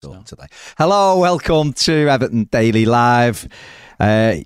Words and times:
done 0.00 0.22
today. 0.22 0.46
Hello, 0.76 1.18
welcome 1.18 1.72
to 1.72 2.08
Everton 2.08 2.44
Daily 2.44 2.84
Live. 2.84 3.48
Uh, 3.98 4.36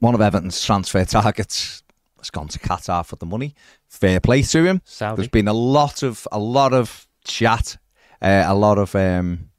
one 0.00 0.14
of 0.14 0.20
Everton's 0.20 0.64
transfer 0.64 1.04
targets 1.04 1.84
has 2.16 2.30
gone 2.30 2.48
to 2.48 2.58
Qatar 2.58 3.06
for 3.06 3.14
the 3.16 3.26
money. 3.26 3.54
Fair 3.88 4.18
play 4.18 4.42
to 4.42 4.64
him. 4.64 4.82
Saudi. 4.84 5.16
There's 5.16 5.28
been 5.28 5.46
a 5.46 5.52
lot 5.52 6.02
of 6.02 6.26
a 6.32 6.40
lot 6.40 6.72
of 6.72 7.06
chat, 7.24 7.76
uh, 8.20 8.44
a 8.46 8.54
lot 8.54 8.78
of 8.78 8.96
um, 8.96 9.50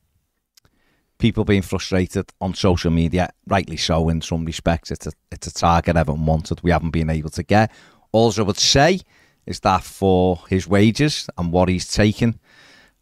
people 1.18 1.45
being 1.45 1.61
frustrated 1.61 2.29
on 2.41 2.54
social 2.54 2.91
media, 2.91 3.29
rightly 3.47 3.77
so. 3.77 4.09
In 4.09 4.20
some 4.20 4.43
respects, 4.43 4.91
it's 4.91 5.07
a 5.07 5.13
it's 5.31 5.47
a 5.47 5.54
target 5.54 5.95
Everton 5.95 6.25
wanted. 6.25 6.61
We 6.61 6.71
haven't 6.71 6.91
been 6.91 7.09
able 7.09 7.29
to 7.31 7.43
get. 7.43 7.71
All 8.11 8.34
I 8.38 8.41
would 8.41 8.57
say 8.57 9.00
is 9.45 9.61
that 9.61 9.84
for 9.84 10.41
his 10.50 10.68
wages 10.68 11.29
and 11.38 11.54
what 11.54 11.70
he's 11.70 11.89
taken 11.89 12.39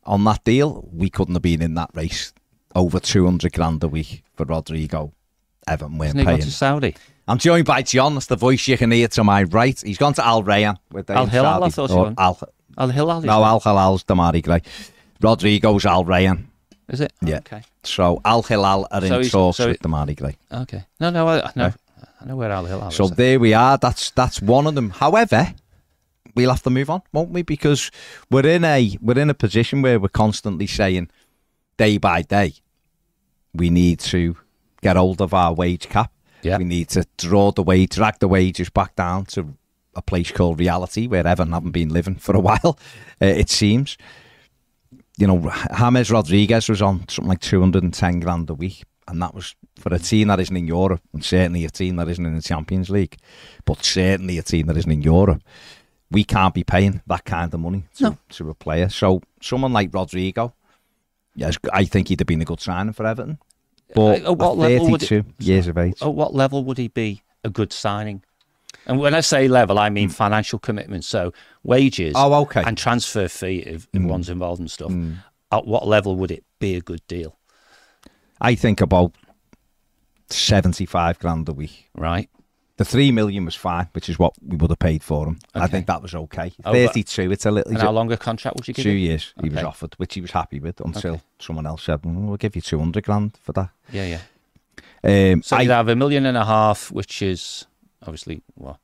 on 0.08 0.24
that 0.24 0.44
deal, 0.44 0.88
we 0.92 1.10
couldn't 1.10 1.36
have 1.36 1.42
been 1.42 1.62
in 1.62 1.74
that 1.76 1.92
race. 1.94 2.34
Over 2.76 3.00
200 3.00 3.52
grand 3.54 3.84
a 3.84 3.88
week 3.88 4.24
for 4.36 4.46
Rodrigo. 4.46 5.14
Evan, 5.68 5.98
we're 5.98 6.06
Hasn't 6.06 6.20
he 6.22 6.26
gone 6.26 6.40
to 6.40 6.52
Saudi? 6.52 6.96
I'm 7.28 7.38
joined 7.40 7.66
by 7.66 7.82
John. 7.82 8.14
That's 8.14 8.28
the 8.28 8.36
voice 8.38 8.68
you 8.68 8.78
can 8.78 8.92
hear 8.92 9.08
to 9.10 9.24
my 9.24 9.44
right. 9.44 9.80
He's 9.82 9.98
gone 9.98 10.14
to 10.14 10.26
Al 10.26 10.44
Rayyan 10.44 10.78
with 10.92 11.10
Al 11.10 11.26
Hilal, 11.26 11.64
I 11.64 11.70
thought 11.70 11.90
he 11.90 11.96
or. 11.96 12.14
Al, 12.18 12.40
Al 12.78 12.90
Hilal. 12.90 13.22
No, 13.22 13.44
Al 13.44 13.60
Hilal's 13.60 14.04
Demarai 14.06 14.42
Gray. 14.44 14.62
Rodrigo's 15.22 15.86
Al 15.86 16.06
Rayyan. 16.06 16.46
Is 16.88 17.02
it? 17.02 17.12
Yeah. 17.22 17.40
Okay. 17.40 17.64
So 17.84 18.22
Al 18.24 18.44
Hilal 18.44 18.88
are 18.92 19.02
in 19.02 19.10
So 19.10 19.20
he's- 19.20 19.32
talks 19.32 19.58
so 19.58 19.68
with 19.68 19.76
it- 19.76 19.82
Demarai 19.82 20.16
Gray. 20.16 20.38
Okay. 20.52 20.86
No, 21.02 21.10
no, 21.10 21.28
I, 21.28 21.40
I 21.48 21.52
know. 21.56 21.66
Eh? 21.66 21.72
I 22.22 22.26
know 22.26 22.36
where 22.38 22.52
Al 22.52 22.66
Hilal 22.66 22.92
So 22.92 23.04
is. 23.06 23.10
So 23.10 23.16
there 23.16 23.40
we 23.40 23.54
are. 23.54 23.78
That's 23.78 24.12
that's 24.12 24.42
one 24.42 24.66
of 24.68 24.76
them. 24.76 24.92
However, 24.92 25.54
we'll 26.38 26.52
have 26.52 26.64
to 26.64 26.70
move 26.70 26.90
on, 26.90 27.02
won't 27.12 27.32
we? 27.32 27.42
Because 27.42 27.92
we're 28.30 28.46
in 28.46 28.64
a 28.64 28.96
we're 29.02 29.20
in 29.20 29.30
a 29.30 29.34
position 29.34 29.82
where 29.82 30.00
we're 30.00 30.08
constantly 30.08 30.68
saying, 30.68 31.10
day 31.78 31.98
by 31.98 32.22
day, 32.22 32.54
we 33.54 33.70
need 33.70 34.00
to 34.00 34.38
get 34.82 34.96
hold 34.96 35.20
of 35.20 35.34
our 35.34 35.54
wage 35.54 35.90
cap. 35.90 36.14
Yeah. 36.44 36.60
We 36.60 36.64
need 36.64 36.90
to 36.90 37.06
draw 37.18 37.52
the 37.52 37.64
wage, 37.64 37.96
drag 37.96 38.20
the 38.20 38.28
wages 38.28 38.70
back 38.70 38.96
down 38.96 39.26
to 39.26 39.56
a 39.96 40.02
place 40.02 40.32
called 40.32 40.60
reality 40.60 41.08
where 41.08 41.26
Everton 41.26 41.54
haven't 41.54 41.72
been 41.72 41.90
living 41.90 42.16
for 42.16 42.36
a 42.36 42.40
while. 42.50 42.80
Uh, 43.22 43.26
it 43.26 43.50
seems. 43.50 43.98
You 45.18 45.26
know, 45.26 45.52
James 45.76 46.12
Rodriguez 46.12 46.70
was 46.70 46.84
on 46.84 47.10
something 47.10 47.30
like 47.30 47.40
210 47.40 48.20
grand 48.20 48.48
a 48.52 48.54
week, 48.54 48.84
and 49.08 49.20
that 49.24 49.34
was 49.34 49.56
for 49.80 49.92
a 49.92 49.98
team 49.98 50.28
that 50.28 50.40
isn't 50.40 50.56
in 50.56 50.68
Europe, 50.68 51.02
and 51.12 51.26
certainly 51.26 51.66
a 51.66 51.72
team 51.72 51.96
that 51.96 52.08
isn't 52.08 52.24
in 52.24 52.36
the 52.36 52.42
Champions 52.44 52.92
League, 52.92 53.18
but 53.66 53.84
certainly 53.84 54.38
a 54.38 54.44
team 54.44 54.68
that 54.68 54.78
isn't 54.78 54.92
in 54.92 55.02
Europe. 55.02 55.42
We 56.10 56.24
can't 56.24 56.54
be 56.54 56.64
paying 56.64 57.02
that 57.08 57.26
kind 57.26 57.54
of 57.54 57.60
money 57.60 57.86
to, 57.98 58.04
No. 58.04 58.18
to 58.30 58.50
a 58.50 58.54
player. 58.54 58.90
So 58.90 59.22
someone 59.42 59.74
like 59.74 59.94
Rodrigo, 59.94 60.54
yes, 61.36 61.58
I 61.74 61.84
think 61.86 62.08
he'd 62.08 62.20
have 62.22 62.28
been 62.28 62.42
a 62.42 62.46
good 62.46 62.62
signing 62.62 62.94
for 62.94 63.06
Everton. 63.06 63.40
But 63.94 64.24
Uh, 64.24 64.32
at 64.32 64.38
what 64.38 64.52
at 64.52 64.58
level 64.58 64.92
would 64.92 65.04
it- 65.04 65.08
32 65.10 65.34
years 65.40 65.68
of 65.68 65.78
age, 65.78 66.02
At 66.02 66.14
what 66.14 66.34
level 66.34 66.64
would 66.64 66.78
he 66.78 66.88
be 66.88 67.24
a 67.44 67.50
good 67.50 67.72
signing? 67.74 68.24
And 68.86 69.00
when 69.00 69.14
I 69.14 69.20
say 69.22 69.48
level, 69.50 69.78
I 69.80 69.90
mean 69.90 70.08
financial 70.10 70.60
commitment. 70.60 71.04
So 71.04 71.34
wages. 71.64 72.14
Oh, 72.16 72.34
okay. 72.44 72.64
and 72.66 72.78
transfer 72.78 73.28
fee 73.28 73.58
if, 73.60 73.88
if 73.94 74.02
Mm. 74.02 74.08
one's 74.08 74.30
involved 74.30 74.60
and 74.62 74.72
stuff. 74.72 74.92
Mm. 74.92 75.18
At 75.52 75.66
what 75.66 75.88
level 75.88 76.16
would 76.16 76.32
it 76.32 76.44
be 76.60 76.76
a 76.76 76.82
good 76.82 77.02
deal? 77.08 77.38
I 78.40 78.56
think 78.56 78.80
about 78.82 79.14
75 80.30 81.20
grand 81.20 81.48
a 81.50 81.54
week. 81.54 81.90
Right. 81.96 82.30
The 82.78 82.86
three 82.86 83.12
million 83.12 83.44
was 83.46 83.56
fine, 83.56 83.90
which 83.94 84.08
is 84.08 84.20
what 84.20 84.34
we 84.46 84.56
would 84.56 84.70
have 84.70 84.80
paid 84.80 85.04
for 85.04 85.26
him. 85.28 85.40
I 85.56 85.66
think 85.68 85.88
that 85.88 86.02
was 86.02 86.14
okay. 86.14 86.52
Oh, 86.64 86.72
32, 86.74 87.32
it's 87.32 87.46
a 87.46 87.52
little. 87.52 87.72
And 87.72 87.82
how 87.82 87.92
long 87.92 88.12
a 88.12 88.18
contract 88.18 88.56
would 88.56 88.68
you 88.68 88.74
give 88.76 88.84
two 88.84 88.92
him? 88.92 88.98
years 88.98 89.34
he 89.42 89.50
was 89.50 89.64
offered, 89.64 89.96
which 89.98 90.14
he 90.14 90.22
was 90.22 90.32
happy 90.32 90.60
with 90.60 90.80
until 90.82 91.14
Okay. 91.16 91.22
someone 91.40 91.66
else 91.66 91.84
said, 91.84 92.02
"Mm, 92.04 92.28
"We'll 92.28 92.38
give 92.38 92.56
you 92.56 92.62
200 92.62 93.04
grand 93.04 93.36
for 93.42 93.52
that." 93.54 93.70
Yeah, 93.92 94.06
yeah. 94.06 94.22
Um, 95.34 95.42
So 95.42 95.58
I- 95.58 95.62
you'd 95.64 95.72
have 95.72 95.88
a 95.90 95.96
million 95.96 96.26
and 96.28 96.38
a 96.38 96.46
half, 96.46 96.92
which 96.92 97.22
is 97.22 97.66
obviously 98.04 98.42
what 98.56 98.78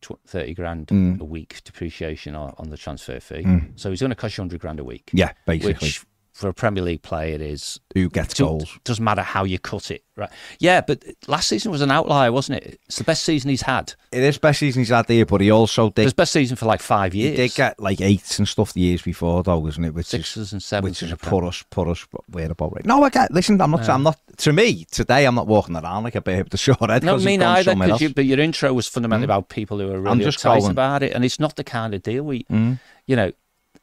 tw- 0.00 0.18
thirty 0.26 0.54
grand 0.54 0.86
Mm. 0.86 1.20
a 1.20 1.24
week 1.24 1.60
depreciation 1.64 2.34
on, 2.34 2.54
on 2.56 2.70
the 2.70 2.76
transfer 2.78 3.20
fee. 3.20 3.42
Mm. 3.42 3.72
So 3.76 3.90
he's 3.90 4.00
going 4.00 4.10
to 4.10 4.16
cost 4.16 4.38
you 4.38 4.42
hundred 4.42 4.60
grand 4.60 4.80
a 4.80 4.84
week. 4.84 5.10
yeah, 5.12 5.32
basically, 5.46 5.74
which 5.74 6.04
for 6.38 6.48
a 6.48 6.54
Premier 6.54 6.84
League 6.84 7.02
player 7.02 7.36
is 7.40 7.80
who 7.94 8.08
gets 8.08 8.34
do- 8.34 8.44
goals? 8.44 8.78
doesn't 8.84 9.04
matter 9.04 9.22
how 9.22 9.42
you 9.42 9.58
cut 9.58 9.90
it, 9.90 10.04
right? 10.16 10.30
Yeah, 10.60 10.80
but 10.80 11.02
last 11.26 11.48
season 11.48 11.72
was 11.72 11.80
an 11.80 11.90
outlier, 11.90 12.30
wasn't 12.30 12.62
it? 12.62 12.78
It's 12.86 12.98
the 12.98 13.02
best 13.04 13.24
season 13.24 13.50
he's 13.50 13.62
had. 13.62 13.94
It 14.12 14.22
is 14.22 14.38
best 14.38 14.60
season 14.60 14.80
he's 14.82 14.90
had 14.90 15.08
there, 15.08 15.26
but 15.26 15.40
he 15.40 15.50
also 15.50 15.88
It 15.88 15.94
did. 15.96 16.04
was 16.04 16.12
best 16.14 16.30
season 16.32 16.56
for 16.56 16.66
like 16.66 16.80
five 16.80 17.12
years. 17.12 17.32
He 17.36 17.36
did 17.48 17.54
get 17.56 17.80
like 17.80 18.00
eights 18.00 18.38
and 18.38 18.46
stuff 18.46 18.72
the 18.72 18.80
years 18.82 19.02
before, 19.02 19.42
though, 19.42 19.58
wasn't 19.58 19.86
it? 19.86 19.94
Which 19.94 20.04
is 20.06 20.10
sixes 20.10 20.52
and 20.52 20.62
sevens. 20.62 20.84
which 20.90 21.02
is 21.02 21.10
a 21.10 21.16
put 21.16 21.42
us, 21.42 21.64
put 21.70 21.88
us 21.88 22.06
where 22.30 22.50
about 22.50 22.72
right. 22.72 22.86
No, 22.86 23.02
I 23.02 23.10
get. 23.10 23.32
Listen, 23.32 23.60
I'm 23.60 23.72
not. 23.72 23.84
Yeah. 23.84 23.94
I'm 23.94 24.04
not. 24.04 24.18
To 24.38 24.52
me, 24.52 24.86
today, 24.92 25.24
I'm 25.26 25.34
not 25.34 25.48
walking 25.48 25.74
around 25.76 26.04
like 26.04 26.14
a 26.14 26.20
babe 26.20 26.44
with 26.44 26.50
the 26.52 26.56
short 26.56 26.88
head. 26.88 27.02
No, 27.02 27.14
'cause 27.14 27.24
me 27.24 27.36
neither. 27.36 27.74
Because 27.74 28.00
you, 28.00 28.10
but 28.14 28.24
your 28.26 28.38
intro 28.38 28.72
was 28.72 28.86
fundamentally 28.86 29.26
Mm. 29.26 29.30
about 29.36 29.48
people 29.48 29.78
who 29.80 29.90
are 29.92 30.00
really 30.00 30.24
uptight 30.24 30.70
about 30.70 31.02
it, 31.02 31.12
and 31.14 31.24
it's 31.24 31.40
not 31.40 31.56
the 31.56 31.64
kind 31.64 31.94
of 31.94 32.02
deal 32.04 32.22
we, 32.22 32.44
Mm. 32.44 32.78
you 33.06 33.16
know. 33.16 33.32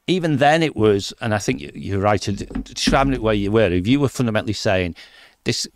Even 0.08 0.36
then, 0.36 0.62
it 0.62 0.76
was, 0.76 1.12
and 1.20 1.34
I 1.34 1.38
think 1.38 1.60
you- 1.60 1.72
you're 1.74 2.00
right 2.00 2.20
describing 2.62 3.12
it 3.12 3.22
where 3.22 3.34
you 3.34 3.50
were. 3.50 3.70
If 3.72 3.86
you 3.88 3.98
were 4.00 4.08
fundamentally 4.08 4.52
saying 4.52 4.94
this, 5.44 5.66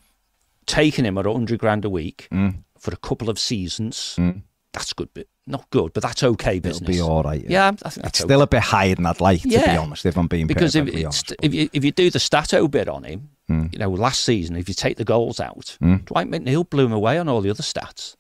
taking 0.66 1.04
him 1.04 1.18
at 1.18 1.26
100 1.26 1.58
grand 1.58 1.84
a 1.84 1.90
week 1.90 2.28
Mm. 2.30 2.58
for 2.78 2.92
a 2.92 2.96
couple 2.96 3.28
of 3.28 3.38
seasons, 3.40 4.14
Mm. 4.18 4.42
that's 4.72 4.92
good, 4.92 5.08
but 5.14 5.26
not 5.48 5.68
good, 5.70 5.92
but 5.92 6.02
that's 6.04 6.22
okay 6.22 6.60
business. 6.60 6.88
It'll 6.88 7.06
be 7.06 7.10
all 7.12 7.22
right. 7.24 7.44
Yeah, 7.48 7.72
I 7.82 7.90
think 7.90 8.06
It's 8.06 8.20
still 8.20 8.40
a 8.42 8.46
bit 8.46 8.62
higher 8.62 8.94
than 8.94 9.06
I'd 9.06 9.20
like, 9.20 9.42
to 9.42 9.48
be 9.48 9.56
honest, 9.56 10.06
if 10.06 10.16
I'm 10.16 10.28
being 10.28 10.46
because 10.46 10.76
if, 10.76 10.86
honest. 10.88 11.32
if 11.42 11.52
you 11.52 11.68
if 11.72 11.84
you 11.84 11.90
do 11.90 12.08
the 12.10 12.20
stato 12.20 12.68
bit 12.68 12.88
on 12.88 13.02
him, 13.02 13.30
Mm. 13.50 13.72
you 13.72 13.80
know, 13.80 13.90
last 13.90 14.22
season, 14.22 14.54
if 14.54 14.68
you 14.68 14.74
take 14.74 14.96
the 14.96 15.04
goals 15.04 15.40
out, 15.40 15.76
Mm. 15.82 16.04
Dwight 16.04 16.30
McNeil 16.30 16.70
blew 16.70 16.84
him 16.86 16.92
away 16.92 17.18
on 17.18 17.28
all 17.28 17.40
the 17.40 17.50
other 17.50 17.64
stats. 17.64 18.14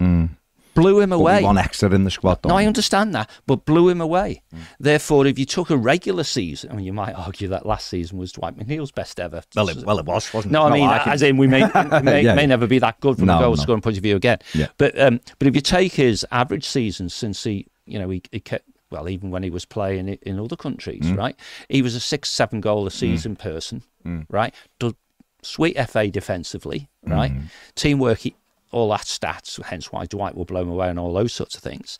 Mm. 0.80 0.82
Blew 0.82 1.00
him 1.00 1.12
away. 1.12 1.42
one 1.42 1.58
extra 1.58 1.90
in 1.90 2.04
the 2.04 2.10
squad, 2.10 2.38
No, 2.44 2.56
I 2.56 2.64
understand 2.66 3.14
that, 3.14 3.28
but 3.46 3.64
blew 3.64 3.88
him 3.88 4.00
away. 4.00 4.42
Mm. 4.54 4.58
Therefore, 4.78 5.26
if 5.26 5.38
you 5.38 5.44
took 5.44 5.70
a 5.70 5.76
regular 5.76 6.24
season, 6.24 6.70
I 6.72 6.74
mean, 6.76 6.86
you 6.86 6.92
might 6.92 7.12
argue 7.14 7.48
that 7.48 7.66
last 7.66 7.88
season 7.88 8.18
was 8.18 8.32
Dwight 8.32 8.56
McNeil's 8.58 8.92
best 8.92 9.20
ever. 9.20 9.42
Well, 9.54 9.68
it, 9.68 9.84
well, 9.84 9.98
it 9.98 10.06
was, 10.06 10.32
wasn't 10.32 10.52
no, 10.52 10.66
it? 10.66 10.70
I 10.70 10.72
mean, 10.74 10.88
argument. 10.88 11.14
as 11.14 11.22
in 11.22 11.36
we 11.36 11.46
may 11.46 11.60
may, 12.02 12.22
Yeah, 12.22 12.34
may 12.34 12.42
yeah. 12.42 12.46
never 12.46 12.66
be 12.66 12.78
that 12.78 12.98
good 13.00 13.16
from 13.16 13.26
No, 13.26 13.36
a 13.38 13.40
goal 13.40 13.56
no. 13.56 13.62
scoring 13.62 13.82
point 13.82 13.96
of 13.96 14.02
view 14.02 14.16
again. 14.16 14.38
Yeah. 14.54 14.68
But 14.78 14.98
um, 15.00 15.20
but 15.38 15.46
if 15.48 15.54
you 15.54 15.60
take 15.60 15.92
his 15.92 16.26
average 16.30 16.66
season 16.66 17.08
since 17.08 17.44
he, 17.44 17.66
you 17.86 17.98
know, 17.98 18.08
he, 18.10 18.22
he 18.32 18.40
kept 18.40 18.64
well, 18.90 19.08
even 19.08 19.30
when 19.30 19.42
he 19.44 19.50
was 19.50 19.64
playing 19.64 20.10
i- 20.10 20.18
in 20.22 20.40
other 20.40 20.56
countries, 20.56 21.04
Mm. 21.04 21.16
right? 21.16 21.36
He 21.68 21.80
was 21.80 21.94
a 21.94 22.00
six, 22.00 22.28
seven 22.28 22.60
goal 22.60 22.86
a 22.88 22.90
season 22.90 23.36
person, 23.36 23.82
Mm. 24.04 24.26
right? 24.28 24.52
Does 24.80 24.94
sweet 25.42 25.76
FA 25.88 26.10
defensively, 26.10 26.88
Mm. 27.06 27.12
right? 27.12 27.32
Teamwork, 27.76 28.18
he- 28.18 28.34
all 28.70 28.88
that 28.90 29.02
stats, 29.02 29.60
hence 29.62 29.90
why 29.90 30.06
Dwight 30.06 30.36
will 30.36 30.44
blow 30.44 30.62
him 30.62 30.68
away 30.68 30.88
and 30.88 30.98
all 30.98 31.12
those 31.12 31.32
sorts 31.32 31.56
of 31.56 31.62
things. 31.62 31.98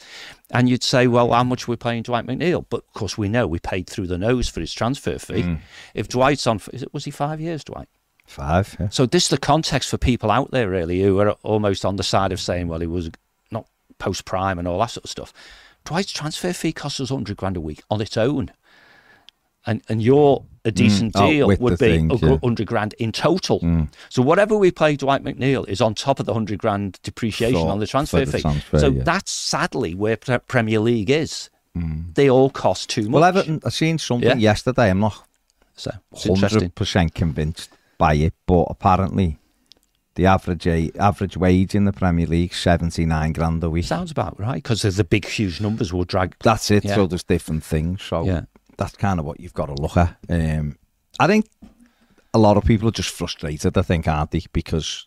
And 0.50 0.69
you'd 0.69 0.82
say, 0.82 1.06
well, 1.06 1.32
how 1.32 1.44
much 1.44 1.66
are 1.66 1.72
we 1.72 1.76
paying 1.76 2.03
Dwight 2.03 2.26
McNeil? 2.26 2.64
But 2.69 2.84
of 2.86 2.92
course, 2.92 3.19
we 3.19 3.28
know 3.28 3.47
we 3.47 3.58
paid 3.58 3.88
through 3.88 4.06
the 4.06 4.19
nose 4.19 4.48
for 4.48 4.60
his 4.60 4.72
transfer 4.72 5.19
fee. 5.19 5.42
Mm. 5.42 5.60
If 5.94 6.08
Dwight's 6.08 6.47
on, 6.47 6.60
is 6.72 6.82
it, 6.82 6.94
was 6.94 7.04
he 7.04 7.10
five 7.10 7.41
years, 7.41 7.64
Dwight? 7.64 7.88
Five, 8.26 8.76
yeah. 8.78 8.88
So 8.91 9.06
this 9.06 9.25
is 9.25 9.28
the 9.31 9.38
context 9.38 9.91
for 9.91 9.98
people 9.98 10.31
out 10.31 10.53
there 10.53 10.70
really 10.70 11.03
who 11.03 11.19
are 11.19 11.31
almost 11.42 11.84
on 11.84 11.97
the 11.97 12.04
side 12.04 12.31
of 12.31 12.41
saying, 12.41 12.69
well, 12.69 12.81
he 12.81 12.87
was 12.87 13.10
not 13.50 13.66
post 13.98 14.25
prime 14.25 14.58
and 14.58 14.69
all 14.69 14.78
that 14.78 14.91
sort 14.91 15.04
of 15.04 15.10
stuff. 15.10 15.32
Dwight's 15.84 16.12
transfer 16.12 16.52
fee 16.52 16.72
costs 16.72 17.00
us 17.00 17.08
hundred 17.08 17.37
grand 17.37 17.56
a 17.56 17.60
week 17.60 17.82
on 17.91 18.00
its 18.00 18.16
own, 18.16 18.52
and 19.66 19.82
and 19.88 20.03
your 20.03 20.44
a 20.65 20.71
decent 20.71 21.12
Oh, 21.15 21.26
deal 21.31 21.47
would 21.48 21.59
be 21.59 21.76
thing, 21.76 22.10
a 22.12 22.16
yeah. 22.16 22.37
hundred 22.43 22.66
grand 22.66 22.94
in 22.98 23.12
total. 23.12 23.60
Mm. 23.60 23.88
So 24.10 24.21
whatever 24.21 24.56
we 24.56 24.71
pay 24.71 24.94
Dwight 24.97 25.25
McNeil 25.25 25.66
is 25.69 25.81
on 25.81 25.94
top 25.94 26.21
of 26.21 26.26
the 26.26 26.34
hundred 26.34 26.59
grand 26.59 26.98
depreciation 27.03 27.60
For- 27.60 27.69
on 27.70 27.78
the 27.81 27.87
transfer 27.87 28.25
the 28.25 28.32
fee. 28.32 28.41
transfer, 28.43 28.78
so 28.78 28.91
yeah. 28.91 29.03
that's 29.03 29.31
sadly 29.32 29.94
where 29.94 30.16
Premier 30.16 30.81
League 30.81 31.09
is. 31.10 31.49
Mm. 31.76 32.15
They 32.15 32.28
all 32.28 32.50
cost 32.50 32.91
too 32.91 33.04
much. 33.04 33.12
Well, 33.12 33.25
Everton, 33.25 33.60
I 33.65 33.70
seen 33.70 33.97
something 33.99 34.28
Yeah. 34.28 34.34
yesterday. 34.37 34.91
I'm 34.91 35.00
not 35.00 35.22
so 35.76 35.93
100% 36.15 37.15
convinced 37.15 37.70
by 37.97 38.15
it, 38.15 38.34
but 38.47 38.65
apparently 38.69 39.38
the 40.17 40.26
average 40.26 40.67
average 40.99 41.37
wage 41.37 41.75
in 41.75 41.84
the 41.84 41.93
Premier 41.93 42.26
League 42.26 42.52
79 42.52 43.32
grand 43.32 43.62
a 43.64 43.70
week. 43.70 43.84
Sounds 43.84 44.11
about 44.11 44.38
right 44.38 44.62
because 44.62 44.82
there's 44.82 44.96
the 44.96 45.05
big, 45.05 45.25
huge 45.26 45.61
numbers 45.61 45.93
will 45.93 46.05
drag. 46.05 46.34
That's 46.40 46.70
it. 46.70 46.84
Yeah. 46.84 46.96
So 46.96 47.06
there's 47.06 47.23
different 47.23 47.62
things. 47.64 48.02
So 48.02 48.25
Yeah. 48.25 48.43
That's 48.81 48.97
kind 48.97 49.21
of 49.21 49.27
what 49.27 49.38
you've 49.41 49.53
got 49.53 49.67
to 49.67 49.75
look 49.75 49.97
at. 49.99 50.17
Um, 50.31 50.79
I 51.19 51.27
think 51.27 51.44
a 52.32 52.38
lot 52.38 52.56
of 52.56 52.65
people 52.65 52.88
are 52.88 52.93
just 52.93 53.11
frustrated. 53.11 53.77
I 53.77 53.82
think, 53.82 54.09
aren't 54.09 54.31
they? 54.31 54.43
Because 54.55 55.06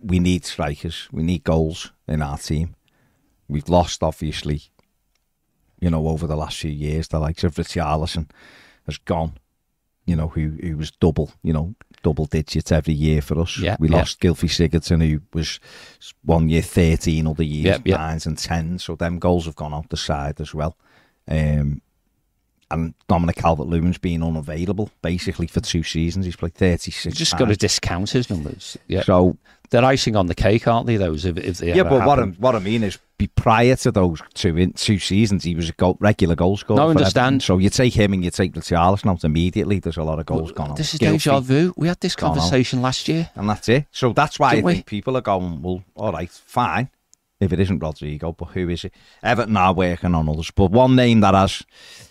we 0.00 0.18
need 0.18 0.46
strikers, 0.46 1.08
we 1.12 1.22
need 1.22 1.44
goals 1.44 1.92
in 2.08 2.22
our 2.22 2.38
team. 2.38 2.74
We've 3.48 3.68
lost, 3.68 4.02
obviously, 4.02 4.62
you 5.78 5.90
know, 5.90 6.08
over 6.08 6.26
the 6.26 6.36
last 6.36 6.58
few 6.58 6.70
years. 6.70 7.08
The 7.08 7.18
likes 7.18 7.44
of 7.44 7.54
Richarlison 7.56 8.30
has 8.86 8.96
gone. 8.96 9.34
You 10.06 10.16
know, 10.16 10.28
who 10.28 10.56
who 10.62 10.78
was 10.78 10.90
double, 10.90 11.32
you 11.42 11.52
know, 11.52 11.74
double 12.02 12.26
digits 12.26 12.72
every 12.72 12.94
year 12.94 13.20
for 13.22 13.40
us. 13.40 13.58
Yeah, 13.58 13.76
we 13.78 13.88
yeah. 13.88 13.98
lost 13.98 14.20
Gylfi 14.20 14.48
Sigurdsson, 14.48 15.06
who 15.06 15.20
was 15.34 15.60
one 16.22 16.48
year 16.48 16.62
thirteen, 16.62 17.26
other 17.26 17.42
years 17.42 17.64
Yeah, 17.64 17.78
yeah. 17.84 17.96
nines 17.96 18.26
and 18.26 18.38
tens. 18.38 18.84
So 18.84 18.96
them 18.96 19.18
goals 19.18 19.44
have 19.44 19.56
gone 19.56 19.74
out 19.74 19.90
the 19.90 19.96
side 19.96 20.40
as 20.40 20.54
well. 20.54 20.76
Um, 21.28 21.82
and 22.74 22.94
Dominic 23.08 23.36
Calvert-Lewin's 23.36 23.98
been 23.98 24.22
unavailable 24.22 24.90
basically 25.02 25.46
for 25.46 25.60
two 25.60 25.82
seasons. 25.82 26.26
He's 26.26 26.36
played 26.36 26.54
36 26.54 27.04
You 27.06 27.10
just 27.12 27.38
got 27.38 27.46
to 27.48 27.56
discount 27.56 28.10
his 28.10 28.28
numbers. 28.28 28.76
Yeah, 28.88 29.02
So 29.02 29.36
they're 29.70 29.84
icing 29.84 30.14
on 30.16 30.26
the 30.26 30.34
cake, 30.34 30.68
aren't 30.68 30.86
they? 30.86 30.96
Those 30.96 31.24
if, 31.24 31.36
if 31.38 31.58
they 31.58 31.74
yeah, 31.74 31.82
but 31.84 32.06
what 32.06 32.18
I, 32.18 32.24
what 32.24 32.54
I 32.54 32.58
mean 32.58 32.82
is, 32.82 32.98
be 33.16 33.28
prior 33.28 33.76
to 33.76 33.92
those 33.92 34.20
two 34.34 34.56
in 34.58 34.72
two 34.72 34.98
seasons, 34.98 35.44
he 35.44 35.54
was 35.54 35.68
a 35.68 35.72
goal, 35.72 35.96
regular 36.00 36.34
goal 36.34 36.56
scorer. 36.56 36.78
No, 36.78 36.86
I 36.88 36.90
understand. 36.90 37.26
Everton. 37.36 37.40
So 37.40 37.58
you 37.58 37.70
take 37.70 37.94
him 37.94 38.12
and 38.12 38.24
you 38.24 38.30
take 38.30 38.54
the 38.54 38.60
Richarlison 38.60 39.08
out 39.08 39.22
immediately. 39.24 39.78
There's 39.78 39.96
a 39.96 40.02
lot 40.02 40.18
of 40.18 40.26
goals 40.26 40.50
gone 40.52 40.70
on. 40.70 40.76
This 40.76 40.94
is 40.94 41.00
Gylfi, 41.00 41.12
deja 41.12 41.40
vu. 41.40 41.72
We 41.76 41.86
had 41.88 42.00
this 42.00 42.16
conversation 42.16 42.82
last 42.82 43.06
year. 43.08 43.30
and 43.36 43.48
that's 43.48 43.68
it. 43.68 43.86
So 43.92 44.12
that's 44.12 44.38
why 44.40 44.56
Didn't 44.56 44.64
I 44.64 44.66
we? 44.66 44.74
think 44.74 44.86
people 44.86 45.16
are 45.16 45.20
going, 45.20 45.62
well, 45.62 45.84
all 45.94 46.12
right, 46.12 46.28
fine. 46.30 46.90
If 47.44 47.52
it 47.52 47.60
isn't 47.60 47.78
Rodrigo, 47.78 48.32
but 48.32 48.46
who 48.46 48.68
is 48.68 48.84
it? 48.84 48.94
Everton 49.22 49.56
are 49.56 49.74
working 49.74 50.14
on 50.14 50.28
others, 50.28 50.50
but 50.50 50.70
one 50.70 50.96
name 50.96 51.20
that 51.20 51.34
has 51.34 51.62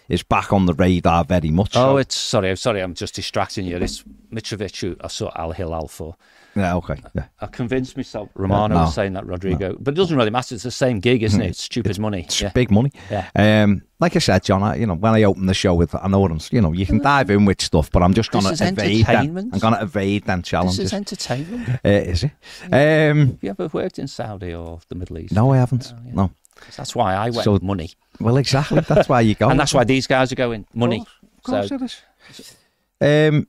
is 0.07 0.23
back 0.23 0.53
on 0.53 0.65
the 0.65 0.73
radar 0.73 1.23
very 1.23 1.49
much. 1.49 1.75
Oh, 1.75 1.93
so. 1.93 1.97
it's 1.97 2.15
sorry, 2.15 2.49
I'm 2.51 2.55
sorry, 2.55 2.81
I'm 2.81 2.93
just 2.93 3.15
distracting 3.15 3.65
you. 3.65 3.77
It's 3.77 4.03
Mitrovic 4.31 4.79
who 4.79 4.95
I 5.01 5.07
saw 5.07 5.31
Al 5.35 5.51
Hilal 5.51 5.87
for. 5.87 6.15
Yeah, 6.55 6.75
okay, 6.75 6.95
yeah. 7.15 7.25
I 7.39 7.47
convinced 7.47 7.95
myself. 7.97 8.29
Romano 8.35 8.75
no. 8.75 8.81
was 8.81 8.93
saying 8.93 9.13
that 9.13 9.25
Rodrigo, 9.25 9.75
but 9.79 9.93
it 9.93 9.97
doesn't 9.97 10.15
really 10.17 10.29
matter. 10.29 10.55
It's 10.55 10.63
the 10.63 10.71
same 10.71 10.99
gig, 10.99 11.23
isn't 11.23 11.41
it? 11.41 11.49
It's 11.51 11.63
stupid 11.63 11.97
money. 11.99 12.21
It's 12.21 12.41
Yeah. 12.41 12.49
big 12.53 12.71
money. 12.71 12.91
Yeah. 13.09 13.29
Um, 13.35 13.83
like 13.99 14.15
I 14.15 14.19
said, 14.19 14.43
John, 14.43 14.61
I, 14.63 14.75
you 14.75 14.85
know, 14.85 14.95
when 14.95 15.13
I 15.13 15.23
open 15.23 15.45
the 15.45 15.53
show 15.53 15.73
with, 15.73 15.95
I 15.95 16.07
know 16.07 16.19
what 16.19 16.31
I'm, 16.31 16.39
you 16.51 16.61
know, 16.61 16.71
you 16.73 16.85
can 16.85 16.99
dive 16.99 17.29
in 17.29 17.45
with 17.45 17.61
stuff, 17.61 17.89
but 17.91 18.03
I'm 18.03 18.13
just 18.13 18.31
gonna 18.31 18.51
evade 18.51 19.05
them. 19.05 19.37
I'm 19.37 19.59
going 19.59 19.73
to 19.73 19.81
evade 19.81 20.25
them 20.25 20.41
This 20.41 20.49
challenges. 20.49 20.79
is 20.79 20.93
entertainment. 20.93 21.69
uh, 21.69 21.89
is 21.89 22.23
it? 22.25 22.31
Um, 22.71 23.27
Have 23.27 23.37
you 23.43 23.49
ever 23.49 23.67
worked 23.71 23.99
in 23.99 24.07
Saudi 24.07 24.53
or 24.53 24.79
the 24.89 24.95
Middle 24.95 25.19
East? 25.19 25.33
no, 25.33 25.51
I 25.53 25.57
haven't. 25.57 25.93
Oh, 25.95 26.01
yeah. 26.05 26.13
No. 26.13 26.31
That's 26.77 26.95
why 26.95 27.15
I 27.15 27.29
went 27.29 27.43
So- 27.43 27.59
money, 27.61 27.91
Well, 28.19 28.37
exactly. 28.37 28.81
That's 28.81 29.09
why 29.09 29.21
you 29.21 29.35
go. 29.35 29.49
and 29.51 29.59
that's 29.59 29.73
why 29.73 29.83
these 29.85 30.05
guys 30.07 30.31
are 30.31 30.35
going 30.35 30.65
money. 30.73 30.99
Of 31.01 31.43
course 31.43 31.69
So 31.69 31.75
it 31.75 31.81
is. 31.81 32.55
Um, 33.01 33.47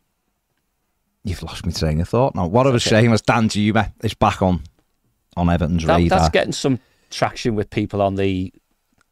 you've 1.24 1.42
lost 1.42 1.66
me 1.66 1.72
train 1.72 2.00
of 2.00 2.08
thought 2.08 2.34
now. 2.34 2.46
What 2.46 2.66
I 2.66 2.70
was 2.70 2.86
okay. 2.86 2.96
saying 2.96 3.10
was 3.10 3.22
Danjuma 3.22 3.92
is 4.02 4.14
back 4.14 4.42
on 4.42 4.62
on 5.36 5.48
Everton's 5.48 5.84
that, 5.84 5.96
radar. 5.96 6.18
that's 6.18 6.30
getting 6.30 6.52
some 6.52 6.78
traction 7.10 7.54
with 7.54 7.70
people 7.70 8.00
on 8.00 8.14
the 8.14 8.52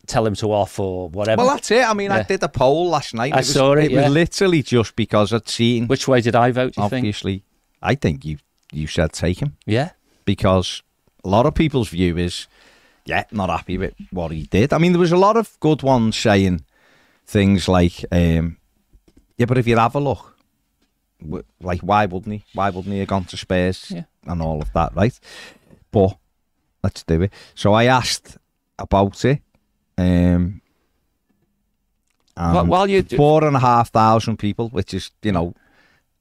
tell 0.06 0.26
him 0.26 0.34
to 0.34 0.52
off 0.52 0.78
or 0.78 1.08
whatever. 1.08 1.42
well, 1.42 1.54
that's 1.54 1.70
it. 1.70 1.84
I 1.84 1.94
mean, 1.94 2.10
I 2.10 2.22
did 2.22 2.42
a 2.42 2.48
poll 2.48 2.88
last 2.88 3.14
night. 3.14 3.32
I 3.32 3.38
was, 3.38 3.52
saw 3.52 3.72
it, 3.74 3.90
yeah. 3.90 4.04
was 4.04 4.12
literally 4.12 4.62
just 4.62 4.96
because 4.96 5.32
I'd 5.32 5.48
seen. 5.48 5.86
Which 5.86 6.06
way 6.06 6.20
did 6.20 6.34
I 6.36 6.50
vote? 6.50 6.76
You 6.76 6.88
think? 6.88 6.92
obviously, 7.04 7.44
I 7.80 7.94
think 7.94 8.24
you 8.24 8.38
you 8.72 8.86
said 8.86 9.12
take 9.12 9.40
him. 9.40 9.56
Yeah. 9.66 9.90
because 10.24 10.82
a 11.24 11.28
lot 11.28 11.46
of 11.46 11.54
people's 11.54 11.88
view 11.88 12.16
is, 12.16 12.46
yeah, 13.04 13.24
not 13.30 13.50
happy 13.50 13.78
with 13.78 13.94
what 14.10 14.32
he 14.32 14.44
did. 14.44 14.72
I 14.72 14.78
mean, 14.78 14.92
there 14.92 15.00
was 15.00 15.12
a 15.12 15.16
lot 15.16 15.36
of 15.36 15.58
good 15.60 15.82
ones 15.82 16.16
saying 16.16 16.64
things 17.26 17.68
like, 17.68 18.04
um, 18.12 18.56
yeah, 19.36 19.46
but 19.46 19.58
if 19.58 19.66
you 19.66 19.76
have 19.76 19.94
a 19.94 20.00
look, 20.00 20.31
like, 21.60 21.80
why 21.80 22.06
wouldn't 22.06 22.32
he? 22.34 22.44
Why 22.54 22.70
wouldn't 22.70 22.92
he 22.92 22.98
have 23.00 23.08
gone 23.08 23.24
to 23.26 23.36
Spurs 23.36 23.90
Yeah. 23.90 24.04
and 24.26 24.40
all 24.42 24.60
of 24.62 24.72
that, 24.72 24.94
right? 24.94 25.18
But 25.90 26.16
let's 26.82 27.02
do 27.02 27.22
it. 27.22 27.32
So 27.54 27.72
I 27.72 27.84
asked 27.84 28.36
about 28.78 29.24
it. 29.24 29.40
Um, 29.98 30.60
Well, 32.36 32.66
while 32.66 32.88
you 32.88 33.02
do- 33.02 33.16
four 33.16 33.44
and 33.44 33.54
a 33.56 33.60
half 33.60 33.90
thousand 33.90 34.38
people, 34.38 34.68
which 34.70 34.94
is 34.94 35.10
you 35.22 35.32
know, 35.32 35.54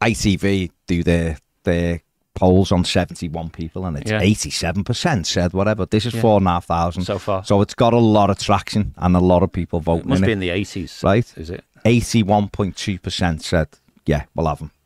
ITV 0.02 0.72
do 0.88 1.04
their 1.04 1.38
their 1.64 2.02
polls 2.34 2.72
on 2.72 2.84
seventy 2.84 3.30
one 3.30 3.50
people, 3.50 3.86
and 3.86 3.98
it's 3.98 4.12
eighty 4.12 4.50
seven 4.50 4.84
percent 4.84 5.26
said 5.26 5.54
whatever. 5.54 5.86
This 5.86 6.06
is 6.06 6.14
Yeah. 6.14 6.22
four 6.22 6.38
and 6.38 6.48
a 6.48 6.52
half 6.52 6.66
thousand, 6.66 7.04
so 7.06 7.18
far. 7.18 7.46
so 7.46 7.62
it's 7.62 7.74
got 7.74 7.94
a 7.94 7.98
lot 7.98 8.30
of 8.30 8.38
traction 8.40 8.94
and 8.98 9.16
a 9.16 9.20
lot 9.20 9.42
of 9.42 9.52
people 9.54 9.80
it 9.80 10.06
must 10.06 10.20
in 10.22 10.26
be 10.26 10.32
it. 10.32 10.34
in 10.34 10.40
the 10.40 10.50
eighties, 10.50 11.00
Right. 11.04 11.32
Is 11.38 11.50
it? 11.50 11.64
Eighty 11.86 12.24
one 12.24 12.50
point 12.50 12.76
two 12.76 13.00
percent 13.00 13.42
said, 13.42 13.68
yeah, 14.06 14.26
we'll 14.36 14.48
have 14.48 14.60
them, 14.60 14.72
Yeah. 14.72 14.72
'Cause 14.72 14.72
that- 14.72 14.81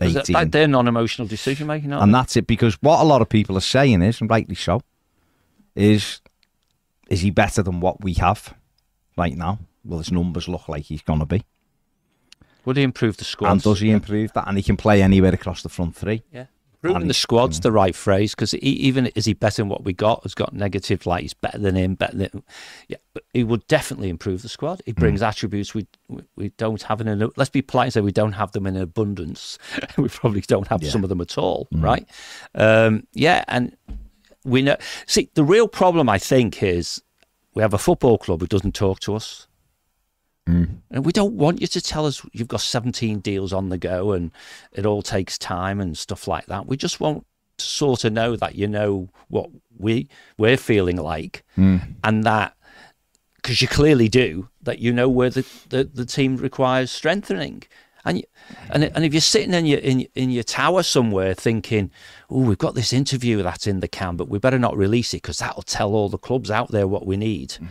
18. 0.00 0.32
that- 0.32 0.52
they're 0.52 0.68
non-emotional 0.68 1.28
decision 1.28 1.66
making, 1.66 1.92
aren't 1.92 2.02
and 2.04 2.14
they? 2.14 2.18
that's 2.18 2.36
it. 2.36 2.46
Because 2.46 2.74
what 2.82 3.00
a 3.00 3.04
lot 3.04 3.22
of 3.22 3.28
people 3.28 3.56
are 3.56 3.60
saying 3.60 4.02
is, 4.02 4.20
and 4.20 4.28
rightly 4.30 4.54
so, 4.54 4.80
is 5.74 6.20
is 7.08 7.20
he 7.20 7.30
better 7.30 7.62
than 7.62 7.80
what 7.80 8.02
we 8.02 8.14
have 8.14 8.54
right 9.16 9.36
now? 9.36 9.58
Well, 9.84 9.98
his 9.98 10.10
numbers 10.10 10.48
look 10.48 10.68
like 10.68 10.84
he's 10.84 11.02
gonna 11.02 11.26
be. 11.26 11.44
Would 12.64 12.78
he 12.78 12.82
improve 12.82 13.18
the 13.18 13.24
score? 13.24 13.48
And 13.48 13.60
does 13.60 13.80
he 13.80 13.90
improve 13.90 14.32
that? 14.32 14.48
And 14.48 14.56
he 14.56 14.62
can 14.62 14.76
play 14.76 15.02
anywhere 15.02 15.34
across 15.34 15.62
the 15.62 15.68
front 15.68 15.94
three. 15.94 16.22
Yeah. 16.32 16.46
Improving 16.84 17.02
And 17.02 17.10
the 17.10 17.14
he- 17.14 17.18
squad's 17.18 17.60
the 17.60 17.72
right 17.72 17.94
phrase 17.94 18.34
because 18.34 18.54
even 18.56 19.06
is 19.08 19.24
he 19.24 19.32
better 19.32 19.62
than 19.62 19.68
what 19.70 19.84
we 19.84 19.92
got? 19.94 20.22
Has 20.22 20.34
got 20.34 20.52
negative 20.52 21.06
like 21.06 21.22
he's 21.22 21.32
better 21.34 21.58
than 21.58 21.76
him, 21.76 21.94
better 21.94 22.16
than 22.16 22.42
yeah. 22.88 22.98
But 23.14 23.24
he 23.32 23.42
would 23.42 23.66
definitely 23.68 24.10
improve 24.10 24.42
the 24.42 24.48
squad. 24.50 24.82
He 24.84 24.92
brings 24.92 25.22
attributes 25.22 25.72
we 25.74 25.86
we- 26.08 26.22
we 26.36 26.48
don't 26.58 26.82
have 26.82 27.00
in. 27.00 27.08
A, 27.08 27.28
let's 27.36 27.50
be 27.50 27.62
polite 27.62 27.86
and 27.86 27.92
say 27.94 28.00
we 28.02 28.12
don't 28.12 28.32
have 28.32 28.52
them 28.52 28.66
in 28.66 28.76
abundance. 28.76 29.58
we 29.96 30.08
probably 30.08 30.42
don't 30.42 30.66
have 30.68 30.82
Yeah. 30.82 30.90
some 30.90 31.02
of 31.02 31.08
them 31.08 31.20
at 31.22 31.38
all, 31.38 31.68
right? 31.72 32.06
Um, 32.54 33.06
yeah, 33.14 33.44
and 33.48 33.74
we 34.44 34.60
know. 34.60 34.76
See, 35.06 35.30
the 35.34 35.44
real 35.44 35.68
problem 35.68 36.08
I 36.10 36.18
think 36.18 36.62
is 36.62 37.00
we 37.54 37.62
have 37.62 37.72
a 37.72 37.78
football 37.78 38.18
club 38.18 38.40
who 38.40 38.46
doesn't 38.46 38.74
talk 38.74 39.00
to 39.00 39.14
us. 39.14 39.46
Mm. 40.48 40.80
And 40.90 41.06
we 41.06 41.12
don't 41.12 41.34
want 41.34 41.60
you 41.60 41.66
to 41.66 41.80
tell 41.80 42.06
us 42.06 42.24
you've 42.32 42.48
got 42.48 42.60
17 42.60 43.20
deals 43.20 43.52
on 43.52 43.70
the 43.70 43.78
go 43.78 44.12
and 44.12 44.30
it 44.72 44.84
all 44.84 45.02
takes 45.02 45.38
time 45.38 45.80
and 45.80 45.96
stuff 45.96 46.28
like 46.28 46.46
that. 46.46 46.66
We 46.66 46.76
just 46.76 47.00
want 47.00 47.26
to 47.56 47.64
sort 47.64 48.04
of 48.04 48.12
know 48.12 48.36
that 48.36 48.54
you 48.54 48.66
know 48.66 49.08
what 49.28 49.48
we 49.78 50.08
we're 50.36 50.56
feeling 50.56 50.96
like 50.96 51.44
mm. 51.56 51.80
and 52.02 52.24
that 52.24 52.56
because 53.36 53.62
you 53.62 53.68
clearly 53.68 54.08
do 54.08 54.48
that 54.62 54.80
you 54.80 54.92
know 54.92 55.08
where 55.08 55.30
the, 55.30 55.46
the, 55.68 55.84
the 55.84 56.04
team 56.04 56.36
requires 56.36 56.90
strengthening. 56.90 57.62
And 58.06 58.18
you, 58.18 58.24
and 58.68 58.84
and 58.84 59.02
if 59.02 59.14
you're 59.14 59.22
sitting 59.22 59.54
in 59.54 59.64
your 59.64 59.78
in, 59.78 60.06
in 60.14 60.28
your 60.28 60.42
tower 60.42 60.82
somewhere 60.82 61.32
thinking, 61.32 61.90
"Oh, 62.28 62.40
we've 62.40 62.58
got 62.58 62.74
this 62.74 62.92
interview 62.92 63.42
that's 63.42 63.66
in 63.66 63.80
the 63.80 63.88
can, 63.88 64.16
but 64.16 64.28
we 64.28 64.38
better 64.38 64.58
not 64.58 64.76
release 64.76 65.14
it 65.14 65.22
because 65.22 65.38
that'll 65.38 65.62
tell 65.62 65.94
all 65.94 66.10
the 66.10 66.18
clubs 66.18 66.50
out 66.50 66.70
there 66.70 66.86
what 66.86 67.06
we 67.06 67.16
need." 67.16 67.52
Mm. 67.52 67.68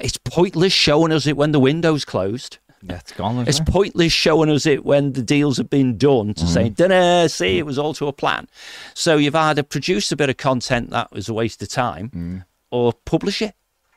It's 0.00 0.18
pointless 0.18 0.72
showing 0.72 1.12
us 1.12 1.26
it 1.26 1.36
when 1.36 1.52
the 1.52 1.60
window's 1.60 2.04
closed. 2.04 2.58
Yeah, 2.82 2.96
it's 2.96 3.12
gone. 3.12 3.46
It's 3.46 3.60
it? 3.60 3.66
pointless 3.66 4.12
showing 4.12 4.50
us 4.50 4.64
it 4.64 4.84
when 4.84 5.12
the 5.12 5.22
deals 5.22 5.58
have 5.58 5.68
been 5.68 5.98
done 5.98 6.32
to 6.34 6.44
mm-hmm. 6.44 6.52
say, 6.52 6.68
"Dinner, 6.70 7.28
see, 7.28 7.58
it 7.58 7.66
was 7.66 7.78
all 7.78 7.92
to 7.94 8.06
a 8.06 8.12
plan." 8.12 8.48
So 8.94 9.16
you've 9.16 9.34
either 9.34 9.62
produced 9.62 10.12
a 10.12 10.16
bit 10.16 10.30
of 10.30 10.38
content 10.38 10.90
that 10.90 11.12
was 11.12 11.28
a 11.28 11.34
waste 11.34 11.62
of 11.62 11.68
time, 11.68 12.08
mm. 12.10 12.44
or 12.70 12.94
publish 13.04 13.42
it. 13.42 13.54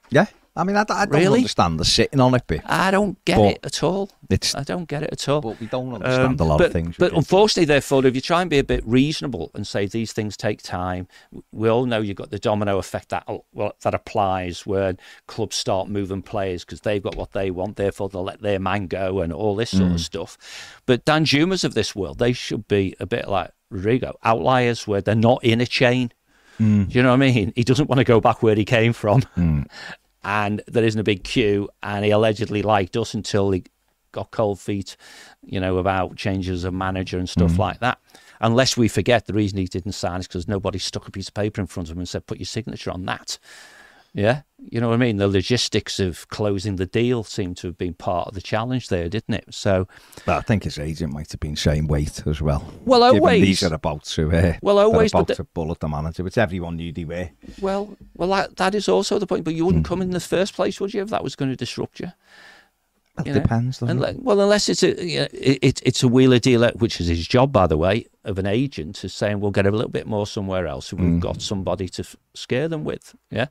Yeah, 0.09 0.25
I 0.55 0.63
mean, 0.63 0.75
I, 0.75 0.81
I 0.88 1.05
don't 1.05 1.09
Really? 1.09 1.39
understand 1.39 1.79
the 1.79 1.85
sitting 1.85 2.19
on 2.19 2.35
it 2.35 2.45
bit, 2.45 2.61
I 2.67 2.91
don't 2.91 3.17
get 3.25 3.39
it 3.39 3.59
at 3.63 3.81
all. 3.81 4.11
it's 4.29 4.53
I 4.53 4.61
don't 4.61 4.88
get 4.88 5.01
it 5.01 5.09
at 5.11 5.27
all. 5.27 5.41
but 5.41 5.59
we 5.59 5.65
don't 5.65 5.91
understand 5.95 6.39
Um, 6.39 6.47
a 6.47 6.50
lot 6.50 6.57
but, 6.59 6.67
of 6.67 6.73
things. 6.73 6.95
But 7.00 7.11
unfortunately, 7.13 7.65
therefore, 7.65 8.05
if 8.05 8.13
you 8.13 8.21
try 8.21 8.41
and 8.41 8.51
be 8.51 8.59
a 8.59 8.63
bit 8.63 8.83
reasonable 8.85 9.50
and 9.55 9.65
say 9.65 9.88
these 9.88 10.13
things 10.13 10.38
take 10.38 10.62
time, 10.62 11.07
we 11.51 11.69
all 11.69 11.88
know 11.88 12.01
you've 12.01 12.17
got 12.17 12.29
the 12.29 12.38
domino 12.38 12.77
effect 12.77 13.10
that 13.10 13.27
well, 13.53 13.74
that 13.81 13.95
applies 13.95 14.63
when 14.65 15.00
clubs 15.25 15.55
start 15.55 15.89
moving 15.89 16.22
players 16.22 16.63
because 16.63 16.81
they've 16.81 17.01
got 17.01 17.15
what 17.15 17.31
they 17.31 17.50
want, 17.50 17.75
therefore 17.77 18.10
they'll 18.10 18.24
let 18.24 18.41
their 18.43 18.60
man 18.60 18.86
go 18.86 19.22
and 19.22 19.33
all 19.33 19.55
this 19.55 19.72
sort 19.72 19.83
of 19.91 19.98
Mm. 19.98 20.00
stuff. 20.01 20.38
But 20.86 21.03
Danjumas 21.03 21.63
of 21.63 21.74
this 21.74 21.95
world, 21.95 22.19
they 22.19 22.31
should 22.33 22.67
be 22.67 22.95
a 23.00 23.07
bit 23.07 23.27
like 23.27 23.50
Rodrigo, 23.72 24.19
outliers 24.24 24.86
where 24.88 25.01
they're 25.01 25.15
not 25.15 25.43
in 25.43 25.62
a 25.62 25.65
chain. 25.65 26.12
Mm. 26.60 26.89
Do 26.89 26.93
you 26.98 27.01
know 27.01 27.10
what 27.10 27.15
I 27.24 27.31
mean? 27.31 27.53
He 27.55 27.63
doesn't 27.63 27.89
want 27.89 27.98
to 27.98 28.03
go 28.03 28.22
back 28.22 28.43
where 28.43 28.53
he 28.55 28.65
came 28.65 28.93
from. 28.93 29.24
And 30.24 30.62
there 30.68 30.84
isn't 30.84 31.00
a 31.00 31.03
big 31.03 31.24
queue. 31.24 31.70
And 31.82 32.06
he 32.06 32.12
allegedly 32.12 32.62
liked 32.62 32.96
us 32.98 33.13
until 33.13 33.51
he 33.51 33.63
got 34.12 34.32
cold 34.32 34.60
feet, 34.60 34.96
you 35.44 35.60
know, 35.60 35.77
about 35.77 36.15
changes 36.15 36.63
of 36.63 36.74
manager 36.74 37.18
and 37.18 37.27
stuff 37.27 37.53
mm. 37.53 37.58
like 37.60 37.80
that. 37.80 38.00
Unless 38.39 38.77
we 38.77 38.88
forget 38.88 39.25
the 39.25 39.34
reason 39.34 39.58
he 39.58 39.65
didn't 39.65 39.94
sign 39.94 40.20
is 40.20 40.27
because 40.27 40.48
nobody 40.48 40.80
stuck 40.80 41.08
a 41.08 41.12
piece 41.12 41.30
of 41.30 41.34
paper 41.34 41.62
in 41.62 41.68
front 41.68 41.89
of 41.89 41.96
him 41.96 42.00
and 42.00 42.10
said, 42.10 42.25
put 42.27 42.39
your 42.39 42.46
signature 42.46 42.92
on 42.92 43.06
that. 43.06 43.39
Yeah. 44.13 44.41
You 44.70 44.79
know 44.79 44.89
what 44.89 44.93
I 44.96 44.98
mean? 44.98 45.17
The 45.17 45.27
logistics 45.27 46.00
of 46.00 46.27
closing 46.29 46.77
the 46.77 46.86
deal 46.86 47.24
seemed 47.24 47.58
to 47.58 47.67
have 47.67 47.77
been 47.77 47.93
part 47.96 48.27
of 48.29 48.34
the 48.34 48.41
challenge 48.41 48.88
there, 48.88 49.10
didn't 49.10 49.34
it? 49.36 49.46
So, 49.50 49.88
But 50.25 50.38
I 50.38 50.41
think 50.41 50.63
his 50.63 50.79
agent 50.79 51.12
might 51.12 51.32
have 51.32 51.39
been 51.39 51.55
saying 51.55 51.88
wait 51.88 52.25
as 52.27 52.41
well. 52.41 52.72
well, 52.86 53.03
always. 53.03 53.41
these 53.41 53.63
are 53.63 53.74
about 53.74 54.03
to 54.05 54.32
uh, 54.32 54.53
Well, 54.62 54.79
always, 54.79 55.12
but 55.12 55.20
about 55.20 55.27
the- 55.29 55.36
to 55.36 55.43
bullet 55.46 55.79
the 55.79 55.88
manager, 55.89 56.24
which 56.24 56.38
everyone 56.38 56.77
knew 56.77 56.91
they 56.93 57.03
were. 57.05 57.29
Well, 57.60 57.98
well, 58.15 58.29
that, 58.29 58.55
that 58.58 58.75
is 58.75 58.88
also 58.88 59.20
the 59.20 59.27
point. 59.27 59.43
But 59.43 59.55
you 59.55 59.65
wouldn't 59.65 59.86
come 59.86 60.01
in 60.01 60.12
the 60.12 60.20
first 60.20 60.53
place, 60.53 60.79
would 60.79 60.93
you, 60.93 61.01
if 61.01 61.10
that 61.10 61.24
was 61.24 61.36
going 61.36 61.50
to 61.51 61.58
disrupt 61.58 62.00
you? 62.00 62.12
It 63.20 63.27
You 63.27 63.34
depends. 63.34 63.82
And 63.82 64.01
it? 64.03 64.24
well, 64.24 64.39
unless 64.41 64.70
it's 64.70 64.82
a 64.82 65.05
you 65.05 65.20
know, 65.20 65.27
it, 65.34 65.60
it, 65.62 65.82
it's 65.86 66.01
a 66.03 66.08
wheeler 66.08 66.39
dealer, 66.39 66.72
which 66.75 67.00
is 67.01 67.08
his 67.08 67.27
job, 67.27 67.51
by 67.51 67.67
the 67.67 67.77
way, 67.77 68.08
of 68.24 68.39
an 68.39 68.46
agent, 68.48 69.03
is 69.03 69.13
saying 69.13 69.39
we'll 69.39 69.51
get 69.51 69.67
a 69.67 69.72
little 69.72 69.91
bit 69.91 70.08
more 70.08 70.25
somewhere 70.25 70.65
else 70.67 70.91
if 70.93 71.00
we've 71.00 71.20
got 71.20 71.41
somebody 71.41 71.89
to 71.89 72.03
scare 72.34 72.67
them 72.67 72.84
with. 72.86 73.13
Yeah, 73.29 73.48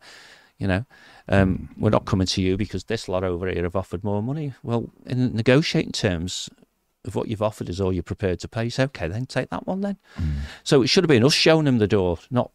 you 0.59 0.66
know, 0.66 0.85
um, 1.28 1.68
we're 1.78 1.90
not 1.90 2.04
coming 2.04 2.26
to 2.28 2.42
you 2.42 2.56
because 2.56 2.85
this 2.85 3.09
lot 3.09 3.25
over 3.25 3.49
here 3.49 3.62
have 3.64 3.76
offered 3.76 4.04
more 4.04 4.23
money. 4.23 4.52
Well, 4.62 4.90
in 5.06 5.35
negotiating 5.35 5.92
terms 5.92 6.49
of 7.04 7.14
what 7.16 7.28
you've 7.28 7.42
offered 7.42 7.68
is 7.68 7.80
all 7.80 7.92
you're 7.92 8.02
prepared 8.02 8.38
to 8.40 8.49
pay. 8.49 8.64
you 8.64 8.71
say, 8.71 8.85
okay, 8.85 9.09
then 9.09 9.26
take 9.26 9.50
that 9.50 9.66
one 9.66 9.80
then. 9.80 9.97
So 10.62 10.82
it 10.82 10.87
should 10.88 11.02
have 11.04 11.09
been 11.09 11.25
us 11.25 11.35
showing 11.35 11.66
him 11.66 11.78
the 11.78 11.88
door, 11.88 12.18
not 12.30 12.50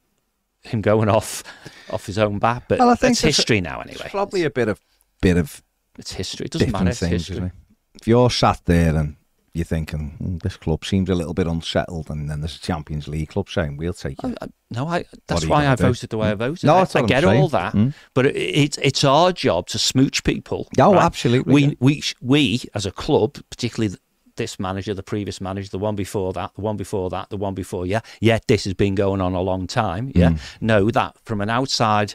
him 0.63 0.81
going 0.81 1.09
off 1.17 1.43
off 1.91 2.05
his 2.05 2.17
own 2.17 2.39
bat. 2.39 2.63
But 2.67 2.79
Well, 2.79 2.89
I 2.89 2.95
think 2.95 3.11
it's 3.11 3.21
there's 3.21 3.37
a- 3.37 3.41
history 3.41 3.61
now, 3.61 3.81
anyway. 3.81 3.97
There's 3.99 4.11
probably 4.11 4.43
a 4.43 4.49
bit 4.49 4.67
of 4.69 4.79
bit 5.21 5.37
of 5.37 5.61
It's 5.97 6.13
history. 6.13 6.45
It 6.45 6.51
doesn't 6.53 6.71
matter. 6.71 6.89
It's 6.89 6.99
things, 6.99 7.27
history. 7.27 7.51
If 7.95 8.07
you're 8.07 8.29
sat 8.29 8.61
there 8.65 8.95
and 8.95 9.15
you're 9.53 9.65
thinking 9.65 10.15
"Hmm, 10.19 10.37
this 10.37 10.57
club 10.57 10.85
seems 10.85 11.09
a 11.09 11.15
little 11.15 11.33
bit 11.33 11.47
unsettled, 11.47 12.09
and 12.09 12.29
then 12.29 12.41
there's 12.41 12.55
a 12.57 12.59
Champions 12.59 13.07
League 13.07 13.29
club 13.29 13.49
saying 13.49 13.77
we'll 13.77 13.93
take 13.93 14.21
you. 14.23 14.29
I, 14.41 14.45
I, 14.45 14.47
no, 14.71 14.87
I, 14.87 15.05
that's 15.27 15.45
why 15.45 15.67
I 15.67 15.75
do? 15.75 15.83
voted 15.83 16.09
the 16.09 16.17
way 16.17 16.29
I 16.31 16.33
voted. 16.35 16.65
No, 16.65 16.75
I, 16.75 16.81
I 16.93 17.01
get 17.03 17.23
saying. 17.23 17.41
all 17.41 17.47
that, 17.49 17.73
Mm. 17.73 17.93
but 18.13 18.25
it, 18.27 18.35
it's 18.35 18.77
it's 18.79 19.03
our 19.03 19.31
job 19.31 19.67
to 19.67 19.79
smooch 19.79 20.23
people. 20.23 20.67
Oh, 20.79 20.93
right? 20.93 21.03
absolutely, 21.03 21.53
We 21.53 21.65
yeah. 21.65 21.73
we 21.79 22.03
we 22.21 22.61
as 22.75 22.85
a 22.85 22.91
club, 22.91 23.37
particularly 23.49 23.95
this 24.35 24.59
manager, 24.59 24.93
the 24.93 25.01
previous 25.01 25.41
manager, 25.41 25.67
the 25.71 25.79
one 25.79 25.95
before 25.95 26.31
that, 26.31 26.51
the 26.53 26.61
one 26.61 26.77
before 26.77 27.09
that, 27.09 27.27
the 27.31 27.37
one 27.37 27.55
before, 27.55 27.87
yeah, 27.87 28.01
yeah, 28.21 28.37
this 28.47 28.65
has 28.65 28.75
been 28.75 28.93
going 28.93 29.19
on 29.19 29.33
a 29.33 29.41
long 29.41 29.65
time. 29.65 30.11
Yeah, 30.13 30.29
Mm. 30.29 30.39
know 30.61 30.91
that 30.91 31.15
from 31.25 31.41
an 31.41 31.49
outside 31.49 32.13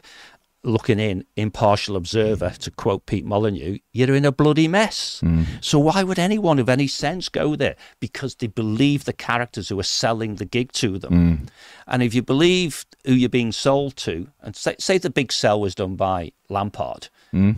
looking 0.63 0.99
in, 0.99 1.25
impartial 1.35 1.95
observer, 1.95 2.51
to 2.59 2.71
quote 2.71 3.05
Pete 3.05 3.25
Molyneux, 3.25 3.79
you're 3.91 4.15
in 4.15 4.25
a 4.25 4.31
bloody 4.31 4.67
mess. 4.67 5.21
Mm. 5.23 5.45
So 5.61 5.77
why 5.79 6.03
would 6.03 6.19
anyone 6.19 6.59
of 6.59 6.69
any 6.69 6.87
sense 6.87 7.29
go 7.29 7.55
there? 7.55 7.75
Because 7.99 8.35
they 8.35 8.47
believe 8.47 9.05
the 9.05 9.13
characters 9.13 9.69
who 9.69 9.79
are 9.79 9.83
selling 9.83 10.35
the 10.35 10.45
gig 10.45 10.71
to 10.73 10.97
them. 10.97 11.13
Mm. 11.13 11.47
And 11.87 12.03
if 12.03 12.13
you 12.13 12.21
believe 12.21 12.85
who 13.05 13.13
you're 13.13 13.29
being 13.29 13.51
sold 13.51 13.95
to, 13.97 14.27
and 14.41 14.55
say, 14.55 14.75
say 14.79 14.97
the 14.97 15.09
big 15.09 15.31
sell 15.31 15.59
was 15.59 15.75
done 15.75 15.95
by 15.95 16.31
Lampard, 16.49 17.09
Mm. 17.33 17.55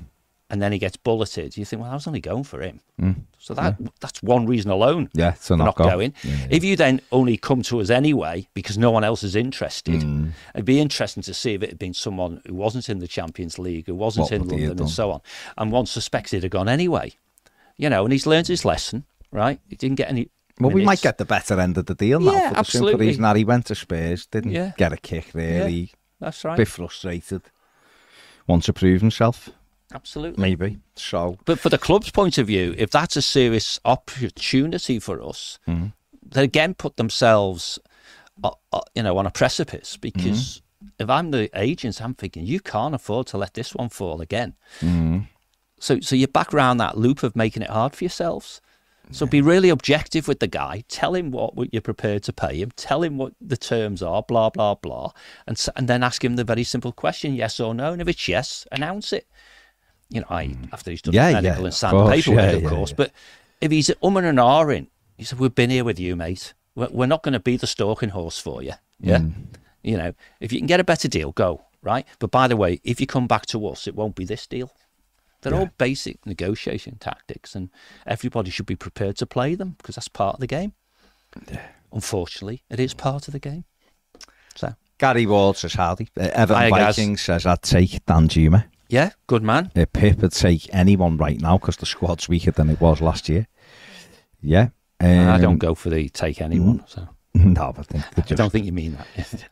And 0.56 0.62
then 0.62 0.72
he 0.72 0.78
gets 0.80 0.96
bulleted, 0.96 1.58
you 1.58 1.66
think, 1.66 1.82
well, 1.82 1.92
I 1.92 1.96
was 1.96 2.08
only 2.08 2.22
going 2.22 2.46
for 2.46 2.62
him. 2.62 2.80
So 3.40 3.54
that 3.56 3.76
that's 4.00 4.24
one 4.24 4.46
reason 4.46 4.72
alone 4.72 5.10
Yeah, 5.14 5.34
for 5.34 5.58
not 5.58 5.66
knockout. 5.66 5.92
going. 5.92 6.14
Yeah, 6.24 6.48
If 6.50 6.64
you 6.64 6.78
then 6.78 7.02
only 7.12 7.36
come 7.36 7.62
to 7.64 7.82
us 7.82 7.90
anyway 7.90 8.48
because 8.54 8.78
no 8.78 8.90
one 8.90 9.04
else 9.04 9.22
is 9.24 9.36
interested, 9.36 10.02
Mm. 10.02 10.32
it'd 10.54 10.64
be 10.66 10.80
interesting 10.80 11.24
to 11.24 11.34
see 11.34 11.54
if 11.56 11.62
it 11.62 11.70
had 11.72 11.78
been 11.80 11.94
someone 11.94 12.42
who 12.48 12.54
wasn't 12.56 12.88
in 12.88 13.00
the 13.00 13.08
Champions 13.08 13.60
League, 13.60 13.88
who 13.88 13.96
wasn't 13.96 14.24
What 14.24 14.32
in 14.32 14.42
would 14.44 14.52
he 14.56 14.62
have 14.62 14.70
London, 14.70 14.86
and 14.86 14.90
so 14.94 15.12
on. 15.12 15.22
And 15.58 15.72
one 15.74 15.86
suspected 15.88 16.44
had 16.44 16.52
gone 16.52 16.70
anyway. 16.70 17.12
You 17.78 17.90
know, 17.90 18.06
and 18.06 18.14
he's 18.14 18.26
learned 18.26 18.48
his 18.48 18.64
lesson, 18.64 19.04
right? 19.32 19.60
He 19.68 19.76
didn't 19.76 19.98
get 19.98 20.10
any. 20.10 20.30
Well, 20.62 20.72
we 20.72 20.86
might 20.86 21.02
get 21.02 21.18
the 21.18 21.26
better 21.26 21.60
end 21.60 21.78
of 21.78 21.88
the 21.88 21.96
deal 21.96 22.22
now 22.22 22.32
Yeah, 22.32 22.50
for 22.50 22.56
the 22.56 22.64
simple 22.72 22.94
reason 22.98 23.24
that 23.24 23.36
he 23.36 23.44
went 23.44 23.66
to 23.66 23.76
Spurs, 23.76 24.26
didn't 24.26 24.54
Yeah. 24.54 24.72
get 24.78 24.94
a 24.94 24.98
kick 24.98 25.34
there. 25.34 25.64
Yeah. 25.64 25.68
He 25.68 25.92
That's 26.22 26.46
right. 26.46 26.56
bit 26.56 26.70
frustrated, 26.70 27.42
wants 28.48 28.68
to 28.68 28.74
prove 28.74 29.02
himself, 29.02 29.50
Absolutely. 29.96 30.42
maybe. 30.42 30.78
So 30.96 31.38
But 31.46 31.60
for 31.60 31.70
the 31.70 31.78
club's 31.78 32.12
point 32.12 32.38
of 32.38 32.48
view, 32.48 32.76
if 32.78 32.90
that's 32.92 33.16
a 33.16 33.22
serious 33.22 33.80
opportunity 33.86 35.00
for 35.00 35.22
us, 35.22 35.58
Mm-hmm. 35.68 35.88
they 36.30 36.44
again 36.44 36.74
put 36.74 36.98
themselves, 36.98 37.80
uh, 38.44 38.52
uh, 38.74 38.82
you 38.94 39.04
know, 39.04 39.18
on 39.18 39.26
a 39.26 39.32
precipice. 39.32 39.98
Because 39.98 40.62
Mm-hmm. 40.84 41.04
if 41.04 41.10
I'm 41.10 41.32
the 41.32 41.50
agents, 41.60 42.02
I'm 42.02 42.14
thinking 42.14 42.46
you 42.46 42.60
can't 42.60 42.94
afford 42.96 43.28
to 43.28 43.38
let 43.38 43.54
this 43.54 43.74
one 43.74 43.90
fall 43.90 44.22
again. 44.22 44.54
Mm-hmm. 44.82 45.20
So, 45.80 46.00
so 46.02 46.16
you're 46.16 46.28
back 46.28 46.54
around 46.54 46.78
that 46.78 46.98
loop 46.98 47.24
of 47.24 47.36
making 47.36 47.64
it 47.64 47.70
hard 47.70 47.96
for 47.96 48.04
yourselves. 48.04 48.62
So 49.12 49.28
be 49.28 49.40
really 49.40 49.70
objective 49.70 50.28
with 50.28 50.40
the 50.40 50.48
guy. 50.48 50.84
Tell 50.88 51.14
him 51.14 51.30
what, 51.30 51.56
what 51.56 51.72
you're 51.72 51.82
prepared 51.82 52.24
to 52.24 52.34
pay 52.34 52.56
him. 52.58 52.72
Tell 52.76 53.04
him 53.04 53.20
what 53.20 53.34
the 53.40 53.56
terms 53.56 54.02
are. 54.02 54.24
Blah 54.24 54.50
blah 54.50 54.74
blah, 54.74 55.12
and 55.46 55.64
and 55.76 55.88
then 55.88 56.02
ask 56.02 56.24
him 56.26 56.38
the 56.38 56.44
very 56.44 56.64
simple 56.64 56.92
question: 56.92 57.36
yes 57.36 57.60
or 57.60 57.76
no. 57.76 57.94
And 57.94 58.02
if 58.02 58.08
it's 58.08 58.28
yes, 58.28 58.66
announce 58.72 59.14
it. 59.14 59.28
You 60.10 60.22
know, 60.22 60.28
I, 60.30 60.56
after 60.72 60.92
he's 60.92 61.02
done 61.02 61.14
Mm. 61.14 61.16
Yeah, 61.16 61.28
the 61.28 61.32
yeah, 61.36 61.42
medical 61.42 61.66
and 61.66 61.74
signed 61.74 62.00
the 62.00 62.10
paperwork, 62.10 62.40
yeah, 62.52 62.58
of 62.58 62.64
course. 62.66 62.90
yeah. 62.92 62.96
But 62.98 63.12
if 63.62 63.72
he's 63.72 63.90
umming 64.04 64.30
and 64.30 64.38
ahhing, 64.38 64.88
he 65.18 65.24
said, 65.24 65.40
"We've 65.40 65.54
been 65.56 65.70
here 65.70 65.84
with 65.84 66.00
you, 66.00 66.16
mate. 66.16 66.54
We're, 66.76 66.90
we're 66.92 67.06
not 67.08 67.24
going 67.24 67.34
to 67.34 67.40
be 67.40 67.58
the 67.58 67.68
stalking 67.68 68.10
horse 68.10 68.38
for 68.40 68.62
you." 68.64 68.74
Yeah, 69.00 69.18
Mm. 69.20 69.34
you 69.84 69.98
know, 69.98 70.14
if 70.40 70.52
you 70.54 70.60
can 70.60 70.68
get 70.68 70.80
a 70.80 70.84
better 70.84 71.08
deal, 71.08 71.32
go 71.32 71.62
right. 71.82 72.06
But 72.20 72.32
by 72.32 72.48
the 72.48 72.56
way, 72.56 72.80
if 72.84 73.02
you 73.02 73.08
come 73.08 73.28
back 73.28 73.46
to 73.48 73.68
us, 73.68 73.88
it 73.88 73.96
won't 73.96 74.16
be 74.16 74.26
this 74.26 74.46
deal. 74.48 74.72
They're 75.42 75.54
all 75.56 75.70
basic 75.78 76.26
negotiation 76.26 76.98
tactics, 77.00 77.54
and 77.56 77.70
everybody 78.08 78.50
should 78.50 78.66
be 78.66 78.76
prepared 78.76 79.16
to 79.18 79.26
play 79.28 79.54
them 79.54 79.76
because 79.78 79.96
that's 79.96 80.08
part 80.08 80.36
of 80.36 80.40
the 80.40 80.48
game. 80.48 80.74
Yeah. 81.52 81.62
Unfortunately, 81.92 82.64
it 82.70 82.80
is 82.80 82.94
part 82.96 83.28
of 83.28 83.32
the 83.32 83.40
game. 83.40 83.64
So, 84.56 84.74
Gary 84.98 85.26
Ward 85.28 85.58
says 85.58 85.74
howdy. 85.76 86.08
Uh, 86.20 86.30
Everton 86.34 86.70
Vikings 86.72 87.22
says 87.22 87.46
I'd 87.46 87.62
take 87.62 88.04
Danjuma. 88.06 88.66
Yeah, 88.88 89.12
good 89.28 89.42
man. 89.44 89.72
Uh, 89.76 89.86
Pip 89.92 90.20
would 90.22 90.32
take 90.32 90.70
anyone 90.74 91.18
right 91.18 91.40
now 91.42 91.58
because 91.58 91.78
the 91.78 91.86
squad's 91.86 92.30
weaker 92.30 92.52
than 92.52 92.70
it 92.70 92.80
was 92.80 93.02
last 93.02 93.28
year. 93.30 93.48
Yeah. 94.42 94.70
Um, 95.00 95.30
I 95.30 95.38
don't 95.40 95.58
go 95.58 95.74
for 95.76 95.90
the 95.90 96.08
take 96.10 96.42
anyone. 96.42 96.84
So, 96.88 97.08
No, 97.34 97.74
I 97.78 97.82
think 97.84 98.04
they 98.16 98.22
I 98.34 98.36
don't 98.36 98.52
think 98.52 98.66
you 98.66 98.72
mean 98.72 98.98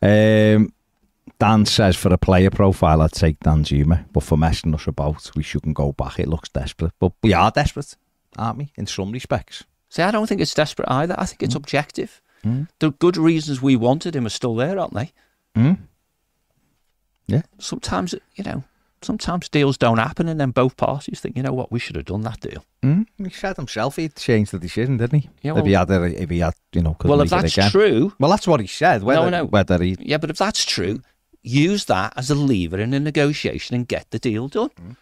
that. 0.01 0.55
Um, 0.55 0.73
Dan 1.39 1.65
says 1.65 1.95
for 1.95 2.13
a 2.13 2.17
player 2.17 2.49
profile, 2.51 3.01
I'd 3.01 3.11
take 3.11 3.39
Danjuma, 3.39 4.05
but 4.13 4.23
for 4.23 4.37
messing 4.37 4.73
us 4.75 4.87
about, 4.87 5.31
we 5.35 5.43
shouldn't 5.43 5.75
go 5.75 5.91
back. 5.93 6.19
It 6.19 6.27
looks 6.27 6.49
desperate, 6.49 6.93
but 6.99 7.13
we 7.23 7.33
are 7.33 7.49
desperate, 7.51 7.95
aren't 8.37 8.57
we? 8.59 8.71
In 8.75 8.85
some 8.87 9.11
respects. 9.11 9.63
See, 9.89 10.01
I 10.03 10.11
don't 10.11 10.27
think 10.27 10.41
it's 10.41 10.53
desperate 10.53 10.89
either. 10.89 11.15
I 11.17 11.25
think 11.25 11.39
Mm. 11.41 11.45
it's 11.45 11.55
objective. 11.55 12.21
The 12.79 12.91
good 12.91 13.15
reasons 13.15 13.61
we 13.61 13.77
wanted 13.77 14.15
him 14.17 14.25
are 14.25 14.29
still 14.29 14.53
there, 14.55 14.77
aren't 14.77 14.93
they? 14.93 15.13
Mm? 15.55 15.77
Yeah. 17.27 17.43
Sometimes, 17.57 18.13
you 18.35 18.43
know, 18.43 18.63
sometimes 19.03 19.49
deals 19.49 19.77
don't 19.77 19.97
happen, 19.99 20.27
and 20.27 20.39
then 20.39 20.51
both 20.51 20.75
parties 20.77 21.19
think, 21.19 21.37
you 21.37 21.43
know 21.43 21.53
what, 21.53 21.71
we 21.71 21.79
should 21.79 21.95
have 21.95 22.05
done 22.05 22.21
that 22.21 22.39
deal. 22.39 22.65
Mm? 22.83 23.05
He 23.17 23.29
said 23.29 23.55
himself 23.57 23.95
he'd 23.97 24.15
changed 24.15 24.51
the 24.51 24.59
decision, 24.59 24.97
didn't 24.97 25.19
he? 25.21 25.29
Yeah, 25.41 25.57
if 25.57 25.65
he 25.65 25.71
well- 25.73 25.85
had, 25.87 26.13
if 26.13 26.29
he 26.29 26.39
had, 26.39 26.53
you 26.73 26.81
know, 26.81 26.95
well, 27.03 27.21
if 27.21 27.29
that's 27.29 27.53
again. 27.57 27.69
true, 27.71 28.13
Well, 28.19 28.31
that's 28.31 28.47
what 28.47 28.59
he 28.59 28.67
said. 28.67 29.03
Whether, 29.03 29.29
no. 29.29 29.45
whether 29.45 29.81
he, 29.83 29.95
yeah, 29.99 30.17
but 30.17 30.29
if 30.29 30.37
that's 30.37 30.65
true, 30.65 31.01
use 31.41 31.85
that 31.85 32.13
as 32.15 32.29
a 32.29 32.35
lever 32.35 32.79
in 32.79 32.93
a 32.93 32.99
negotiation 32.99 33.75
and 33.75 33.87
get 33.87 34.09
the 34.11 34.19
deal 34.19 34.47
done. 34.47 34.69
Mm. 34.79 34.95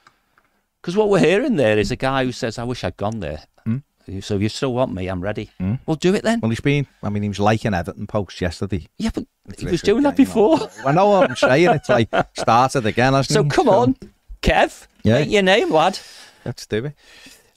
Because 0.81 0.95
what 0.97 1.09
we're 1.09 1.19
hearing 1.19 1.57
there 1.57 1.77
is 1.77 1.91
a 1.91 1.95
guy 1.95 2.25
who 2.25 2.31
says, 2.31 2.57
I 2.57 2.63
wish 2.63 2.83
I'd 2.83 2.97
gone 2.97 3.19
there. 3.19 3.43
Mm. 3.67 3.83
So 4.21 4.35
if 4.35 4.41
you 4.41 4.49
still 4.49 4.73
want 4.73 4.93
me, 4.93 5.07
I'm 5.07 5.21
ready. 5.21 5.49
Well, 5.85 5.95
do 5.95 6.13
it 6.15 6.23
then. 6.23 6.39
well, 6.41 6.49
he's 6.49 6.59
been. 6.59 6.87
I 7.03 7.09
mean, 7.09 7.23
he 7.23 7.29
was 7.29 7.39
liking 7.39 7.73
Everton 7.73 8.07
post 8.07 8.41
yesterday. 8.41 8.87
yeah, 8.97 9.11
but 9.13 9.25
he 9.57 9.65
was 9.65 9.81
doing 9.81 10.03
that 10.03 10.15
before. 10.15 10.59
I 10.85 10.91
know 10.91 11.09
what 11.09 11.29
I'm 11.29 11.35
saying. 11.35 11.69
It's 11.69 11.89
like 11.89 12.09
started 12.37 12.85
again, 12.85 13.13
hasn't 13.13 13.33
So 13.33 13.55
come 13.55 13.69
on, 13.69 13.95
Kev. 14.41 14.87
Yeah. 15.03 15.19
Make 15.19 15.29
your 15.31 15.43
name, 15.43 15.71
lad. 15.71 15.99
let's 16.45 16.65
do 16.65 16.85
it. 16.85 16.95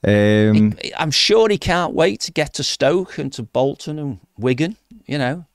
Um, 0.07 0.77
I'm 0.99 1.11
sure 1.11 1.49
he 1.49 1.57
can't 1.59 1.95
wait 1.95 2.21
to 2.21 2.33
get 2.33 2.55
to 2.55 2.63
Stoke 2.63 3.19
and 3.19 3.33
to 3.35 3.43
Bolton 3.43 3.99
and 3.99 4.21
Wigan, 4.37 4.77
you 5.07 5.17
know. 5.17 5.47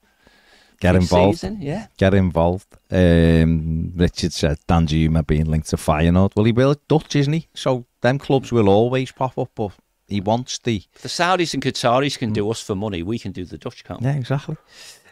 get 0.79 0.95
involved. 0.95 1.39
Season, 1.39 1.61
yeah. 1.61 1.87
get 1.97 2.15
involved. 2.15 2.67
Um, 2.89 3.93
Richard 3.95 4.33
said 4.33 4.57
Danjuma 4.67 5.25
being 5.27 5.45
linked 5.45 5.69
to 5.69 5.75
Feyenoord. 5.75 6.35
Well, 6.35 6.45
he 6.45 6.51
will 6.51 6.75
Dutch, 6.87 7.15
isn't 7.15 7.33
he? 7.33 7.47
So 7.53 7.85
them 8.01 8.17
clubs 8.17 8.51
will 8.51 8.69
always 8.69 9.11
pop 9.11 9.37
up, 9.37 9.51
but 9.53 9.71
he 10.09 10.21
wants 10.21 10.57
the 10.59 10.83
The 11.01 11.07
Saudis 11.09 11.53
and 11.53 11.63
Qataris 11.63 12.17
can 12.17 12.33
do 12.33 12.49
us 12.49 12.61
for 12.61 12.75
money. 12.75 13.03
We 13.03 13.19
can 13.19 13.31
do 13.31 13.45
the 13.45 13.57
Dutch, 13.57 13.83
can't 13.83 14.01
we? 14.01 14.07
yeah 14.07 14.15
exactly. 14.15 14.57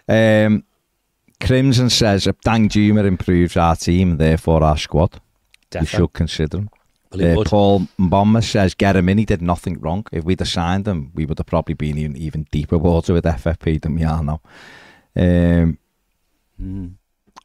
Um, 0.09 0.63
Crimson 1.39 1.89
says 1.89 2.25
if 2.27 2.39
Danjuma 2.41 3.05
improves 3.05 3.55
our 3.57 3.75
team, 3.75 4.17
therefore 4.17 4.63
our 4.63 4.77
squad, 4.77 5.19
we 5.79 5.85
should 5.85 6.13
consider 6.13 6.57
him. 6.57 6.69
Well, 7.13 7.39
Uh. 7.41 7.43
Paul 7.45 7.79
Mbomma 7.99 8.43
says 8.43 8.73
get 8.73 8.95
him 8.95 9.07
in. 9.09 9.17
He 9.17 9.25
did 9.25 9.41
nothing 9.41 9.79
wrong. 9.79 10.05
If 10.11 10.23
we'd 10.25 10.39
have 10.39 10.49
signed 10.49 10.87
him, 10.87 11.11
we 11.13 11.25
would 11.25 11.37
have 11.37 11.45
probably 11.47 11.73
been 11.75 11.97
in 11.97 12.17
even 12.17 12.47
deeper 12.51 12.77
water 12.77 13.13
with 13.13 13.23
FFP 13.25 13.81
than 13.81 13.95
we 13.95 14.03
are 14.03 14.23
now. 14.23 14.41
Um, 15.15 15.77
Mm. 16.61 16.93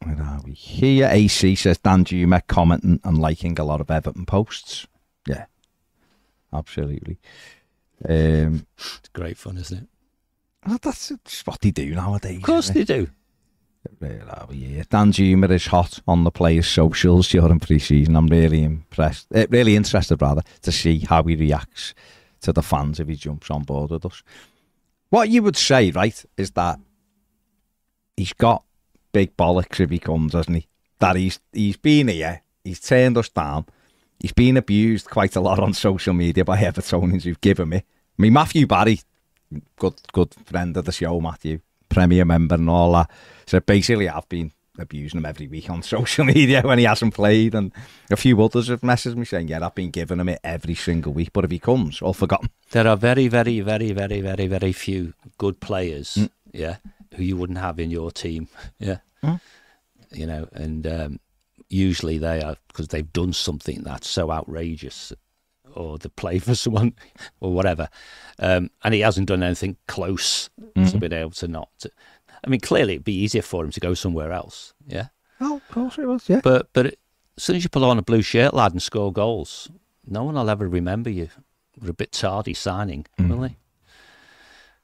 Where 0.04 0.22
are 0.22 0.40
we? 0.42 0.52
Here, 0.54 1.06
AC 1.12 1.54
says 1.54 1.76
Danjuma 1.78 2.40
commenting 2.46 2.98
and 3.04 3.18
liking 3.18 3.58
a 3.58 3.64
lot 3.64 3.80
of 3.82 3.90
Everton 3.90 4.24
posts. 4.24 4.86
Yeah, 5.28 5.44
absolutely. 6.52 7.18
Um, 8.08 8.66
It's 8.78 9.08
great 9.12 9.36
fun, 9.38 9.56
isn't 9.58 9.78
it? 9.84 9.88
well, 10.66 10.78
that's 10.82 11.10
what 11.44 11.60
they 11.60 11.70
do 11.70 11.94
nowadays. 11.94 12.38
Of 12.38 12.42
course 12.44 12.70
they 12.70 12.84
do. 12.84 13.08
it? 13.84 13.90
Where 13.98 14.24
are 14.28 14.46
we? 14.48 14.82
Danjuma 14.90 15.50
is 15.50 15.66
hot 15.66 15.98
on 16.06 16.22
the 16.24 16.30
players' 16.30 16.68
socials 16.68 17.28
during 17.28 17.58
pre-season. 17.58 18.14
I'm 18.16 18.28
really 18.28 18.62
impressed, 18.62 19.26
uh, 19.34 19.46
really 19.50 19.74
interested 19.74 20.22
rather, 20.22 20.42
to 20.62 20.70
see 20.72 21.00
how 21.00 21.22
he 21.24 21.34
reacts 21.34 21.94
to 22.42 22.52
the 22.52 22.62
fans 22.62 23.00
if 23.00 23.08
he 23.08 23.16
jumps 23.16 23.50
on 23.50 23.62
board 23.62 23.90
with 23.90 24.06
us. 24.06 24.22
What 25.10 25.28
you 25.30 25.42
would 25.42 25.56
say, 25.56 25.90
right, 25.90 26.24
is 26.36 26.52
that 26.52 26.78
he's 28.16 28.32
got 28.32 28.64
big 29.12 29.36
bollocks 29.36 29.80
if 29.80 29.90
he 29.90 29.98
comes, 29.98 30.32
hasn't 30.32 30.56
he? 30.58 30.66
That 31.00 31.16
he's 31.16 31.40
he's 31.52 31.76
been 31.76 32.06
here, 32.08 32.42
he's 32.64 32.80
turned 32.80 33.18
us 33.18 33.28
down, 33.28 33.66
he's 34.22 34.32
been 34.32 34.56
abused 34.56 35.10
quite 35.10 35.36
a 35.36 35.40
lot 35.40 35.58
on 35.58 35.74
social 35.74 36.14
media 36.14 36.44
by 36.44 36.56
Evertonians 36.62 37.24
who've 37.24 37.40
given 37.40 37.68
me. 37.68 37.76
I 37.78 38.22
mean, 38.22 38.32
Matthew 38.32 38.66
Barry, 38.66 39.00
good 39.76 39.94
good 40.12 40.34
friend 40.46 40.74
of 40.76 40.84
the 40.86 40.92
show, 40.92 41.20
Matthew, 41.20 41.60
Premier 41.88 42.24
member 42.24 42.54
and 42.54 42.70
all 42.70 42.92
that. 42.92 43.10
So 43.46 43.60
basically, 43.60 44.08
I've 44.08 44.28
been 44.28 44.52
abusing 44.78 45.18
him 45.18 45.26
every 45.26 45.48
week 45.48 45.68
on 45.68 45.82
social 45.96 46.24
media 46.24 46.62
when 46.62 46.78
he 46.78 46.84
hasn't 46.84 47.12
played, 47.14 47.54
and 47.54 47.72
a 48.10 48.16
few 48.16 48.40
others 48.42 48.68
have 48.68 48.80
messaged 48.80 49.16
me 49.16 49.24
saying, 49.26 49.48
"Yeah, 49.48 49.66
I've 49.66 49.74
been 49.74 49.90
giving 49.90 50.20
him 50.20 50.28
it 50.30 50.40
every 50.42 50.74
single 50.74 51.12
week, 51.12 51.30
but 51.32 51.44
if 51.44 51.50
he 51.50 51.58
comes, 51.58 52.00
all 52.00 52.14
forgotten." 52.14 52.48
There 52.70 52.86
are 52.88 52.96
very, 52.96 53.28
very, 53.28 53.60
very, 53.60 53.92
very, 53.92 54.20
very, 54.22 54.46
very 54.46 54.72
few 54.72 55.12
good 55.36 55.60
players, 55.60 56.14
Mm. 56.16 56.30
yeah, 56.52 56.76
who 57.14 57.22
you 57.22 57.36
wouldn't 57.36 57.58
have 57.58 57.78
in 57.78 57.90
your 57.90 58.10
team, 58.10 58.48
yeah. 58.78 58.98
Mm. 59.22 59.40
You 60.12 60.26
know, 60.26 60.48
and 60.52 60.86
um, 60.86 61.20
usually 61.72 62.18
they 62.18 62.42
are 62.42 62.56
because 62.68 62.88
they've 62.88 63.12
done 63.12 63.32
something 63.32 63.82
that's 63.82 64.08
so 64.08 64.30
outrageous 64.30 65.12
or 65.74 65.98
the 65.98 66.10
play 66.10 66.38
for 66.38 66.54
someone 66.54 66.92
or 67.40 67.52
whatever. 67.52 67.88
Um, 68.38 68.70
and 68.84 68.92
he 68.94 69.00
hasn't 69.00 69.28
done 69.28 69.42
anything 69.42 69.76
close 69.88 70.48
Mm-hmm. 70.60 70.88
to 70.88 70.98
being 70.98 71.12
able 71.12 71.30
to 71.32 71.48
not. 71.48 71.68
To, 71.80 71.90
I 72.44 72.48
mean, 72.48 72.60
clearly 72.60 72.94
it'd 72.94 73.04
be 73.04 73.14
easier 73.22 73.42
for 73.42 73.62
him 73.64 73.70
to 73.72 73.80
go 73.80 73.92
somewhere 73.94 74.32
else. 74.32 74.72
Yeah. 74.86 75.08
Oh, 75.40 75.56
of 75.56 75.68
course 75.68 75.98
it 75.98 76.06
was. 76.06 76.28
Yeah. 76.28 76.40
But 76.42 76.68
but 76.72 76.86
it, 76.86 76.98
as 77.36 77.42
soon 77.44 77.56
as 77.56 77.62
you 77.64 77.68
put 77.68 77.82
on 77.82 77.98
a 77.98 78.02
blue 78.02 78.22
shirt, 78.22 78.54
lad, 78.54 78.72
and 78.72 78.80
score 78.82 79.12
goals, 79.12 79.70
no 80.06 80.24
one 80.24 80.34
will 80.34 80.48
ever 80.48 80.66
remember 80.68 81.10
you. 81.10 81.28
You're 81.80 81.90
a 81.90 81.94
bit 81.94 82.12
tardy 82.12 82.54
signing, 82.54 83.06
Mm. 83.18 83.28
will 83.28 83.40
they? 83.40 83.56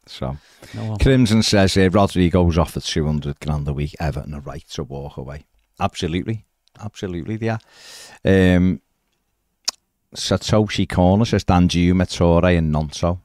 So 0.06 0.36
No. 0.74 0.96
Crimson 1.00 1.42
says 1.42 1.74
here 1.74 1.90
Rodrigo's 1.90 2.56
off 2.58 2.76
at 2.76 2.84
two 2.84 3.06
hundred 3.06 3.40
grand 3.40 3.66
a 3.68 3.72
week. 3.72 3.94
Everton 4.00 4.34
are 4.34 4.40
right 4.40 4.66
to 4.70 4.84
walk 4.84 5.16
away. 5.16 5.46
Absolutely, 5.80 6.44
absolutely. 6.80 7.36
They 7.36 7.48
are. 7.48 7.60
Um, 8.24 8.80
Satoshi 10.14 10.88
Corner 10.88 11.24
says 11.24 11.44
Danjuma, 11.44 12.04
Touré, 12.06 12.58
and 12.58 12.74
Nonso 12.74 13.20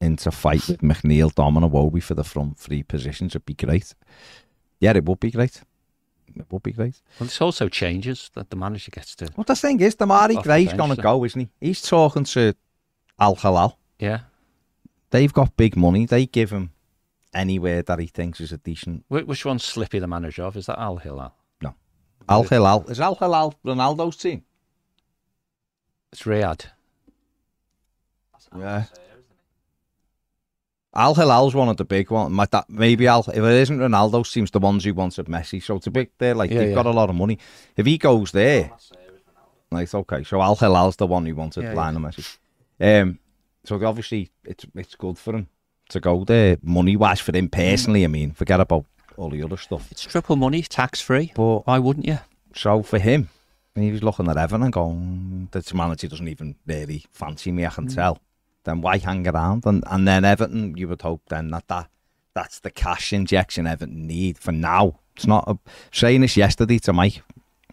into 0.00 0.30
fight 0.30 0.66
with 0.68 0.80
McNeil, 0.82 1.34
Dom, 1.34 1.56
and 1.56 1.70
Iwobi 1.70 2.02
for 2.02 2.14
the 2.14 2.24
front 2.24 2.58
three 2.58 2.82
positions. 2.82 3.32
It'd 3.32 3.44
be 3.46 3.54
great. 3.54 3.94
Yeah, 4.80 4.96
it 4.96 5.04
would 5.04 5.20
be 5.20 5.30
great. 5.30 5.62
It 6.36 6.46
would 6.50 6.62
be 6.62 6.72
great. 6.72 7.00
Well, 7.18 7.26
this 7.26 7.40
also 7.40 7.68
changes 7.68 8.30
that 8.34 8.50
the 8.50 8.56
manager 8.56 8.90
gets 8.90 9.14
to. 9.16 9.28
Well, 9.36 9.44
the 9.44 9.56
thing 9.56 9.80
is, 9.80 9.96
Demarai 9.96 10.36
Off 10.36 10.42
the 10.42 10.42
Gray's 10.42 10.68
bench, 10.68 10.78
going 10.78 10.90
to 10.90 10.96
so- 10.96 11.02
go, 11.02 11.24
isn't 11.24 11.40
he? 11.40 11.48
He's 11.60 11.82
talking 11.82 12.24
to 12.24 12.54
Al 13.18 13.34
Hilal. 13.34 13.78
Yeah. 13.98 14.20
They've 15.10 15.32
got 15.32 15.56
big 15.56 15.76
money. 15.76 16.06
They 16.06 16.26
give 16.26 16.50
him 16.50 16.70
anywhere 17.34 17.82
that 17.82 17.98
he 17.98 18.06
thinks 18.06 18.40
is 18.40 18.52
a 18.52 18.58
decent. 18.58 19.04
Which 19.08 19.44
one's 19.44 19.64
Slippy 19.64 19.98
the 19.98 20.06
manager 20.06 20.44
of? 20.44 20.56
Is 20.56 20.66
that 20.66 20.78
Al 20.78 20.98
Hilal? 20.98 21.34
Al 22.28 22.42
Hilal. 22.44 22.84
Is 22.88 23.00
Al 23.00 23.14
Hilal 23.14 23.54
Ronaldo's 23.64 24.16
team? 24.16 24.42
It's 26.12 26.22
Riyadh. 26.22 26.66
Yeah. 28.56 28.84
Al 30.94 31.14
Hilal's 31.14 31.54
one 31.54 31.68
of 31.68 31.76
the 31.76 31.84
big 31.84 32.10
ones. 32.10 32.30
My, 32.32 32.46
that, 32.46 32.68
maybe 32.68 33.06
Al, 33.06 33.20
if 33.20 33.36
it 33.36 33.44
isn't 33.44 33.78
Ronaldo, 33.78 34.26
seems 34.26 34.50
the 34.50 34.58
ones 34.58 34.84
who 34.84 34.94
wanted 34.94 35.26
Messi. 35.26 35.62
So 35.62 35.76
it's 35.76 35.86
a 35.86 35.90
big, 35.90 36.10
they're 36.18 36.34
like, 36.34 36.50
Yeah, 36.50 36.58
they've 36.58 36.68
yeah. 36.70 36.74
got 36.74 36.86
a 36.86 36.90
lot 36.90 37.10
of 37.10 37.16
money. 37.16 37.38
If 37.76 37.86
he 37.86 37.98
goes 37.98 38.32
there, 38.32 38.72
like, 39.70 39.92
okay. 39.94 40.24
So 40.24 40.40
Al 40.40 40.56
Hilal's 40.56 40.96
the 40.96 41.06
one 41.06 41.26
who 41.26 41.34
wanted 41.34 41.64
Yeah, 41.64 41.74
Lionel 41.74 42.00
Messi. 42.00 42.38
Um, 42.80 43.18
so 43.64 43.84
obviously 43.84 44.30
it's 44.44 44.64
it's 44.74 44.94
good 44.94 45.18
for 45.18 45.34
him 45.34 45.48
to 45.90 46.00
go 46.00 46.24
there, 46.24 46.56
money 46.62 46.96
wise 46.96 47.20
for 47.20 47.36
him 47.36 47.48
personally. 47.48 48.04
I 48.04 48.06
mean, 48.08 48.32
forget 48.32 48.60
about 48.60 48.86
all 49.18 49.30
the 49.30 49.42
other 49.42 49.56
stuff. 49.56 49.90
It's 49.90 50.02
triple 50.04 50.36
money, 50.36 50.62
tax 50.62 51.00
free. 51.00 51.32
But 51.34 51.66
Why 51.66 51.78
wouldn't 51.78 52.06
you? 52.06 52.18
so 52.54 52.82
for 52.82 52.98
him, 52.98 53.28
he 53.74 53.92
was 53.92 54.02
looking 54.02 54.28
at 54.28 54.36
Evan 54.36 54.62
and 54.62 54.72
going, 54.72 55.48
this 55.52 55.72
manager 55.74 56.08
doesn't 56.08 56.26
even 56.28 56.56
really 56.66 57.04
fancy 57.12 57.52
me, 57.52 57.66
I 57.66 57.70
can 57.70 57.86
tell. 57.88 58.18
Then 58.64 58.80
why 58.80 58.98
hang 58.98 59.26
around? 59.28 59.64
And 59.66 59.84
and 59.86 60.06
then 60.06 60.24
Everton, 60.24 60.76
you 60.76 60.88
would 60.88 61.02
hope 61.02 61.22
then 61.28 61.50
that, 61.50 61.68
that 61.68 61.88
that's 62.34 62.60
the 62.60 62.70
cash 62.70 63.12
injection 63.12 63.66
Everton 63.66 64.06
need 64.06 64.38
for 64.38 64.52
now. 64.52 64.98
It's 65.16 65.26
not 65.26 65.44
a, 65.48 65.58
saying 65.92 66.20
this 66.22 66.36
yesterday 66.36 66.78
to 66.80 66.92
Mike. 66.92 67.22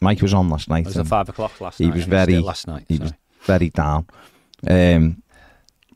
Mike 0.02 0.22
was 0.22 0.34
on 0.34 0.50
last 0.50 0.70
night. 0.70 0.82
It 0.82 0.88
was 0.88 0.98
at 0.98 1.08
five 1.08 1.30
o'clock 1.30 1.60
last 1.62 1.78
he 1.80 1.86
night. 1.88 1.96
was 1.96 2.06
very- 2.06 2.40
last 2.40 2.68
night. 2.68 2.86
he 2.88 2.98
sorry. 2.98 3.10
was 3.10 3.14
very 3.44 3.70
down. 3.70 4.08
Um, 4.68 5.22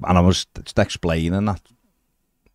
and 0.04 0.18
I 0.18 0.22
was 0.22 0.46
just 0.64 0.78
explaining 0.80 1.46
that 1.46 1.62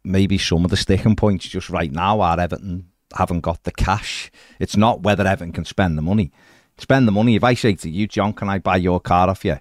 maybe 0.04 0.38
some 0.38 0.64
of 0.64 0.70
the 0.70 0.76
sticking 0.76 1.16
points 1.16 1.49
just 1.49 1.70
right 1.70 1.90
now 1.90 2.20
are 2.20 2.38
Everton 2.38 2.88
haven't 3.16 3.40
got 3.40 3.62
the 3.62 3.73
cash. 3.73 4.30
It's 4.58 4.76
not 4.76 5.02
whether 5.02 5.26
Everton 5.26 5.52
can 5.52 5.64
spend 5.64 5.96
the 5.96 6.02
money. 6.02 6.32
Spend 6.78 7.06
the 7.06 7.12
money. 7.12 7.37
If 7.37 7.44
I 7.44 7.54
say 7.54 7.75
to 7.76 7.88
you, 7.88 8.06
John, 8.08 8.32
can 8.32 8.49
I 8.49 8.58
buy 8.58 8.76
your 8.76 9.00
car 9.00 9.28
off 9.30 9.44
you? 9.44 9.58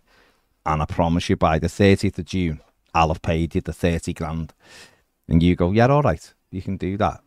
And 0.65 0.81
I 0.81 0.85
promise 0.85 1.29
you 1.29 1.35
by 1.35 1.59
the 1.59 1.67
30th 1.67 2.17
of 2.17 2.25
June, 2.25 2.61
I'll 2.95 3.09
have 3.09 3.21
paid 3.21 3.53
you 3.53 3.61
the 3.61 3.73
30 3.73 4.13
grand. 4.13 4.53
And 5.27 5.43
you 5.43 5.55
go, 5.55 5.71
yeah, 5.71 5.87
all 5.87 6.01
right, 6.01 6.33
you 6.51 6.61
can 6.61 6.77
do 6.77 6.97
that. 6.97 7.21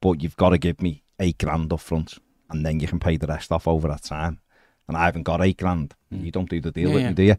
But 0.00 0.22
you've 0.22 0.36
got 0.36 0.50
to 0.50 0.58
give 0.58 0.80
me 0.80 1.02
eight 1.20 1.38
grand 1.38 1.72
up 1.72 1.80
front 1.80 2.18
and 2.50 2.64
then 2.64 2.80
you 2.80 2.86
can 2.86 3.00
pay 3.00 3.16
the 3.16 3.26
rest 3.26 3.52
off 3.52 3.68
over 3.68 3.88
that 3.88 4.04
time. 4.04 4.40
And 4.86 4.96
I 4.96 5.04
haven't 5.04 5.24
got 5.24 5.42
eight 5.42 5.58
grand. 5.58 5.94
Hmm. 6.10 6.24
You 6.24 6.30
don't 6.30 6.48
do 6.48 6.60
the 6.60 6.70
deal 6.70 6.88
Yeah, 6.88 6.94
with 6.94 7.02
yeah. 7.02 7.08
me, 7.10 7.14
do 7.14 7.22
you? 7.24 7.36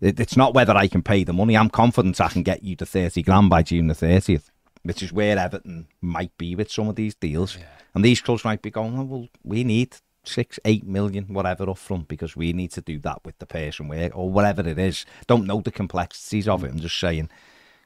It, 0.00 0.20
it's 0.20 0.36
not 0.36 0.54
whether 0.54 0.76
I 0.76 0.88
can 0.88 1.02
pay 1.02 1.24
the 1.24 1.32
money. 1.32 1.56
I'm 1.56 1.70
confident 1.70 2.20
I 2.20 2.28
can 2.28 2.42
get 2.42 2.62
you 2.62 2.76
to 2.76 2.86
30 2.86 3.22
grand 3.22 3.50
by 3.50 3.62
June 3.62 3.86
the 3.86 3.94
30th, 3.94 4.50
which 4.82 5.02
is 5.02 5.12
where 5.12 5.38
Everton 5.38 5.88
might 6.00 6.36
be 6.38 6.54
with 6.54 6.70
some 6.70 6.88
of 6.88 6.96
these 6.96 7.14
deals. 7.14 7.58
And 7.94 8.04
these 8.04 8.20
clubs 8.20 8.44
might 8.44 8.62
be 8.62 8.70
going, 8.70 8.98
oh, 8.98 9.04
well, 9.04 9.28
we 9.42 9.64
need 9.64 9.96
six, 10.24 10.58
eight 10.64 10.86
million, 10.86 11.26
whatever 11.26 11.68
up 11.70 11.78
front 11.78 12.08
because 12.08 12.36
we 12.36 12.52
need 12.52 12.72
to 12.72 12.80
do 12.80 12.98
that 13.00 13.24
with 13.24 13.38
the 13.38 13.46
person 13.46 13.88
where, 13.88 14.12
or 14.12 14.30
whatever 14.30 14.66
it 14.66 14.78
is. 14.78 15.06
Don't 15.26 15.46
know 15.46 15.60
the 15.60 15.70
complexities 15.70 16.48
of 16.48 16.64
it. 16.64 16.70
I'm 16.70 16.80
just 16.80 16.98
saying, 16.98 17.28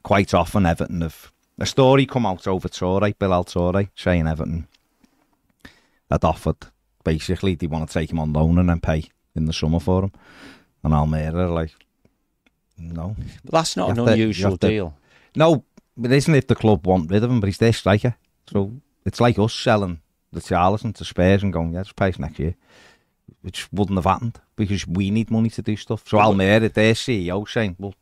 quite 0.03 0.33
often 0.33 0.66
Everton 0.66 1.03
have 1.03 1.33
a 1.59 1.66
story 1.66 2.07
come 2.07 2.27
out 2.27 2.47
over 2.47 2.68
Torre, 2.68 3.12
Bilal 3.18 3.44
Touré, 3.44 3.90
saying 3.94 4.27
Everton 4.27 4.68
had 6.11 6.25
offered 6.25 6.68
basically 7.05 7.55
they 7.55 7.66
want 7.66 7.88
to 7.88 7.94
take 7.94 8.11
him 8.11 8.21
on 8.21 8.33
loan 8.33 8.59
and 8.59 8.68
then 8.68 8.81
pay 8.81 9.05
in 9.35 9.47
the 9.47 9.53
summer 9.53 9.81
for 9.81 10.05
him. 10.05 10.12
And 10.83 10.92
Almería 10.92 11.35
are 11.35 11.49
like, 11.49 11.73
no, 12.79 13.17
But 13.45 13.53
that's 13.53 13.77
not 13.77 13.87
You 13.87 13.91
an 13.91 13.97
have 13.99 14.07
to- 14.07 14.17
you 14.19 14.23
unusual 14.25 14.57
to- 14.59 14.69
deal. 14.69 14.95
no, 15.37 15.64
it 16.03 16.12
isn't 16.12 16.35
if 16.35 16.47
the 16.47 16.55
club 16.55 16.87
want 16.87 17.11
rid 17.11 17.25
of 17.25 17.31
him, 17.31 17.41
but 17.41 17.47
he's 17.49 17.59
their 17.59 17.73
striker. 17.73 18.17
So 18.51 18.73
it's 19.05 19.21
like 19.21 19.38
us 19.38 19.55
selling 19.55 20.01
the 20.33 20.41
Charlton 20.41 20.93
to 20.95 21.05
Spurs 21.05 21.43
and 21.43 21.53
going, 21.53 21.73
yeah, 21.73 21.83
just 21.83 21.97
pay 21.97 22.09
us 22.09 22.19
next 22.19 22.38
year. 22.38 22.55
Which 23.43 23.71
wouldn't 23.73 23.99
have 23.99 24.05
happened 24.07 24.41
because 24.57 24.87
we 24.87 25.11
need 25.11 25.31
money 25.31 25.51
to 25.51 25.62
do 25.62 25.77
stuff. 25.77 26.03
So 26.09 26.19
Almería, 26.19 26.73
their 26.73 26.95
CEO, 26.95 27.45
saying, 27.49 27.77
well, 27.79 27.95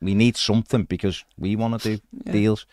we 0.00 0.14
need 0.14 0.36
something 0.36 0.84
because 0.84 1.24
we 1.38 1.54
want 1.56 1.80
to 1.82 1.96
do 1.96 2.02
deals. 2.32 2.66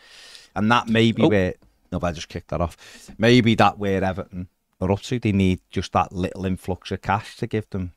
And 0.55 0.71
that 0.71 0.87
may 0.87 1.11
be 1.11 1.23
Oh. 1.23 1.27
where, 1.29 1.53
no, 1.91 1.99
I 2.01 2.11
just 2.13 2.29
kicked 2.29 2.49
that 2.49 2.61
off. 2.61 2.77
Maybe 3.17 3.55
that 3.55 3.77
where 3.77 4.03
Everton 4.03 4.47
are 4.79 4.91
up 4.91 5.01
to. 5.03 5.19
They 5.19 5.31
need 5.31 5.59
just 5.69 5.91
that 5.93 6.11
little 6.13 6.45
influx 6.45 6.91
of 6.91 7.01
cash 7.01 7.35
to 7.37 7.47
give 7.47 7.69
them 7.69 7.93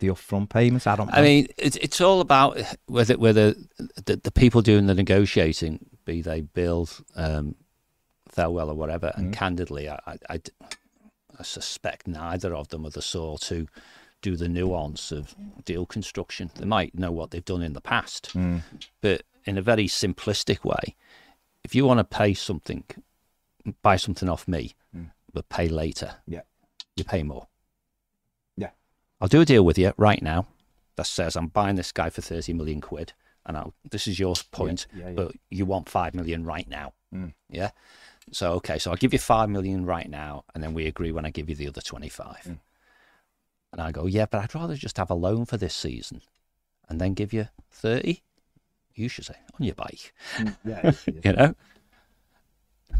the 0.00 0.08
upfront 0.08 0.48
payments. 0.50 0.86
I 0.86 0.96
don't 0.96 1.06
know. 1.06 1.12
I 1.14 1.22
mean, 1.22 1.46
it's 1.56 1.76
it's 1.76 2.00
all 2.00 2.20
about 2.20 2.58
whether 2.86 3.16
whether 3.16 3.54
the, 4.04 4.16
the 4.16 4.30
people 4.32 4.60
doing 4.62 4.86
the 4.86 4.94
negotiating, 4.94 5.86
be 6.04 6.20
they 6.22 6.40
Bill, 6.40 6.88
um, 7.14 7.54
Thelwell, 8.32 8.68
or 8.68 8.74
whatever. 8.74 9.12
And 9.14 9.32
candidly, 9.32 9.88
I 9.88 10.18
suspect 11.42 12.06
neither 12.06 12.54
of 12.54 12.68
them 12.68 12.84
are 12.86 12.90
the 12.90 13.02
sort 13.02 13.42
to 13.42 13.66
do 14.22 14.36
the 14.36 14.48
nuance 14.48 15.10
of 15.12 15.34
deal 15.64 15.86
construction. 15.86 16.50
They 16.56 16.66
might 16.66 16.94
know 16.94 17.10
what 17.12 17.30
they've 17.30 17.44
done 17.44 17.62
in 17.62 17.72
the 17.72 17.80
past, 17.80 18.30
Mm. 18.34 18.62
but 19.00 19.22
in 19.46 19.56
a 19.56 19.62
very 19.62 19.86
simplistic 19.86 20.62
way, 20.64 20.94
if 21.64 21.74
you 21.74 21.86
want 21.86 21.98
to 21.98 22.04
pay 22.04 22.34
something, 22.34 22.84
buy 23.82 23.96
something 23.96 24.28
off 24.28 24.46
me, 24.46 24.74
but 25.32 25.48
pay 25.48 25.68
later, 25.68 26.16
Mm. 26.28 26.34
Yeah. 26.34 26.40
you 26.96 27.04
pay 27.04 27.22
more. 27.22 27.46
Yeah. 29.20 29.24
I'll 29.24 29.28
do 29.28 29.40
a 29.40 29.44
deal 29.44 29.64
with 29.64 29.78
you 29.78 29.92
right 29.96 30.22
now 30.22 30.46
that 30.96 31.06
says 31.06 31.36
I'm 31.36 31.48
buying 31.48 31.76
this 31.76 31.92
guy 31.92 32.10
for 32.10 32.20
30 32.20 32.52
million 32.54 32.80
quid 32.80 33.12
and 33.46 33.56
I'll, 33.56 33.74
this 33.90 34.06
is 34.06 34.18
your 34.18 34.34
point, 34.52 34.86
yeah, 34.94 35.08
yeah. 35.08 35.14
but 35.14 35.32
you 35.50 35.64
want 35.64 35.88
5 35.88 36.14
million 36.14 36.44
right 36.44 36.68
now. 36.68 36.92
Mm. 37.14 37.32
Yeah. 37.48 37.70
So, 38.32 38.52
okay, 38.54 38.78
so 38.78 38.90
I'll 38.90 38.96
give 38.96 39.12
you 39.12 39.18
5 39.18 39.48
million 39.48 39.86
right 39.86 40.08
now 40.08 40.44
and 40.54 40.62
then 40.62 40.74
we 40.74 40.86
agree 40.86 41.12
when 41.12 41.24
I 41.24 41.30
give 41.30 41.48
you 41.48 41.56
the 41.56 41.68
other 41.68 41.80
25. 41.80 42.36
Mm. 42.46 42.58
And 43.72 43.80
I 43.80 43.92
go, 43.92 44.06
yeah, 44.06 44.26
but 44.26 44.42
I'd 44.42 44.54
rather 44.54 44.74
just 44.74 44.96
have 44.98 45.10
a 45.10 45.14
loan 45.14 45.44
for 45.44 45.56
this 45.56 45.74
season 45.74 46.22
and 46.88 47.00
then 47.00 47.14
give 47.14 47.32
you 47.32 47.48
30. 47.70 48.22
You 48.94 49.08
should 49.08 49.24
say, 49.24 49.36
on 49.58 49.64
your 49.64 49.74
bike, 49.74 50.12
yeah, 50.64 50.92
you 51.06 51.32
know? 51.32 51.54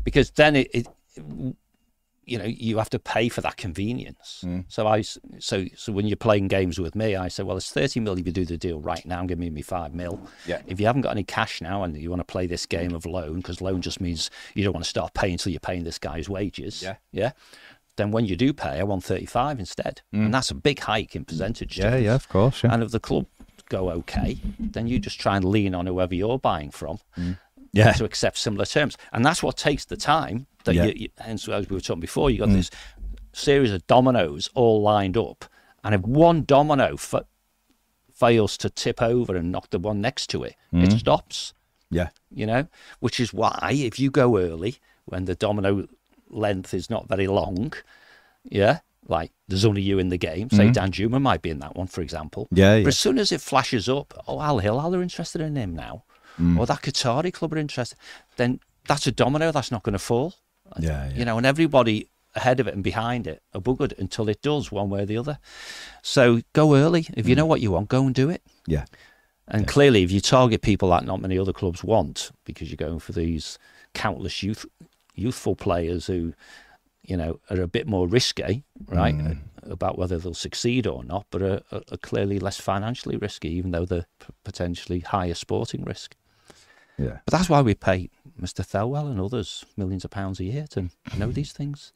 Because 0.05 0.31
then 0.31 0.57
it, 0.57 0.71
it 0.73 0.87
you 2.25 2.39
know, 2.39 2.45
you 2.45 2.79
have 2.79 2.91
to 2.91 2.99
pay 2.99 3.29
for 3.29 3.41
that 3.41 3.57
convenience. 3.57 4.45
Mm. 4.47 4.65
So 4.69 4.87
I 4.87 5.03
so 5.03 5.65
so 5.77 5.93
when 5.93 6.07
you're 6.07 6.17
playing 6.17 6.49
games 6.49 6.79
with 6.79 6.95
me, 6.95 7.17
I 7.17 7.29
say, 7.29 7.43
well, 7.43 7.57
it's 7.57 7.71
thirty 7.71 8.01
mil 8.01 8.19
if 8.19 8.27
you 8.27 8.33
do 8.33 8.45
the 8.45 8.57
deal 8.57 8.81
right 8.81 9.05
now, 9.05 9.21
and 9.21 9.29
give 9.29 9.39
me 9.39 9.51
me 9.51 9.63
five 9.63 9.95
mil. 9.95 10.21
Yeah. 10.47 10.63
If 10.67 10.81
you 10.81 10.87
haven't 10.87 11.03
got 11.03 11.11
any 11.11 11.25
cash 11.25 11.61
now 11.61 11.83
and 11.83 11.97
you 11.97 12.11
want 12.11 12.21
to 12.21 12.25
play 12.25 12.47
this 12.47 12.67
game 12.67 12.95
of 12.95 13.07
loan, 13.07 13.37
because 13.37 13.61
loan 13.61 13.81
just 13.81 14.01
means 14.01 14.31
you 14.55 14.65
don't 14.65 14.75
want 14.75 14.85
to 14.85 14.91
start 14.91 15.15
paying 15.15 15.33
until 15.33 15.53
you're 15.53 15.61
paying 15.61 15.85
this 15.85 15.99
guy's 15.99 16.29
wages. 16.29 16.83
Yeah. 16.83 16.97
Yeah. 17.13 17.33
Then 17.97 18.13
when 18.13 18.25
you 18.27 18.37
do 18.37 18.53
pay, 18.53 18.79
I 18.79 18.83
want 18.85 19.05
thirty 19.05 19.27
five 19.27 19.59
instead, 19.59 20.03
and 20.13 20.33
that's 20.33 20.51
a 20.51 20.55
big 20.55 20.81
hike 20.81 21.17
in 21.17 21.25
percentage. 21.25 21.77
Mm. 21.77 21.79
yeah, 21.79 21.91
terms. 21.91 22.05
yeah, 22.05 22.15
of 22.15 22.29
course. 22.29 22.63
Yeah. 22.63 22.73
And 22.73 22.83
if 22.83 22.93
the 22.93 23.01
club 23.01 23.27
go 23.69 23.91
okay, 23.91 24.39
then 24.59 24.87
you 24.87 24.99
just 24.99 25.21
try 25.21 25.37
and 25.37 25.45
lean 25.45 25.75
on 25.75 25.87
whoever 25.87 26.15
you're 26.15 26.39
buying 26.39 26.71
from 26.71 26.99
Yeah. 27.73 27.93
to 27.93 28.05
accept 28.05 28.39
similar 28.39 28.65
terms. 28.65 28.97
And 29.13 29.25
that's 29.25 29.43
what 29.43 29.57
takes 29.57 29.85
the 29.85 29.97
time 29.97 30.47
that 30.65 30.75
Yeah. 30.75 30.87
you, 30.87 30.93
you, 30.97 31.09
hence 31.19 31.49
as 31.49 31.69
we 31.69 31.75
were 31.75 31.81
talking 31.81 32.01
before, 32.01 32.31
you 32.31 32.39
got 32.39 32.49
mm. 32.49 32.55
this 32.55 32.71
series 33.33 33.73
of 33.73 33.87
dominoes 33.87 34.51
all 34.55 34.83
lined 34.83 35.17
up. 35.17 35.45
And 35.85 35.95
if 35.95 36.01
one 36.03 36.43
domino 36.43 36.97
fa- 36.97 37.27
fails 38.13 38.57
to 38.59 38.71
tip 38.71 39.01
over 39.01 39.37
and 39.37 39.53
knock 39.53 39.71
the 39.71 39.79
one 39.79 40.01
next 40.01 40.29
to 40.31 40.43
it, 40.43 40.57
it 40.73 40.91
mm. 40.91 40.99
stops, 40.99 41.55
Yeah. 41.91 42.09
you 42.31 42.47
know, 42.47 42.67
which 42.99 43.21
is 43.21 43.33
why 43.33 43.71
if 43.73 43.99
you 43.99 44.11
go 44.11 44.37
early 44.39 44.77
when 45.07 45.25
the 45.25 45.35
domino 45.35 45.87
length 46.29 46.75
is 46.75 46.91
not 46.91 47.09
very 47.09 47.27
long, 47.27 47.73
yeah, 48.45 48.81
like 49.09 49.33
there's 49.49 49.65
only 49.65 49.83
you 49.83 49.99
in 49.99 50.09
the 50.09 50.19
game. 50.19 50.51
Say 50.51 50.69
mm. 50.69 50.75
Danjuma 50.75 51.21
might 51.21 51.43
be 51.43 51.51
in 51.51 51.61
that 51.61 51.77
one, 51.77 51.87
for 51.87 52.01
example. 52.03 52.49
Yeah, 52.53 52.77
yeah. 52.77 52.85
But 52.85 52.89
as 52.89 52.99
soon 52.99 53.19
as 53.19 53.33
it 53.33 53.41
flashes 53.41 53.89
up, 53.89 54.13
oh, 54.27 54.41
Al 54.41 54.59
Hilal 54.59 54.95
are 54.95 55.03
interested 55.03 55.41
in 55.41 55.57
him 55.57 55.75
now, 55.75 56.05
Mm. 56.41 56.59
or 56.59 56.67
that 56.67 56.83
Qatari 56.83 57.33
club 57.33 57.53
are 57.53 57.59
interested, 57.59 57.99
then 58.37 58.61
that's 58.87 59.07
a 59.07 59.13
domino 59.13 59.53
that's 59.53 59.71
not 59.71 59.83
going 59.83 59.93
to 59.93 59.99
fall. 59.99 60.35
Yeah, 60.79 61.09
yeah. 61.09 61.19
You 61.19 61.25
know, 61.25 61.37
and 61.37 61.47
everybody 61.47 62.09
ahead 62.35 62.61
of 62.61 62.69
it 62.69 62.75
and 62.75 62.85
behind 62.85 63.27
it 63.27 63.43
are 63.55 63.61
buggered 63.61 63.99
until 63.99 64.29
it 64.29 64.41
does 64.41 64.71
one 64.71 64.89
way 64.89 65.03
or 65.03 65.07
the 65.07 65.19
other. 65.19 65.39
So 66.03 66.43
go 66.53 66.75
early. 66.77 67.07
If 67.15 67.29
you 67.29 67.35
mm. 67.35 67.39
know 67.39 67.47
what 67.47 67.61
you 67.61 67.73
want, 67.73 67.89
go 67.89 68.07
and 68.07 68.15
do 68.15 68.31
it. 68.31 68.43
Yeah. 68.67 68.85
And 69.49 69.67
clearly, 69.67 70.05
if 70.05 70.13
you 70.13 70.21
target 70.21 70.63
people 70.63 70.91
that 70.91 71.05
not 71.05 71.21
many 71.21 71.37
other 71.37 71.53
clubs 71.53 71.83
want, 71.83 72.31
because 72.45 72.71
you're 72.71 72.77
going 72.77 73.01
for 73.01 73.13
these 73.13 73.59
countless 73.95 74.45
youth, 74.45 74.65
youthful 75.17 75.57
players 75.57 76.07
who, 76.07 76.35
you 77.03 77.17
know, 77.17 77.41
are 77.51 77.61
a 77.61 77.67
bit 77.67 77.89
more 77.89 78.07
risky, 78.07 78.63
right, 78.87 79.15
mm. 79.17 79.39
about 79.65 79.99
whether 79.99 80.19
they'll 80.19 80.35
succeed 80.35 80.87
or 80.87 81.03
not, 81.03 81.27
but 81.33 81.43
are, 81.43 81.63
are 81.73 81.97
clearly 82.01 82.39
less 82.39 82.61
financially 82.61 83.17
risky, 83.17 83.49
even 83.49 83.73
though 83.73 83.85
they're 83.85 84.07
potentially 84.45 85.01
higher 85.01 85.35
sporting 85.35 85.83
risk. 85.83 86.15
Yeah. 87.01 87.19
But 87.25 87.33
that's 87.33 87.49
why 87.49 87.63
we 87.63 87.75
pay 87.75 88.11
Mr. 88.41 88.65
Thelwell 88.65 89.11
and 89.11 89.21
others 89.21 89.65
millions 89.77 90.05
of 90.05 90.11
pounds 90.11 90.39
a 90.41 90.45
year 90.45 90.67
to 90.71 90.91
know 91.17 91.33
these 91.33 91.53
things. 91.53 91.93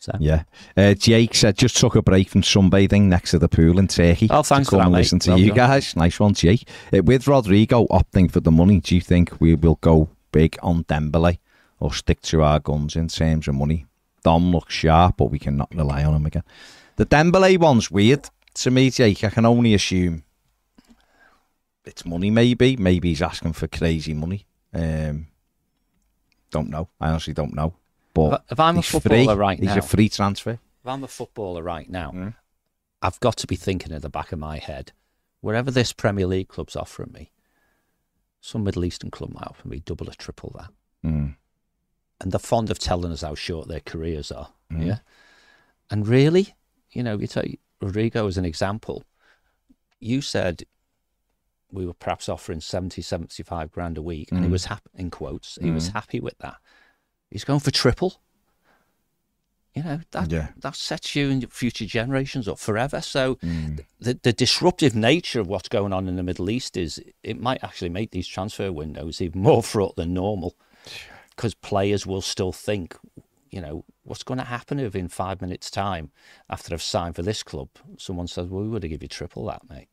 So, 0.00 0.12
Yeah. 0.20 0.44
Uh, 0.76 0.94
Jake 0.94 1.34
said 1.34 1.56
just 1.58 1.76
took 1.76 1.96
a 1.96 2.02
break 2.02 2.28
from 2.28 2.42
sunbathing 2.42 3.02
next 3.02 3.32
to 3.32 3.38
the 3.38 3.48
pool 3.48 3.78
in 3.78 3.88
Turkey. 3.88 4.28
Oh, 4.30 4.42
thanks 4.42 4.68
to 4.68 4.70
come 4.70 4.78
for 4.78 4.82
that, 4.82 4.82
and 4.84 4.92
mate. 4.92 4.98
listen 4.98 5.18
to 5.20 5.30
Well 5.30 5.38
you 5.40 5.48
done. 5.48 5.56
guys. 5.56 5.96
Nice 5.96 6.20
one, 6.20 6.34
Jake. 6.34 6.68
Uh, 6.92 7.02
with 7.02 7.26
Rodrigo 7.26 7.86
opting 7.88 8.30
for 8.30 8.40
the 8.40 8.52
money, 8.52 8.80
do 8.80 8.94
you 8.94 9.00
think 9.00 9.40
we 9.40 9.54
will 9.54 9.78
go 9.80 10.08
big 10.30 10.56
on 10.62 10.84
Dembele 10.84 11.38
or 11.80 11.92
stick 11.92 12.20
to 12.22 12.42
our 12.42 12.60
guns 12.60 12.94
in 12.96 13.08
terms 13.08 13.48
of 13.48 13.54
money? 13.56 13.86
Dom 14.22 14.52
looks 14.52 14.74
sharp, 14.74 15.16
but 15.16 15.26
we 15.30 15.38
cannot 15.38 15.74
rely 15.74 16.04
on 16.04 16.14
him 16.14 16.26
again. 16.26 16.44
The 16.96 17.06
Dembele 17.06 17.58
one's 17.58 17.90
weird 17.90 18.28
to 18.54 18.70
me, 18.70 18.90
Jake. 18.90 19.24
I 19.24 19.30
can 19.30 19.46
only 19.46 19.74
assume 19.74 20.22
it's 21.88 22.04
money, 22.04 22.30
maybe. 22.30 22.76
Maybe 22.76 23.08
he's 23.08 23.22
asking 23.22 23.54
for 23.54 23.66
crazy 23.68 24.14
money. 24.14 24.46
Um, 24.72 25.26
don't 26.50 26.70
know. 26.70 26.88
I 27.00 27.08
honestly 27.08 27.34
don't 27.34 27.54
know. 27.54 27.74
But 28.14 28.44
If- 28.46 28.52
if 28.52 28.60
I'm 28.60 28.76
a 28.76 28.80
he's 28.80 28.90
free. 28.90 29.00
footballer 29.00 29.36
right 29.36 29.58
he's 29.58 29.66
now- 29.66 29.74
he's 29.74 29.84
a 29.84 29.86
free 29.88 30.08
transfer. 30.08 30.52
if 30.52 30.86
I'm 30.86 31.04
a 31.04 31.08
footballer 31.08 31.62
right 31.62 31.88
now, 31.90 32.10
Mm. 32.12 32.34
I've 33.02 33.20
got 33.20 33.36
to 33.38 33.46
be 33.46 33.56
thinking 33.56 33.92
in 33.92 34.00
the 34.00 34.08
back 34.08 34.32
of 34.32 34.38
my 34.38 34.58
head, 34.58 34.92
wherever 35.40 35.70
this 35.70 35.92
Premier 35.92 36.26
League 36.26 36.48
club's 36.48 36.74
offering 36.76 37.12
me, 37.12 37.32
some 38.40 38.64
Middle 38.64 38.84
Eastern 38.84 39.10
club 39.10 39.30
might 39.32 39.46
offer 39.46 39.68
me 39.68 39.80
double 39.80 40.08
or 40.08 40.14
triple 40.14 40.52
that. 40.58 40.70
Mm. 41.08 41.36
And 42.20 42.32
they're 42.32 42.38
fond 42.40 42.70
of 42.70 42.78
telling 42.78 43.12
us 43.12 43.22
how 43.22 43.34
short 43.34 43.68
their 43.68 43.80
careers 43.80 44.32
are. 44.32 44.52
Mm. 44.72 44.86
Yeah. 44.86 44.98
And 45.90 46.06
really, 46.08 46.54
you 46.90 47.02
know, 47.02 47.18
you 47.18 47.26
take 47.28 47.60
Rodrigo 47.80 48.26
as 48.26 48.36
an 48.36 48.44
example. 48.44 49.04
You 50.00 50.20
said 50.22 50.64
we 51.70 51.86
were 51.86 51.94
perhaps 51.94 52.28
offering 52.28 52.60
70, 52.60 53.02
75 53.02 53.70
grand 53.70 53.98
a 53.98 54.02
week, 54.02 54.30
and 54.32 54.42
he 54.42 54.48
Mm. 54.48 54.52
was 54.52 54.64
happy, 54.66 54.90
in 54.94 55.10
quotes, 55.10 55.58
he 55.60 55.70
was 55.70 55.90
Mm. 55.90 55.92
happy 55.92 56.20
with 56.20 56.38
that. 56.38 56.56
He's 57.30 57.44
going 57.44 57.60
for 57.60 57.70
triple. 57.70 58.20
You 59.74 59.82
know, 59.82 60.00
that, 60.10 60.32
Yeah. 60.32 60.48
that 60.56 60.74
sets 60.76 61.14
you 61.14 61.30
and 61.30 61.52
future 61.52 61.84
generations 61.86 62.48
up 62.48 62.58
forever. 62.58 63.00
So 63.00 63.36
Mm. 63.36 63.84
the, 64.00 64.18
the 64.22 64.32
disruptive 64.32 64.94
nature 64.94 65.40
of 65.40 65.46
what's 65.46 65.68
going 65.68 65.92
on 65.92 66.08
in 66.08 66.16
the 66.16 66.22
Middle 66.22 66.50
East 66.50 66.76
is 66.76 67.02
it 67.22 67.38
might 67.38 67.62
actually 67.62 67.90
make 67.90 68.10
these 68.10 68.26
transfer 68.26 68.72
windows 68.72 69.20
even 69.20 69.42
more 69.42 69.62
fraught 69.72 69.96
than 69.96 70.14
normal 70.14 70.56
because 71.30 71.54
players 71.54 72.06
will 72.06 72.22
still 72.22 72.52
think, 72.52 72.96
you 73.50 73.60
know, 73.60 73.84
what's 74.02 74.24
going 74.24 74.38
to 74.38 74.44
happen 74.44 74.80
if 74.80 74.96
in 74.96 75.08
five 75.08 75.40
minutes' 75.40 75.70
time, 75.70 76.10
after 76.50 76.74
I've 76.74 76.82
signed 76.82 77.14
for 77.14 77.22
this 77.22 77.42
club, 77.42 77.68
someone 77.98 78.26
says, 78.26 78.48
well, 78.48 78.62
we 78.62 78.68
would 78.68 78.82
have 78.82 78.90
give 78.90 79.02
you 79.02 79.08
triple 79.08 79.44
that, 79.46 79.68
mate. 79.68 79.88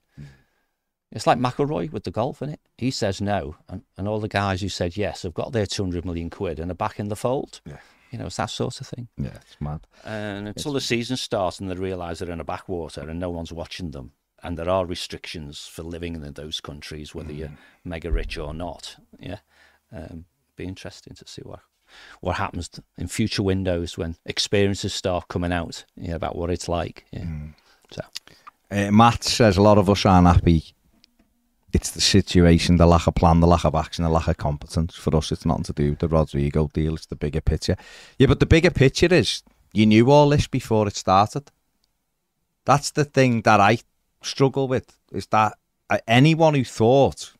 It's 1.11 1.27
like 1.27 1.37
McIlroy 1.37 1.91
with 1.91 2.03
the 2.03 2.11
golf, 2.11 2.41
in 2.41 2.49
it? 2.49 2.59
He 2.77 2.91
says 2.91 3.21
no, 3.21 3.55
and, 3.69 3.83
and 3.97 4.07
all 4.07 4.19
the 4.19 4.27
guys 4.27 4.61
who 4.61 4.69
said 4.69 4.97
yes 4.97 5.23
have 5.23 5.33
got 5.33 5.53
their 5.53 5.65
200 5.65 6.03
million 6.03 6.29
quid 6.29 6.59
and 6.59 6.69
are 6.71 6.75
back 6.75 6.99
in 6.99 7.07
the 7.09 7.15
fold. 7.15 7.61
Yeah. 7.65 7.77
You 8.11 8.19
know, 8.19 8.27
it's 8.27 8.37
that 8.37 8.49
sort 8.49 8.79
of 8.79 8.87
thing. 8.87 9.07
Yeah, 9.17 9.35
it's 9.35 9.57
mad. 9.59 9.81
And 10.03 10.47
until 10.47 10.73
the 10.73 10.81
season 10.81 11.17
starts 11.17 11.59
and 11.59 11.69
they 11.69 11.75
realise 11.75 12.19
they're 12.19 12.31
in 12.31 12.39
a 12.39 12.45
backwater 12.45 13.09
and 13.09 13.19
no 13.19 13.29
one's 13.29 13.51
watching 13.51 13.91
them, 13.91 14.11
and 14.43 14.57
there 14.57 14.69
are 14.69 14.85
restrictions 14.85 15.67
for 15.67 15.83
living 15.83 16.15
in 16.15 16.33
those 16.33 16.61
countries, 16.61 17.15
whether 17.15 17.33
you're 17.33 17.51
mega 17.83 18.11
rich 18.11 18.37
or 18.37 18.53
not, 18.53 18.97
yeah, 19.19 19.39
um, 19.91 20.25
be 20.55 20.65
interesting 20.65 21.13
to 21.15 21.27
see 21.27 21.41
what 21.41 21.61
what 22.19 22.35
happens 22.35 22.69
in 22.97 23.07
future 23.07 23.43
windows 23.43 23.97
when 23.97 24.15
experiences 24.25 24.93
start 24.93 25.27
coming 25.27 25.53
out 25.53 25.85
yeah, 25.95 26.15
about 26.15 26.35
what 26.35 26.49
it's 26.49 26.67
like. 26.67 27.05
Yeah. 27.11 27.25
So 27.91 28.01
Uh, 28.71 28.91
Matt 28.91 29.23
says 29.23 29.57
a 29.57 29.61
lot 29.61 29.77
of 29.77 29.89
us 29.89 30.05
aren't 30.05 30.27
happy. 30.27 30.74
It's 31.75 31.91
the 31.91 31.99
situation, 31.99 32.77
the 32.77 32.85
lack 32.85 33.05
of 33.05 33.15
plan, 33.15 33.41
the 33.41 33.47
lack 33.47 33.65
of 33.65 33.75
action, 33.75 34.05
the 34.05 34.09
lack 34.09 34.29
of 34.29 34.38
competence. 34.38 34.95
For 34.95 35.13
us, 35.13 35.33
it's 35.33 35.45
nothing 35.45 35.65
to 35.65 35.73
do 35.73 35.89
with 35.89 35.99
the 35.99 36.07
Rodrigo 36.07 36.69
deal. 36.73 36.93
It's 36.95 37.07
the 37.07 37.17
bigger 37.17 37.41
picture. 37.41 37.75
Yeah, 38.17 38.27
but 38.27 38.39
the 38.39 38.45
bigger 38.45 38.71
picture 38.71 39.13
is 39.13 39.43
you 39.73 39.85
knew 39.85 40.09
all 40.09 40.29
this 40.29 40.47
before 40.47 40.88
it 40.88 40.95
started. 40.95 41.51
That's 42.63 42.91
the 42.91 43.03
thing 43.03 43.41
that 43.41 43.59
I 43.59 43.79
struggle 44.21 44.69
with. 44.69 44.97
Is 45.11 45.27
that 45.27 45.57
uh, 45.89 45.97
anyone 46.07 46.53
who 46.53 46.63
thought 46.63 47.33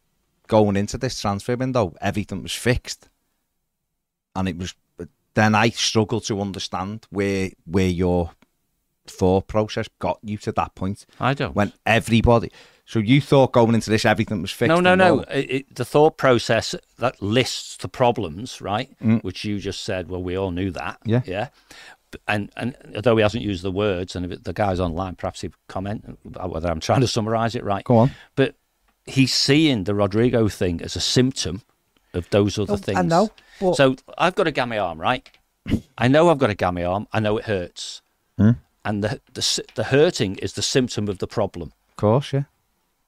going 0.48 0.76
into 0.76 0.98
this 0.98 1.21
transfer 1.21 1.56
window 1.56 1.95
everything 2.02 2.43
was 2.43 2.52
fixed, 2.52 3.08
and 4.36 4.50
it 4.50 4.58
was, 4.58 4.76
then 5.34 5.56
I 5.56 5.69
struggle 5.69 6.19
to 6.21 6.41
understand 6.41 7.08
where 7.10 7.52
where 7.63 7.88
your 7.88 8.32
thought 9.08 9.48
process 9.48 9.88
got 10.00 10.19
you 10.24 10.38
to 10.39 10.52
that 10.52 10.76
point 10.76 11.06
I 11.21 11.34
don't. 11.34 11.56
when 11.56 11.71
everybody. 11.86 12.52
So 12.88 13.00
you 13.00 13.19
thought 13.19 13.52
going 13.52 13.74
into 13.74 13.89
this 13.89 14.06
everything 14.06 14.41
was 14.43 14.52
fixed? 14.52 14.69
no, 14.69 14.80
no, 14.80 14.93
no. 14.95 15.19
It, 15.21 15.52
it, 15.52 15.76
the 15.76 15.86
thought 15.86 16.17
process 16.17 16.76
that 17.00 17.19
lists 17.21 17.78
the 17.78 17.88
problems, 17.88 18.62
right? 18.62 18.89
Mm. 19.04 19.24
Which 19.24 19.43
you 19.43 19.58
just 19.60 19.84
said. 19.84 20.08
Well, 20.10 20.21
we 20.21 20.36
all 20.38 20.52
knew 20.52 20.69
that. 20.71 21.00
Yeah. 21.04 21.21
Yeah. 21.26 21.48
And 22.28 22.52
and 22.56 22.78
although 22.95 23.17
he 23.17 23.24
hasn't 23.24 23.43
used 23.43 23.63
the 23.63 23.71
words, 23.71 24.15
and 24.15 24.26
if 24.26 24.32
it, 24.32 24.43
the 24.43 24.54
guy's 24.54 24.80
online, 24.80 25.15
perhaps 25.15 25.41
he'd 25.41 25.54
comment 25.67 26.17
about 26.26 26.52
whether 26.52 26.69
I'm 26.69 26.80
trying 26.80 27.02
to 27.02 27.08
summarise 27.08 27.56
it 27.56 27.63
right. 27.63 27.84
Go 27.84 27.98
on. 27.98 28.12
But 28.36 28.56
he's 29.06 29.34
seeing 29.34 29.84
the 29.86 29.93
Rodrigo 29.95 30.48
thing 30.48 30.82
as 30.82 30.95
a 30.95 31.02
symptom 31.02 31.63
of 32.13 32.30
those 32.30 32.58
other 32.60 32.74
Oh, 32.74 32.76
I 32.76 32.80
things. 32.80 33.06
know, 33.06 33.32
but- 33.60 33.76
So 33.76 33.95
I've 34.17 34.36
got 34.36 34.48
a 34.48 34.52
gammy 34.52 34.78
arm, 34.78 35.02
right? 35.02 35.28
I 35.98 36.08
know 36.08 36.30
I've 36.30 36.38
got 36.38 36.50
a 36.52 36.56
gammy 36.56 36.84
arm. 36.84 37.08
I 37.12 37.19
know 37.19 37.38
it 37.38 37.45
hurts. 37.45 38.02
Hmm? 38.38 38.52
And 38.86 39.04
the, 39.04 39.19
the 39.34 39.65
the 39.76 39.84
hurting 39.86 40.36
is 40.36 40.54
the 40.54 40.62
symptom 40.62 41.10
of 41.10 41.17
the 41.17 41.28
problem. 41.28 41.74
Of 41.89 41.95
course, 41.98 42.32
yeah. 42.32 42.43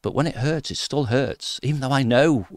But 0.08 0.16
when 0.16 0.26
it 0.26 0.38
hurts, 0.38 0.72
it 0.72 0.78
still 0.78 1.06
hurts, 1.06 1.60
even 1.64 1.82
though 1.82 1.92
I 1.92 2.02
know 2.02 2.48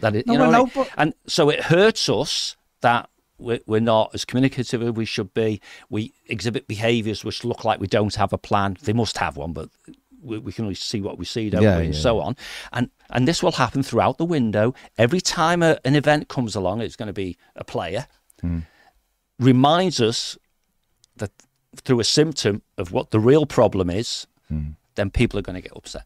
that 0.00 0.16
it. 0.16 0.26
No, 0.26 0.32
you 0.32 0.38
know, 0.40 0.44
I 0.46 0.48
what 0.48 0.54
I 0.56 0.58
mean? 0.64 0.70
but- 0.74 0.90
and 0.98 1.14
so 1.28 1.48
it 1.48 1.60
hurts 1.74 2.08
us 2.08 2.56
that 2.80 3.08
we're, 3.38 3.60
we're 3.64 3.78
not 3.78 4.10
as 4.12 4.24
communicative 4.24 4.82
as 4.82 4.90
we 4.90 5.04
should 5.04 5.32
be. 5.32 5.60
We 5.88 6.12
exhibit 6.26 6.66
behaviours 6.66 7.24
which 7.24 7.44
look 7.44 7.64
like 7.64 7.78
we 7.78 7.86
don't 7.86 8.16
have 8.16 8.32
a 8.32 8.38
plan. 8.38 8.76
They 8.82 8.92
must 8.92 9.18
have 9.18 9.36
one, 9.36 9.52
but 9.52 9.68
we, 10.20 10.38
we 10.38 10.50
can 10.52 10.64
only 10.64 10.74
see 10.74 11.00
what 11.00 11.16
we 11.16 11.24
see, 11.24 11.48
don't 11.48 11.62
Yeah, 11.62 11.78
we? 11.78 11.84
And 11.84 11.94
yeah, 11.94 12.00
so 12.00 12.18
on. 12.18 12.34
And 12.72 12.90
and 13.08 13.28
this 13.28 13.40
will 13.40 13.52
happen 13.52 13.84
throughout 13.84 14.18
the 14.18 14.24
window. 14.24 14.74
Every 14.98 15.20
time 15.20 15.62
a, 15.62 15.78
an 15.84 15.94
event 15.94 16.26
comes 16.26 16.56
along, 16.56 16.80
it's 16.80 16.96
going 16.96 17.06
to 17.06 17.12
be 17.12 17.38
a 17.54 17.62
player. 17.62 18.08
Hmm. 18.40 18.58
Reminds 19.38 20.00
us 20.00 20.36
that 21.18 21.30
through 21.84 22.00
a 22.00 22.04
symptom 22.04 22.62
of 22.76 22.90
what 22.90 23.12
the 23.12 23.20
real 23.20 23.46
problem 23.46 23.90
is, 23.90 24.26
Hmm. 24.48 24.70
then 24.96 25.10
people 25.10 25.38
are 25.38 25.42
going 25.42 25.54
to 25.54 25.62
get 25.62 25.76
upset. 25.76 26.02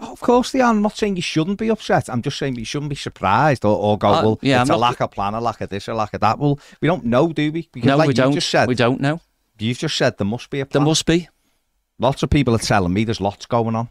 Oh, 0.00 0.12
of 0.12 0.20
course 0.20 0.52
they 0.52 0.60
are. 0.60 0.70
I'm 0.70 0.82
not 0.82 0.96
saying 0.96 1.16
you 1.16 1.22
shouldn't 1.22 1.58
be 1.58 1.68
upset. 1.70 2.08
I'm 2.08 2.22
just 2.22 2.38
saying 2.38 2.54
you 2.56 2.64
shouldn't 2.64 2.90
be 2.90 2.94
surprised 2.96 3.64
or, 3.64 3.76
or 3.76 3.98
go, 3.98 4.08
Uh, 4.08 4.22
well, 4.22 4.38
yeah, 4.42 4.60
it's 4.62 4.70
I'm 4.70 4.76
a 4.76 4.78
not- 4.78 4.90
lack 4.90 5.00
of 5.00 5.10
plan, 5.10 5.34
a 5.34 5.40
lack 5.40 5.60
of 5.60 5.70
this, 5.70 5.88
a 5.88 5.94
lack 5.94 6.14
of 6.14 6.20
that. 6.20 6.38
Well, 6.38 6.58
we 6.80 6.86
don't 6.86 7.04
know, 7.04 7.32
do 7.32 7.50
we? 7.50 7.68
Because 7.72 7.88
no, 7.88 7.96
like 7.96 8.06
we 8.08 8.12
you 8.12 8.22
don't. 8.22 8.32
just 8.32 8.48
said, 8.48 8.68
we 8.68 8.74
don't 8.76 9.00
know. 9.00 9.20
you've 9.58 9.78
just 9.78 9.96
said 9.96 10.16
there 10.18 10.26
must 10.26 10.50
be 10.50 10.60
a 10.60 10.64
There 10.66 10.80
must 10.82 11.04
be. 11.06 11.28
Lots 11.98 12.22
of 12.22 12.30
people 12.30 12.54
are 12.54 12.58
telling 12.58 12.92
me 12.92 13.02
there's 13.04 13.20
lots 13.20 13.44
going 13.46 13.74
on. 13.74 13.88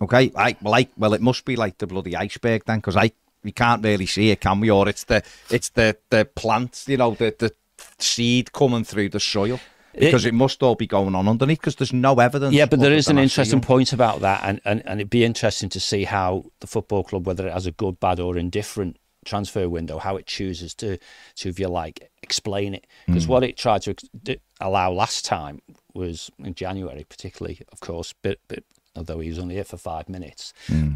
Okay, 0.00 0.32
I 0.34 0.56
like 0.62 0.88
well, 0.96 1.12
it 1.12 1.20
must 1.20 1.44
be 1.44 1.54
like 1.54 1.76
the 1.76 1.86
bloody 1.86 2.16
iceberg 2.16 2.64
then, 2.64 2.78
because 2.78 2.96
I 2.96 3.12
we 3.44 3.52
can't 3.52 3.84
really 3.84 4.06
see 4.06 4.30
it, 4.30 4.40
can 4.40 4.58
we? 4.60 4.70
Or 4.70 4.88
it's 4.88 5.04
the 5.04 5.22
it's 5.50 5.68
the 5.68 5.98
the 6.08 6.24
plant, 6.24 6.84
you 6.86 6.96
know, 6.96 7.10
the 7.14 7.34
the 7.38 7.52
seed 7.98 8.52
coming 8.52 8.84
through 8.84 9.10
the 9.10 9.20
soil 9.20 9.60
because 9.98 10.24
it, 10.24 10.34
must 10.34 10.62
all 10.62 10.74
be 10.74 10.86
going 10.86 11.14
on 11.14 11.28
underneath 11.28 11.60
because 11.60 11.76
there's 11.76 11.92
no 11.92 12.18
evidence. 12.18 12.54
Yeah, 12.54 12.66
but 12.66 12.80
there 12.80 12.92
is 12.92 13.08
an 13.08 13.18
interesting 13.18 13.60
point 13.60 13.92
about 13.92 14.20
that, 14.20 14.40
and, 14.44 14.60
and, 14.64 14.82
and 14.86 15.00
it'd 15.00 15.10
be 15.10 15.24
interesting 15.24 15.68
to 15.70 15.80
see 15.80 16.04
how 16.04 16.44
the 16.60 16.66
football 16.66 17.04
club, 17.04 17.26
whether 17.26 17.46
it 17.46 17.52
has 17.52 17.66
a 17.66 17.72
good, 17.72 18.00
bad, 18.00 18.20
or 18.20 18.36
indifferent 18.36 18.96
transfer 19.24 19.68
window, 19.68 19.98
how 19.98 20.16
it 20.16 20.26
chooses 20.26 20.74
to, 20.74 20.98
to 21.36 21.48
if 21.48 21.58
you 21.58 21.68
like, 21.68 22.10
explain 22.22 22.74
it. 22.74 22.86
Because 23.06 23.24
hmm. 23.24 23.32
what 23.32 23.44
it 23.44 23.56
tried 23.56 23.82
to 23.82 23.94
allow 24.60 24.90
last 24.90 25.24
time 25.24 25.60
was 25.94 26.30
in 26.38 26.54
January, 26.54 27.04
particularly, 27.08 27.60
of 27.72 27.80
course, 27.80 28.14
but, 28.22 28.38
but 28.48 28.64
although 28.96 29.20
he 29.20 29.28
was 29.28 29.38
only 29.38 29.54
here 29.54 29.64
for 29.64 29.76
five 29.76 30.08
minutes. 30.08 30.52
Hmm. 30.66 30.92